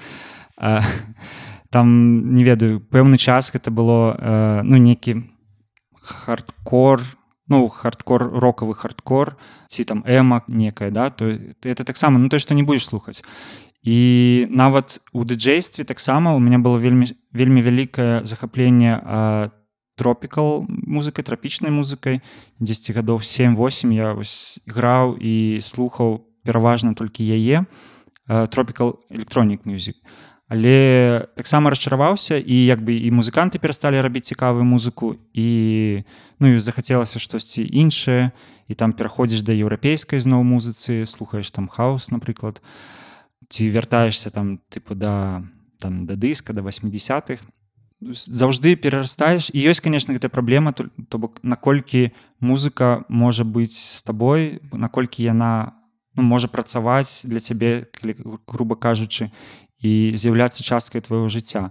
а, 0.56 0.82
там 1.76 2.32
не 2.32 2.40
ведаю 2.40 2.80
пэўны 2.80 3.20
час 3.20 3.52
гэта 3.52 3.68
было 3.68 4.16
э, 4.16 4.60
ну 4.64 4.80
некі 4.80 5.28
хардкор 6.00 7.04
ну 7.52 7.68
хардкор 7.68 8.32
рокавы 8.32 8.72
хардкор 8.72 9.36
ці 9.68 9.84
там 9.84 10.00
эма 10.08 10.40
некая 10.48 10.88
да 10.90 11.10
то 11.10 11.28
это 11.28 11.84
таксама 11.84 12.16
ну 12.18 12.30
то 12.32 12.38
что 12.38 12.54
не 12.54 12.62
будешь 12.62 12.88
слухаць. 12.88 13.20
І 13.84 14.48
нават 14.48 15.00
у 15.12 15.24
дыджействе 15.24 15.84
таксама 15.84 16.34
у 16.34 16.38
меня 16.40 16.56
было 16.58 16.80
вельмі 16.80 17.12
вельмі 17.32 17.60
вялікае 17.60 18.24
захапленне 18.24 19.52
тропікал 20.00 20.64
музыкай 20.68 21.28
трапічнай 21.28 21.70
музыкай. 21.70 22.22
10 22.58 22.96
гадоў 22.96 23.20
7-8 23.20 23.92
я 23.92 24.14
вось 24.16 24.58
граў 24.64 25.20
і 25.20 25.60
слухаў 25.60 26.24
пераважна 26.40 26.94
толькі 26.96 27.20
яе 27.20 27.68
тропікал 28.48 28.96
электронік 29.12 29.68
мюзік 29.68 30.00
але 30.48 31.26
таксама 31.34 31.70
расчараваўся 31.70 32.38
і 32.38 32.54
як 32.54 32.82
бы 32.82 32.94
і 32.94 33.10
музыканты 33.10 33.58
перасталі 33.58 34.00
рабіць 34.00 34.30
цікавую 34.30 34.62
музыку 34.62 35.18
і 35.34 36.04
ну 36.38 36.54
і 36.54 36.60
захацелася 36.60 37.18
штосьці 37.18 37.66
іншае. 37.66 38.30
І 38.68 38.74
там 38.74 38.92
пераходзіш 38.92 39.42
да 39.42 39.54
еўрапейскай 39.54 40.18
зноў 40.18 40.42
музыцы 40.42 41.06
слухаеш 41.06 41.50
там 41.50 41.66
хаос 41.66 42.10
напрыклад 42.10 42.62
ці 43.48 43.70
вяртаешься 43.70 44.30
там 44.30 44.58
тыпу 44.70 44.94
да 44.94 45.42
там 45.78 46.06
да 46.06 46.14
дыска 46.14 46.52
да 46.52 46.62
80-х 46.62 47.42
заўжды 48.00 48.76
перарастаеш 48.76 49.50
і 49.50 49.58
ёсць 49.66 49.80
конечно 49.80 50.12
гэта 50.14 50.28
праблема 50.28 50.72
то, 50.72 50.90
то 51.08 51.18
бок 51.18 51.42
наколькі 51.42 52.12
музыка 52.40 53.04
можа 53.08 53.44
быць 53.44 53.74
з 53.74 54.02
табой 54.02 54.60
наколькі 54.72 55.24
яна 55.24 55.72
ну, 56.14 56.22
можа 56.22 56.48
працаваць 56.48 57.22
для 57.24 57.40
цябе 57.40 57.88
грубо 58.46 58.76
кажучы 58.76 59.30
і 59.80 60.12
з'яўляцца 60.16 60.62
часткай 60.62 61.00
твайго 61.00 61.28
жыцця. 61.28 61.70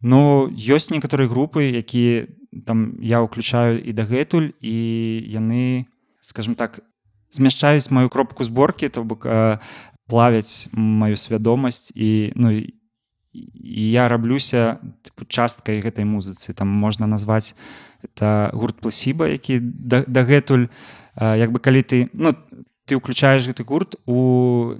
Ну 0.00 0.48
ёсць 0.48 0.90
некаторыя 0.90 1.28
групы, 1.28 1.70
якія 1.70 2.26
там 2.66 2.98
я 3.02 3.22
ўключаю 3.22 3.78
і 3.78 3.90
дагэтуль 3.92 4.56
і 4.60 4.76
яны 5.28 5.86
скажем 6.22 6.54
так 6.54 6.80
змяшчаюць 7.30 7.90
маю 7.90 8.08
кропку 8.10 8.44
зборкі, 8.44 8.88
то 8.88 9.04
бок 9.04 9.26
плавяць 10.10 10.68
маю 10.72 11.16
свядомасць 11.16 11.92
і 11.94 12.32
ну, 12.34 12.50
і 12.50 13.84
я 13.94 14.08
раблюся 14.10 14.82
тыпу, 15.06 15.22
часткай 15.28 15.78
гэтай 15.78 16.02
музыцы 16.02 16.50
там 16.50 16.66
можна 16.66 17.06
назваць 17.06 17.54
это 18.02 18.50
гурт 18.52 18.80
пласіба, 18.82 19.30
які 19.30 19.60
дагэтуль 19.60 20.66
да 20.66 21.36
як 21.36 21.52
бы 21.52 21.60
калі 21.60 21.82
ты 21.82 22.08
ну, 22.12 22.34
ты 22.86 22.96
ўключаеш 22.96 23.46
гэты 23.46 23.62
гурт 23.62 23.96
у 24.06 24.74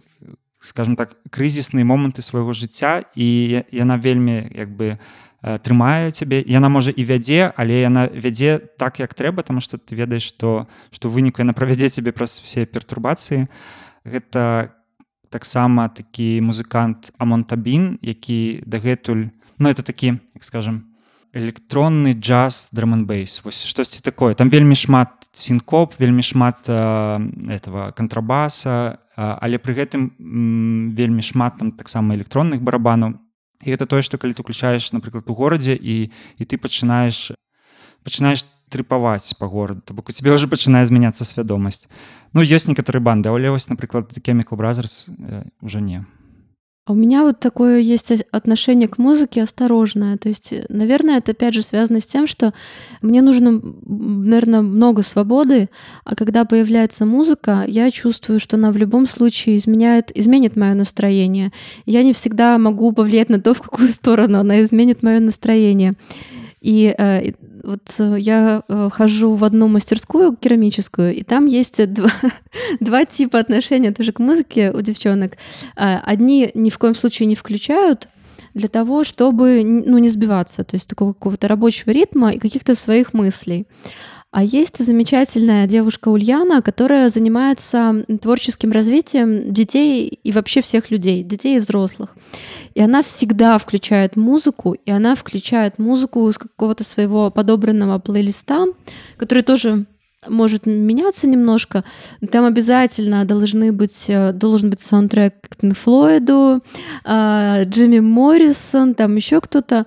скажем 0.60 0.96
так 0.96 1.16
крызісныя 1.30 1.84
моманты 1.84 2.22
свайго 2.22 2.52
жыцця 2.52 3.02
і 3.16 3.64
яна 3.72 3.96
вельмі 3.96 4.44
як 4.52 4.70
бы 4.76 5.00
трымае 5.40 6.12
цябе 6.12 6.44
яна 6.44 6.68
можа 6.68 6.92
і 6.92 7.04
вядзе 7.04 7.48
але 7.56 7.80
яна 7.80 8.06
вядзе 8.12 8.60
так 8.76 9.00
як 9.00 9.16
трэба 9.16 9.42
тому 9.42 9.60
что 9.60 9.80
ты 9.80 9.96
ведаеш 9.96 10.28
што 10.36 10.68
што 10.92 11.08
выніку 11.08 11.40
яна 11.40 11.56
правядзе 11.56 11.88
цябе 11.88 12.12
праз 12.12 12.40
все 12.44 12.68
пертурбацыі 12.68 13.48
гэта 14.04 14.76
таксама 15.32 15.88
такі 15.88 16.44
музыкант 16.44 17.16
амонтабін 17.16 17.96
які 18.04 18.60
дагэтуль 18.68 19.32
ну 19.58 19.66
это 19.72 19.82
такі 19.82 20.20
як 20.36 20.44
скажем 20.44 20.90
электронны 21.32 22.12
джаз 22.12 22.70
драманбейс 22.72 23.40
вось 23.44 23.66
штосьці 23.66 24.02
такое. 24.02 24.34
Там 24.34 24.50
вельмі 24.50 24.74
шмат 24.74 25.08
сінкоп 25.32 25.94
вельмі 25.98 26.22
шмат 26.22 26.56
э, 26.66 27.54
этого 27.54 27.92
контрабаса 27.92 28.98
э, 29.09 29.09
але 29.20 29.60
пры 29.60 29.76
гэтым 29.76 30.12
вельмі 30.96 31.22
шмат 31.22 31.58
там 31.60 31.72
таксама 31.72 32.16
электронных 32.16 32.62
барабанаў. 32.64 33.20
І 33.60 33.76
гэта 33.76 33.84
тое 33.84 34.00
што 34.00 34.16
калі 34.16 34.32
ты 34.32 34.40
уключаеш 34.40 34.92
напрыклад 34.96 35.28
у 35.28 35.34
горадзе 35.36 35.76
і 35.76 36.08
і 36.38 36.42
ты 36.48 36.56
пачынаеш 36.56 37.36
пачынаеш 38.04 38.48
трыпаваць 38.72 39.36
па 39.36 39.50
гораду 39.50 39.82
то 39.84 39.92
бок 39.94 40.08
у 40.08 40.12
тебе 40.12 40.32
ўжо 40.32 40.48
пачынае 40.48 40.86
змяняцца 40.88 41.28
свядомасць. 41.28 41.90
Ну 42.32 42.40
ёсць 42.40 42.70
некаторыя 42.70 43.04
банды 43.04 43.28
але 43.28 43.50
вось 43.50 43.68
напрыклад 43.68 44.08
chemical 44.24 44.56
brothers 44.56 45.10
э, 45.10 45.44
уже 45.60 45.80
не 45.80 46.06
у 46.90 46.94
меня 46.94 47.22
вот 47.22 47.38
такое 47.38 47.78
есть 47.78 48.12
отношение 48.30 48.88
к 48.88 48.98
музыке 48.98 49.42
осторожное. 49.42 50.18
То 50.18 50.28
есть, 50.28 50.52
наверное, 50.68 51.18
это 51.18 51.32
опять 51.32 51.54
же 51.54 51.62
связано 51.62 52.00
с 52.00 52.06
тем, 52.06 52.26
что 52.26 52.52
мне 53.00 53.22
нужно, 53.22 53.60
наверное, 53.86 54.62
много 54.62 55.02
свободы, 55.02 55.68
а 56.04 56.16
когда 56.16 56.44
появляется 56.44 57.06
музыка, 57.06 57.64
я 57.66 57.90
чувствую, 57.90 58.40
что 58.40 58.56
она 58.56 58.72
в 58.72 58.76
любом 58.76 59.06
случае 59.06 59.56
изменяет, 59.56 60.10
изменит 60.16 60.56
мое 60.56 60.74
настроение. 60.74 61.52
Я 61.86 62.02
не 62.02 62.12
всегда 62.12 62.58
могу 62.58 62.92
повлиять 62.92 63.28
на 63.28 63.40
то, 63.40 63.54
в 63.54 63.62
какую 63.62 63.88
сторону 63.88 64.38
она 64.38 64.62
изменит 64.62 65.02
мое 65.02 65.20
настроение. 65.20 65.94
И 66.60 66.94
э, 66.96 67.32
вот 67.62 67.80
э, 67.98 68.16
я 68.18 68.62
э, 68.68 68.90
хожу 68.92 69.34
в 69.34 69.44
одну 69.44 69.66
мастерскую 69.68 70.36
керамическую, 70.36 71.14
и 71.14 71.22
там 71.22 71.46
есть 71.46 71.92
два, 71.92 72.10
два 72.80 73.04
типа 73.04 73.38
отношения 73.38 73.92
тоже 73.92 74.12
к 74.12 74.18
музыке 74.18 74.70
у 74.70 74.80
девчонок. 74.82 75.38
А, 75.76 76.00
одни 76.00 76.50
ни 76.54 76.68
в 76.68 76.78
коем 76.78 76.94
случае 76.94 77.26
не 77.26 77.34
включают 77.34 78.08
для 78.52 78.68
того, 78.68 79.04
чтобы 79.04 79.62
ну, 79.64 79.98
не 79.98 80.08
сбиваться, 80.08 80.64
то 80.64 80.74
есть 80.74 80.88
такого 80.88 81.12
какого-то 81.12 81.48
рабочего 81.48 81.92
ритма 81.92 82.32
и 82.32 82.38
каких-то 82.38 82.74
своих 82.74 83.14
мыслей. 83.14 83.66
А 84.32 84.44
есть 84.44 84.78
замечательная 84.78 85.66
девушка 85.66 86.08
Ульяна, 86.08 86.62
которая 86.62 87.08
занимается 87.08 88.04
творческим 88.22 88.70
развитием 88.70 89.52
детей 89.52 90.06
и 90.06 90.30
вообще 90.30 90.60
всех 90.60 90.92
людей, 90.92 91.24
детей 91.24 91.56
и 91.56 91.58
взрослых. 91.58 92.14
И 92.74 92.80
она 92.80 93.02
всегда 93.02 93.58
включает 93.58 94.14
музыку, 94.14 94.74
и 94.74 94.90
она 94.92 95.16
включает 95.16 95.80
музыку 95.80 96.28
из 96.28 96.38
какого-то 96.38 96.84
своего 96.84 97.32
подобранного 97.32 97.98
плейлиста, 97.98 98.66
который 99.16 99.42
тоже 99.42 99.86
может 100.28 100.64
меняться 100.66 101.26
немножко. 101.26 101.82
Там 102.30 102.44
обязательно 102.44 103.24
должны 103.24 103.72
быть, 103.72 104.04
э, 104.06 104.32
должен 104.32 104.70
быть 104.70 104.80
саундтрек 104.80 105.34
к 105.48 105.74
Флойду, 105.74 106.60
а, 107.04 107.64
Джимми 107.64 107.98
Моррисон, 107.98 108.94
там 108.94 109.16
еще 109.16 109.40
кто-то. 109.40 109.86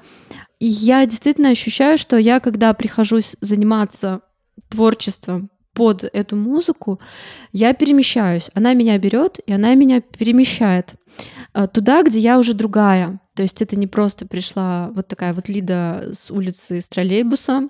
Я 0.59 1.05
действительно 1.05 1.49
ощущаю, 1.49 1.97
что 1.97 2.17
я, 2.17 2.41
когда 2.41 2.73
прихожу 2.73 3.19
заниматься 3.39 4.21
творчеством 4.73 5.49
под 5.73 6.03
эту 6.03 6.35
музыку, 6.35 6.99
я 7.51 7.73
перемещаюсь. 7.73 8.49
Она 8.53 8.73
меня 8.73 8.97
берет, 8.97 9.39
и 9.45 9.53
она 9.53 9.73
меня 9.75 10.01
перемещает 10.01 10.93
э, 11.53 11.67
туда, 11.67 12.03
где 12.03 12.19
я 12.19 12.39
уже 12.39 12.53
другая. 12.53 13.19
То 13.35 13.41
есть 13.41 13.63
это 13.63 13.75
не 13.75 13.87
просто 13.87 14.27
пришла 14.27 14.91
вот 14.93 15.07
такая 15.07 15.33
вот 15.33 15.49
Лида 15.49 16.11
с 16.13 16.29
улицы 16.29 16.79
с 16.79 16.87
троллейбуса 16.87 17.67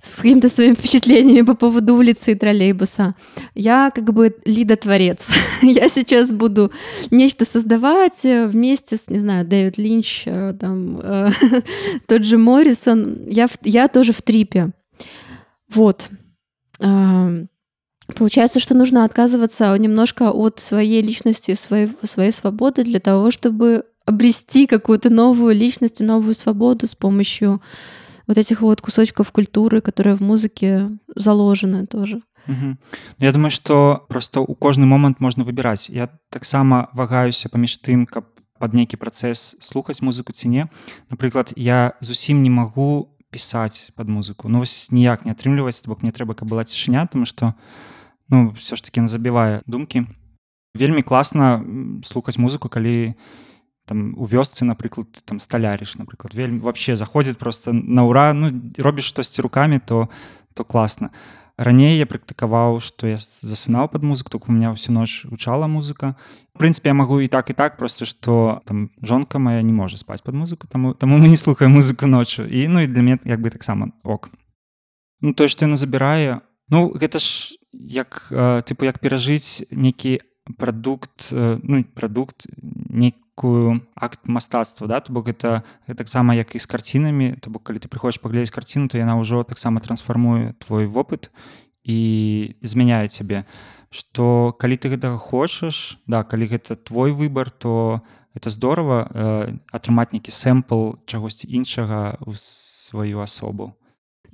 с 0.00 0.16
какими-то 0.16 0.48
своими 0.48 0.74
впечатлениями 0.74 1.44
по 1.44 1.54
поводу 1.54 1.96
улицы 1.96 2.32
и 2.32 2.34
троллейбуса. 2.36 3.16
Я 3.56 3.90
как 3.92 4.12
бы 4.12 4.36
Лида-творец. 4.44 5.28
я 5.62 5.88
сейчас 5.88 6.32
буду 6.32 6.70
нечто 7.10 7.44
создавать 7.44 8.24
э, 8.24 8.46
вместе 8.46 8.96
с, 8.96 9.10
не 9.10 9.18
знаю, 9.18 9.44
Дэвид 9.44 9.78
Линч, 9.78 10.22
э, 10.26 10.54
там, 10.60 11.02
тот 12.06 12.22
же 12.22 12.38
Моррисон. 12.38 13.26
Я, 13.26 13.48
я 13.64 13.88
тоже 13.88 14.12
в 14.12 14.22
трипе. 14.22 14.70
Вот. 15.68 16.08
Получается, 18.15 18.59
что 18.59 18.73
нужно 18.73 19.03
отказываться 19.03 19.75
немножко 19.77 20.31
от 20.31 20.59
своей 20.59 21.01
личности, 21.01 21.55
своей, 21.55 21.89
своей 22.03 22.31
свободы 22.31 22.83
для 22.83 22.99
того, 22.99 23.31
чтобы 23.31 23.83
обрести 24.05 24.65
какую-то 24.65 25.09
новую 25.09 25.53
личность 25.53 25.99
и 25.99 26.05
новую 26.05 26.33
свободу 26.33 26.87
с 26.87 26.95
помощью 26.95 27.61
вот 28.25 28.37
этих 28.37 28.61
вот 28.61 28.81
кусочков 28.81 29.31
культуры, 29.31 29.81
которые 29.81 30.15
в 30.15 30.21
музыке 30.21 30.89
заложены 31.15 31.85
тоже. 31.85 32.21
Угу. 32.47 32.77
Я 33.19 33.31
думаю, 33.33 33.51
што 33.51 34.05
просто 34.07 34.39
у 34.39 34.55
кожны 34.55 34.85
момант 34.85 35.19
можна 35.19 35.43
выбіраць. 35.43 35.89
Я 35.89 36.07
таксама 36.29 36.87
вагаюся 36.93 37.49
паміж 37.49 37.79
тым, 37.83 38.05
каб 38.07 38.23
пад 38.59 38.73
нейкі 38.73 38.97
працэс 38.97 39.57
слухаць 39.59 40.01
музыку 40.01 40.33
ці 40.33 40.47
не. 40.47 40.67
Напрыклад, 41.11 41.53
я 41.55 41.93
зусім 42.01 42.41
не 42.41 42.49
магу 42.49 43.10
пісаць 43.32 43.90
под 43.96 44.12
музыку. 44.12 44.52
Ну 44.52 44.60
вось 44.60 44.92
ніяк 44.92 45.24
не 45.24 45.32
атрымліваць 45.32 45.80
бок 45.88 46.04
мне 46.04 46.12
трэба 46.12 46.36
каб 46.36 46.52
была 46.52 46.68
цішыня 46.68 47.08
тому 47.08 47.24
что 47.24 47.56
ну 48.28 48.52
все 48.52 48.76
ж 48.76 48.84
таки 48.84 49.00
на 49.00 49.08
забівае 49.08 49.64
думкі 49.66 50.04
вельмі 50.76 51.02
класна 51.02 51.64
слухаць 52.04 52.36
музыку 52.36 52.68
калі 52.68 53.16
там 53.88 54.14
у 54.16 54.28
вёсцы 54.28 54.68
напрыклад 54.68 55.08
там 55.24 55.40
сталярыш 55.40 55.96
напрыклад 55.96 56.36
вельмі 56.36 56.60
вообще 56.60 56.96
заходзіць 56.96 57.40
просто 57.40 57.72
на 57.72 58.04
ура 58.04 58.32
ну 58.32 58.52
робіш 58.78 59.08
штосьці 59.08 59.42
руками 59.42 59.80
то 59.80 60.08
то 60.54 60.64
класна 60.64 61.10
раней 61.56 61.98
я 61.98 62.06
практыкаваў 62.06 62.80
што 62.80 63.06
я 63.06 63.18
засынаў 63.18 63.88
под 63.88 64.02
музыку 64.02 64.30
только 64.30 64.50
у 64.50 64.52
меня 64.52 64.72
всю 64.74 64.92
ноч 64.92 65.24
гучала 65.24 65.66
музыка. 65.66 66.16
Прынцыпе 66.58 66.88
я 66.88 66.94
магу 66.94 67.20
і 67.20 67.28
так 67.28 67.50
і 67.50 67.52
так 67.52 67.76
просто 67.76 68.04
что 68.04 68.62
там 68.64 68.90
жонка 69.02 69.38
моя 69.38 69.62
не 69.62 69.72
можа 69.72 69.98
спаць 69.98 70.22
под 70.22 70.34
музыку 70.34 70.66
таму 70.66 70.94
таму 70.94 71.18
мы 71.18 71.28
не 71.28 71.36
слухаем 71.36 71.72
музыку 71.72 72.06
ноччу. 72.06 72.44
І 72.44 72.68
ну 72.68 72.80
і 72.80 72.86
для 72.86 73.02
меня 73.02 73.18
як 73.24 73.40
бы 73.40 73.50
таксама 73.50 73.92
ок. 74.04 74.30
Ну 75.20 75.32
то 75.32 75.48
што 75.48 75.64
яна 75.64 75.76
забірае. 75.76 76.40
Ну 76.68 76.90
гэта 76.90 77.18
ж 77.18 77.56
як 77.72 78.28
э, 78.30 78.62
тыпу 78.62 78.84
як 78.84 78.98
перажыць 78.98 79.64
некі 79.70 80.20
прадукт 80.58 81.32
э, 81.32 81.60
ну 81.62 81.84
прадукт 81.84 82.46
некую 83.32 83.86
акт 83.94 84.20
мастацтва 84.24 84.86
да 84.86 85.00
то 85.00 85.12
бок 85.12 85.28
это 85.28 85.62
таксама 85.86 86.34
як 86.34 86.54
і 86.54 86.58
з 86.58 86.66
карцінамі 86.66 87.36
то 87.40 87.50
бок 87.50 87.64
калі 87.64 87.78
ты 87.78 87.88
прыходзіш 87.88 88.20
паглядзець 88.20 88.52
карціну 88.52 88.88
то 88.88 88.98
яна 88.98 89.16
ўжо 89.16 89.42
таксама 89.44 89.80
трансфармуе 89.80 90.54
твой 90.58 90.86
вопыт 90.86 91.30
і 91.84 92.54
змяняе 92.60 93.08
цябе 93.08 93.44
што 93.90 94.52
калі 94.52 94.76
ты 94.76 94.92
гэтага 94.92 95.16
хочаш 95.16 95.98
да 96.06 96.24
калі 96.24 96.46
гэта 96.46 96.76
твой 96.76 97.12
выбар 97.12 97.50
то 97.50 98.02
это 98.34 98.50
здорово 98.50 99.08
э, 99.08 99.56
атрымаць 99.72 100.12
нейкі 100.12 100.30
сэмпл 100.30 101.00
чагосьці 101.06 101.48
іншага 101.48 102.20
ў 102.20 102.36
сваю 102.36 103.20
асобу 103.20 103.72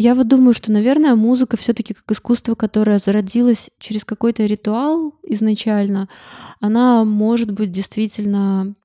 Я 0.01 0.15
вот 0.15 0.29
думаю, 0.29 0.55
что, 0.55 0.71
наверное, 0.71 1.17
музыка 1.17 1.57
все-таки 1.57 1.93
как 1.93 2.09
искусство, 2.13 2.55
которое 2.55 3.01
зародилось 3.01 3.71
через 3.81 4.05
какой-то 4.05 4.47
ритуал 4.47 5.13
изначально, 5.25 6.09
она 6.61 7.03
может 7.03 7.51
быть 7.51 7.73
действительно 7.73 8.77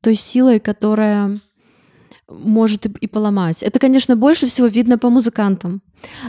той 0.00 0.14
силой, 0.14 0.60
которая 0.60 1.36
может 2.28 2.86
и, 2.86 3.06
поломать. 3.06 3.62
Это, 3.62 3.78
конечно, 3.78 4.14
больше 4.14 4.46
всего 4.46 4.66
видно 4.66 4.98
по 4.98 5.08
музыкантам, 5.08 5.82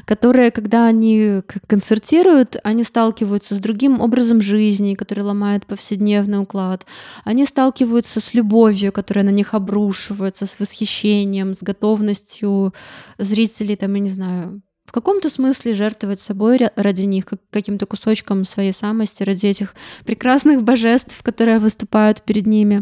которые, 0.06 0.50
когда 0.50 0.88
они 0.88 1.42
концертируют, 1.68 2.56
они 2.64 2.84
сталкиваются 2.84 3.56
с 3.56 3.60
другим 3.60 4.00
образом 4.00 4.42
жизни, 4.42 4.96
который 4.96 5.24
ломает 5.24 5.66
повседневный 5.66 6.40
уклад. 6.40 6.86
Они 7.26 7.46
сталкиваются 7.46 8.22
с 8.22 8.34
любовью, 8.34 8.94
которая 8.94 9.26
на 9.26 9.32
них 9.32 9.54
обрушивается, 9.54 10.46
с 10.46 10.60
восхищением, 10.60 11.54
с 11.54 11.62
готовностью 11.62 12.74
зрителей, 13.18 13.76
там, 13.76 13.94
я 13.96 14.00
не 14.00 14.10
знаю, 14.10 14.62
в 14.90 14.92
каком-то 14.92 15.30
смысле 15.30 15.76
жертвовать 15.76 16.20
собой 16.20 16.58
ради 16.76 17.04
них, 17.04 17.28
как 17.28 17.40
каким-то 17.52 17.86
кусочком 17.86 18.44
своей 18.44 18.74
самости, 18.74 19.22
ради 19.22 19.46
этих 19.46 19.76
прекрасных 20.04 20.64
божеств, 20.64 21.22
которые 21.22 21.60
выступают 21.60 22.24
перед 22.24 22.48
ними. 22.48 22.82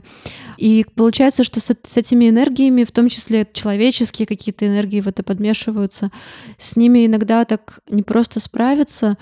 И 0.56 0.86
получается, 0.96 1.44
что 1.44 1.60
с, 1.60 1.66
с 1.66 1.98
этими 1.98 2.30
энергиями, 2.30 2.86
в 2.86 2.92
том 2.92 3.10
числе 3.10 3.46
человеческие 3.52 4.26
какие-то 4.26 4.66
энергии 4.66 5.02
в 5.02 5.08
это 5.08 5.22
подмешиваются, 5.22 6.10
с 6.58 6.78
ними 6.78 7.06
иногда 7.06 7.44
так 7.44 7.82
не 7.90 8.04
просто 8.04 8.40
справиться, 8.40 9.18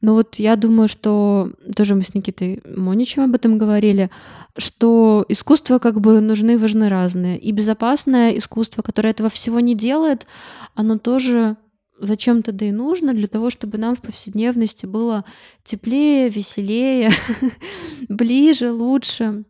но 0.00 0.14
вот 0.14 0.36
я 0.36 0.54
думаю, 0.54 0.86
что 0.86 1.50
тоже 1.74 1.96
мы 1.96 2.02
с 2.02 2.14
Никитой 2.14 2.62
Моничем 2.64 3.24
об 3.24 3.34
этом 3.34 3.58
говорили, 3.58 4.10
что 4.56 5.24
искусства 5.28 5.80
как 5.80 6.00
бы 6.00 6.20
нужны, 6.20 6.56
важны 6.56 6.88
разные. 6.88 7.36
И 7.36 7.50
безопасное 7.50 8.30
искусство, 8.38 8.82
которое 8.82 9.10
этого 9.10 9.28
всего 9.28 9.58
не 9.58 9.74
делает, 9.74 10.28
оно 10.76 10.98
тоже 10.98 11.56
зачем 12.00 12.42
тогда 12.42 12.66
и 12.66 12.72
нужно 12.72 13.14
для 13.14 13.26
того, 13.26 13.50
чтобы 13.50 13.78
нам 13.78 13.96
в 13.96 14.02
повседневности 14.02 14.86
было 14.86 15.24
теплее, 15.64 16.28
веселее, 16.28 17.10
ближе, 18.08 18.72
лучше. 18.72 19.44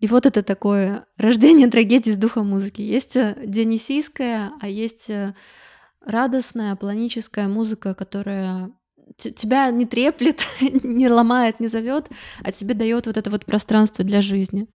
И 0.00 0.06
вот 0.08 0.26
это 0.26 0.42
такое 0.42 1.06
рождение 1.16 1.68
трагедии 1.68 2.10
с 2.10 2.16
духом 2.16 2.48
музыки. 2.48 2.82
Есть 2.82 3.16
э, 3.16 3.36
дионисийская, 3.46 4.52
а 4.60 4.68
есть 4.68 5.08
э, 5.10 5.34
радостная, 6.04 6.74
планическая 6.74 7.46
музыка, 7.46 7.94
которая 7.94 8.72
тебя 9.16 9.70
не 9.70 9.86
треплет, 9.86 10.42
не 10.82 11.08
ломает, 11.08 11.60
не 11.60 11.68
зовет, 11.68 12.08
а 12.42 12.52
тебе 12.52 12.74
дает 12.74 13.06
вот 13.06 13.16
это 13.16 13.30
вот 13.30 13.44
пространство 13.44 14.04
для 14.04 14.20
жизни. 14.20 14.66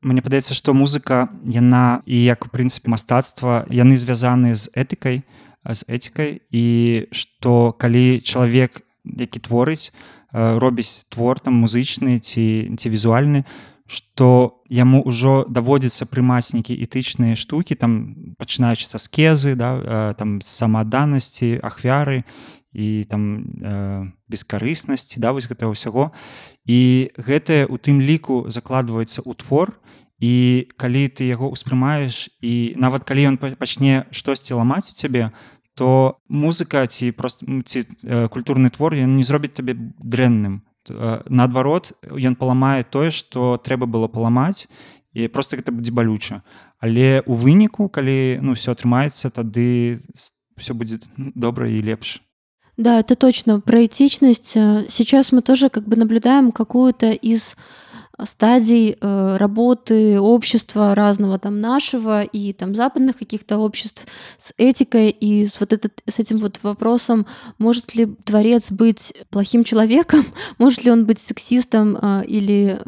Мне 0.00 0.22
падаецца 0.24 0.56
што 0.56 0.72
музыка 0.72 1.28
яна 1.44 2.00
і 2.08 2.16
як 2.16 2.46
у 2.46 2.48
прынцыпе 2.48 2.88
мастацтва 2.88 3.68
яны 3.68 4.00
звязаны 4.00 4.56
з 4.56 4.72
этыкай 4.72 5.28
з 5.64 5.84
этикай 5.88 6.40
і 6.50 6.66
што 7.12 7.72
калі 7.72 8.20
чалавек 8.20 8.82
які 9.04 9.40
творыць 9.40 9.92
робіць 10.32 11.06
твор 11.10 11.40
там 11.40 11.60
музычны 11.60 12.20
ці 12.20 12.76
ці 12.76 12.86
візуальны 12.88 13.44
што 13.90 14.62
яму 14.70 15.02
ўжо 15.02 15.44
даводзіцца 15.50 16.06
прымаць 16.06 16.54
нейкія 16.54 16.78
этычныя 16.86 17.34
штукі 17.34 17.74
там 17.74 18.34
пачынаючы 18.38 18.86
са 18.86 19.02
скезы 19.02 19.58
да 19.58 20.14
там 20.14 20.38
самаданасці 20.40 21.58
ахвяры 21.60 22.22
і 22.72 23.04
там 23.10 23.50
э, 23.62 24.06
бескарыснасці 24.30 25.18
да 25.18 25.34
вось 25.34 25.50
гэтага 25.50 25.74
ўсяго. 25.74 26.14
І 26.66 27.10
гэтае 27.18 27.66
у 27.66 27.76
тым 27.82 27.98
ліку 27.98 28.46
закладваецца 28.46 29.26
ў 29.26 29.34
твор 29.34 29.74
і 30.20 30.68
калі 30.76 31.08
ты 31.08 31.24
яго 31.26 31.48
ўспрымаеш 31.50 32.28
і 32.44 32.76
нават 32.76 33.08
калі 33.08 33.34
ён 33.34 33.36
пачне 33.40 34.04
штосьці 34.12 34.60
ламаць 34.60 34.92
у 34.92 34.94
цябе 34.94 35.32
то 35.74 36.20
музыка 36.28 36.86
ці 36.86 37.12
просто 37.12 37.46
ці 37.64 37.88
э, 38.04 38.28
культурны 38.28 38.68
твор 38.68 38.92
ён 38.92 39.16
не 39.16 39.24
зробіць 39.24 39.56
табе 39.56 39.72
дрэнным. 39.96 40.60
Э, 40.92 41.24
наадварот 41.24 41.96
ён 42.04 42.36
паламае 42.36 42.84
тое 42.84 43.08
што 43.08 43.56
трэба 43.56 43.88
было 43.88 44.04
паламаць 44.04 44.68
і 45.16 45.28
просто 45.28 45.56
гэта 45.56 45.72
будзе 45.72 45.92
балюча. 45.92 46.44
Але 46.84 47.24
у 47.24 47.32
выніку 47.32 47.88
калі 47.88 48.44
ну 48.44 48.52
все 48.52 48.76
атрымаецца 48.76 49.32
тады 49.32 50.04
все 50.60 50.74
будет 50.74 51.08
добра 51.16 51.64
і 51.64 51.80
лепш. 51.80 52.20
Да, 52.76 53.00
это 53.00 53.16
точно. 53.16 53.60
Про 53.60 53.84
этичность. 53.84 54.56
Э, 54.56 54.84
сейчас 54.88 55.32
мы 55.32 55.40
тоже 55.40 55.68
как 55.70 55.88
бы 55.88 55.96
наблюдаем 55.96 56.52
какую-то 56.52 57.10
из 57.12 57.56
стадий 58.24 58.96
э, 59.00 59.36
работы 59.36 60.20
общества 60.20 60.94
разного 60.94 61.38
там 61.38 61.60
нашего 61.60 62.22
и 62.22 62.52
там 62.52 62.74
западных 62.74 63.18
каких-то 63.18 63.58
обществ 63.58 64.06
с 64.38 64.52
этикой 64.56 65.10
и 65.10 65.46
с 65.46 65.60
вот 65.60 65.72
этот 65.72 66.00
с 66.06 66.18
этим 66.18 66.38
вот 66.38 66.58
вопросом 66.62 67.26
может 67.58 67.94
ли 67.94 68.06
творец 68.24 68.70
быть 68.70 69.12
плохим 69.30 69.64
человеком 69.64 70.24
может 70.58 70.84
ли 70.84 70.90
он 70.90 71.06
быть 71.06 71.18
сексистом 71.18 71.96
э, 72.00 72.24
или 72.26 72.78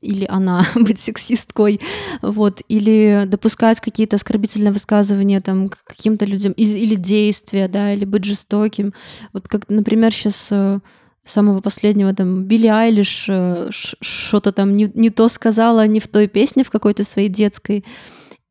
или 0.00 0.24
она 0.24 0.66
быть 0.74 1.00
сексисткой 1.00 1.80
вот 2.22 2.62
или 2.68 3.24
допускать 3.26 3.80
какие-то 3.80 4.16
оскорбительные 4.16 4.72
высказывания 4.72 5.40
там 5.40 5.68
к 5.68 5.84
каким-то 5.84 6.24
людям 6.24 6.52
или, 6.52 6.78
или 6.78 6.94
действия 6.94 7.68
да 7.68 7.92
или 7.92 8.04
быть 8.04 8.24
жестоким. 8.24 8.92
Вот 9.32 9.48
как 9.48 9.68
например 9.68 10.12
сейчас 10.12 10.48
э, 10.50 10.80
самого 11.24 11.60
последнего, 11.60 12.14
там, 12.14 12.44
Билли 12.44 12.66
Айлиш 12.66 13.26
э, 13.28 13.68
что-то 13.70 14.52
там 14.52 14.76
не, 14.76 14.90
не 14.94 15.10
то 15.10 15.28
сказала, 15.28 15.86
не 15.86 16.00
в 16.00 16.08
той 16.08 16.28
песне, 16.28 16.64
в 16.64 16.70
какой-то 16.70 17.04
своей 17.04 17.28
детской. 17.28 17.84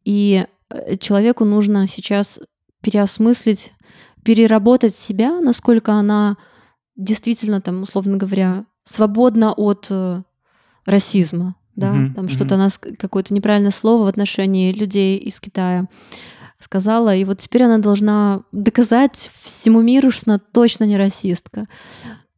И 0.05 0.45
э, 0.69 0.97
человеку 0.97 1.45
нужно 1.45 1.87
сейчас 1.87 2.39
переосмыслить, 2.81 3.71
переработать 4.23 4.95
себя, 4.95 5.39
насколько 5.41 5.93
она 5.93 6.37
действительно, 6.95 7.61
там, 7.61 7.81
условно 7.81 8.17
говоря, 8.17 8.65
свободна 8.83 9.53
от 9.53 9.87
э, 9.89 10.21
расизма, 10.85 11.55
да, 11.75 11.93
mm-hmm. 11.93 12.13
там 12.13 12.25
mm-hmm. 12.25 12.29
что-то 12.29 12.55
она 12.55 12.69
какое-то 12.97 13.33
неправильное 13.33 13.71
слово 13.71 14.05
в 14.05 14.07
отношении 14.07 14.73
людей 14.73 15.17
из 15.17 15.39
Китая 15.39 15.87
сказала, 16.59 17.15
и 17.15 17.23
вот 17.23 17.39
теперь 17.39 17.63
она 17.63 17.77
должна 17.77 18.41
доказать 18.51 19.31
всему 19.41 19.81
миру, 19.81 20.11
что 20.11 20.31
она 20.31 20.39
точно 20.39 20.83
не 20.83 20.97
расистка. 20.97 21.67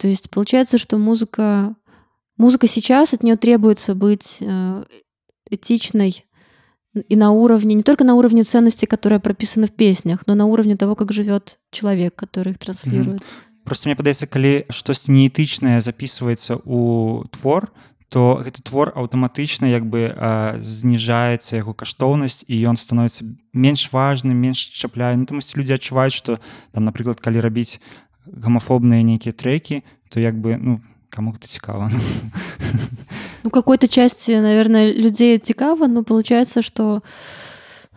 То 0.01 0.09
есть 0.09 0.31
получается, 0.31 0.79
что 0.79 0.99
музыка, 0.99 1.75
музыка 2.37 2.67
сейчас 2.67 3.15
от 3.15 3.23
нее 3.23 3.37
требуется 3.37 3.95
быть 3.95 4.39
э, 4.41 4.85
этичной 5.51 6.25
и 7.09 7.17
на 7.17 7.31
уровне, 7.31 7.75
не 7.75 7.83
только 7.83 8.05
на 8.05 8.15
уровне 8.15 8.43
ценностей, 8.43 8.87
которые 8.87 9.21
прописаны 9.21 9.67
в 9.67 9.73
песнях, 9.73 10.21
но 10.27 10.35
на 10.35 10.47
уровне 10.47 10.77
того, 10.77 10.95
как 10.95 11.13
живет 11.13 11.59
человек, 11.71 12.15
который 12.15 12.53
их 12.53 12.59
транслирует. 12.59 13.21
Mm-hmm. 13.21 13.47
Просто 13.67 13.89
мне 13.89 13.97
падаецца 13.99 14.31
калі 14.31 14.71
штосьці 14.71 15.11
неэтычнае 15.11 15.83
записывается 15.83 16.63
у 16.65 17.27
твор 17.35 17.73
то 18.09 18.39
гэты 18.39 18.63
твор 18.63 18.93
аўтаматычна 18.95 19.67
як 19.67 19.83
бы 19.91 20.15
зніжаецца 20.63 21.59
яго 21.59 21.75
каштоўнасць 21.75 22.47
і 22.47 22.55
ён 22.71 22.79
становіцца 22.79 23.27
менш 23.51 23.91
важным 23.91 24.39
менш 24.39 24.63
чапляе 24.71 25.19
ну, 25.19 25.27
тамусь 25.27 25.51
людзі 25.59 25.75
адчуваюць 25.75 26.15
што 26.15 26.39
там 26.71 26.87
напрыклад 26.87 27.19
калі 27.19 27.43
рабіць 27.43 27.83
гомофобные 28.26 29.04
нейкія 29.04 29.34
треки 29.34 29.84
то 30.10 30.20
як 30.20 30.36
бы 30.36 30.58
ну 30.58 30.82
кому 31.10 31.32
это 31.32 31.48
цікава 31.48 31.92
ну 33.44 33.50
какой-то 33.50 33.88
части 33.88 34.32
наверное 34.32 34.94
людей 34.94 35.38
цікава 35.40 35.88
но 35.88 36.04
получается 36.04 36.62
что 36.62 37.02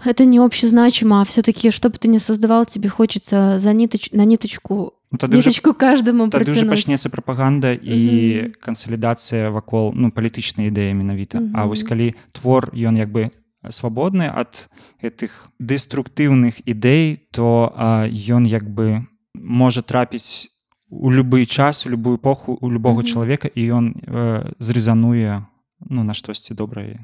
это 0.04 0.24
не 0.24 0.38
общезначимо 0.38 1.20
а 1.20 1.24
все-таки 1.24 1.70
чтобы 1.70 1.98
ты 1.98 2.08
не 2.08 2.18
создавал 2.18 2.66
тебе 2.66 2.88
хочется 2.88 3.58
за 3.58 3.72
ниточ 3.72 4.10
на 4.12 4.24
ниточку 4.24 4.94
ну, 5.10 5.28
ниточку 5.28 5.70
уже, 5.70 5.78
каждому 5.78 6.24
уже 6.24 6.64
пачнецца 6.64 7.08
прапаганда 7.08 7.72
і 7.72 8.54
кансалідацыя 8.60 9.50
вакол 9.50 9.92
ну 9.94 10.10
палітычнай 10.10 10.68
ідэі 10.68 10.94
менавіта 10.94 11.42
А 11.54 11.64
вось 11.64 11.82
калі 11.82 12.14
твор 12.32 12.70
ён 12.74 12.98
як 12.98 13.10
бы 13.10 13.30
свабодны 13.70 14.28
ад 14.28 14.68
гэтых 15.02 15.48
дэструктыўных 15.60 16.60
ідэй 16.66 17.20
то 17.30 17.72
ён 18.10 18.44
як 18.44 18.68
бы 18.68 19.06
можа 19.35 19.81
трапіць 19.81 20.49
у 20.89 21.11
любы 21.11 21.45
час 21.45 21.85
у 21.85 21.89
любую 21.89 22.17
эпоху 22.17 22.57
у 22.61 22.71
любого 22.71 23.01
mm 23.01 23.05
-hmm. 23.05 23.13
чалавека 23.13 23.49
і 23.55 23.71
ён 23.71 23.93
э, 23.93 24.53
зрезануе 24.59 25.45
ну 25.89 26.03
на 26.03 26.13
штосьці 26.13 26.53
добрае 26.53 26.99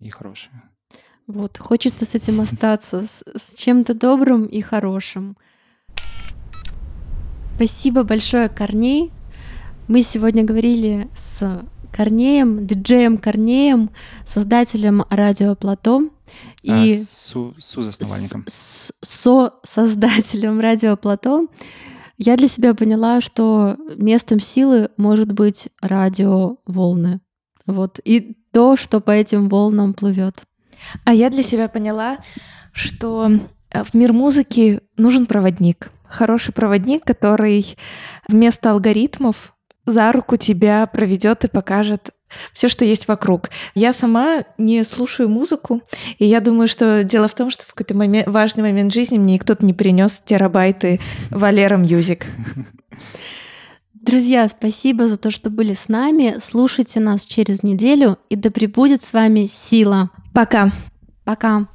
і 0.00 0.10
хорошее 0.10 0.60
вот 1.26 1.58
хочется 1.58 2.04
с 2.04 2.14
этим 2.14 2.40
остаться 2.40 3.00
с, 3.00 3.24
с 3.36 3.54
чем-то 3.54 3.94
добрым 3.94 4.46
и 4.46 4.62
хорошим 4.62 5.36
спасибо 7.56 8.02
большое 8.02 8.48
корней 8.48 9.10
мы 9.88 10.02
сегодня 10.02 10.44
говорили 10.44 11.08
с 11.14 11.62
корнеем 11.96 12.66
диджеем 12.66 13.18
корнеем 13.18 13.90
создателем 14.24 15.04
радио 15.10 15.54
плато 15.54 16.10
и 16.65 16.99
а, 16.99 17.03
су, 17.05 17.53
сузасновальником. 17.59 18.43
Со 18.47 19.53
создателем 19.63 20.59
радио 20.59 20.97
Плато 20.97 21.47
я 22.17 22.37
для 22.37 22.47
себя 22.47 22.73
поняла, 22.73 23.21
что 23.21 23.77
местом 23.97 24.39
силы 24.39 24.89
может 24.97 25.31
быть 25.31 25.69
радио 25.79 26.57
волны. 26.65 27.21
Вот. 27.67 27.99
И 28.03 28.35
то, 28.51 28.75
что 28.77 28.99
по 28.99 29.11
этим 29.11 29.47
волнам 29.47 29.93
плывет. 29.93 30.43
А 31.03 31.13
я 31.13 31.29
для 31.29 31.43
себя 31.43 31.67
поняла, 31.67 32.17
что 32.71 33.29
э, 33.69 33.83
в 33.83 33.93
мир 33.93 34.13
музыки 34.13 34.79
нужен 34.97 35.27
проводник. 35.27 35.91
Хороший 36.07 36.53
проводник, 36.53 37.03
который 37.03 37.77
вместо 38.27 38.71
алгоритмов 38.71 39.53
за 39.85 40.11
руку 40.11 40.37
тебя 40.37 40.87
проведет 40.87 41.43
и 41.43 41.47
покажет 41.47 42.11
все, 42.53 42.67
что 42.67 42.85
есть 42.85 43.07
вокруг. 43.07 43.49
Я 43.73 43.93
сама 43.93 44.43
не 44.57 44.83
слушаю 44.83 45.29
музыку, 45.29 45.81
и 46.17 46.25
я 46.25 46.39
думаю, 46.39 46.67
что 46.67 47.03
дело 47.03 47.27
в 47.27 47.35
том, 47.35 47.51
что 47.51 47.65
в 47.65 47.73
какой-то 47.73 47.95
момент, 47.95 48.27
важный 48.27 48.63
момент 48.63 48.93
жизни 48.93 49.17
мне 49.17 49.39
кто-то 49.39 49.65
не 49.65 49.73
принес 49.73 50.19
терабайты 50.19 50.99
Валера 51.29 51.77
Мьюзик. 51.77 52.25
Друзья, 53.93 54.47
спасибо 54.47 55.07
за 55.07 55.17
то, 55.17 55.31
что 55.31 55.49
были 55.49 55.73
с 55.73 55.87
нами. 55.87 56.37
Слушайте 56.43 56.99
нас 56.99 57.25
через 57.25 57.63
неделю, 57.63 58.19
и 58.29 58.35
да 58.35 58.51
пребудет 58.51 59.01
с 59.01 59.13
вами 59.13 59.47
сила. 59.47 60.11
Пока. 60.31 60.71
Пока. 61.23 61.67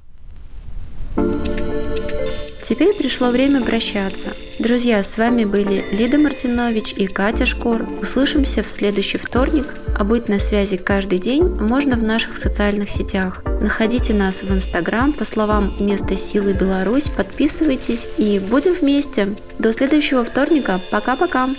Теперь 2.63 2.95
пришло 2.95 3.31
время 3.31 3.63
прощаться. 3.63 4.31
Друзья, 4.59 5.03
с 5.03 5.17
вами 5.17 5.45
были 5.45 5.85
Лида 5.93 6.19
Мартинович 6.19 6.93
и 6.93 7.07
Катя 7.07 7.47
Шкор. 7.47 7.89
Услышимся 8.01 8.63
в 8.63 8.67
следующий 8.67 9.19
вторник, 9.19 9.75
а 9.97 10.05
быть 10.05 10.29
на 10.29 10.39
связи 10.39 10.77
каждый 10.77 11.19
день 11.19 11.45
можно 11.45 11.97
в 11.97 12.03
наших 12.03 12.37
социальных 12.37 12.91
сетях. 12.91 13.43
Находите 13.61 14.15
нас 14.15 14.43
в 14.43 14.53
Инстаграм 14.53 15.13
по 15.13 15.25
словам 15.25 15.77
«Место 15.81 16.17
силы 16.17 16.53
Беларусь», 16.53 17.09
подписывайтесь 17.09 18.09
и 18.19 18.39
будем 18.39 18.73
вместе. 18.73 19.35
До 19.59 19.73
следующего 19.73 20.25
вторника. 20.25 20.81
Пока-пока! 20.91 21.51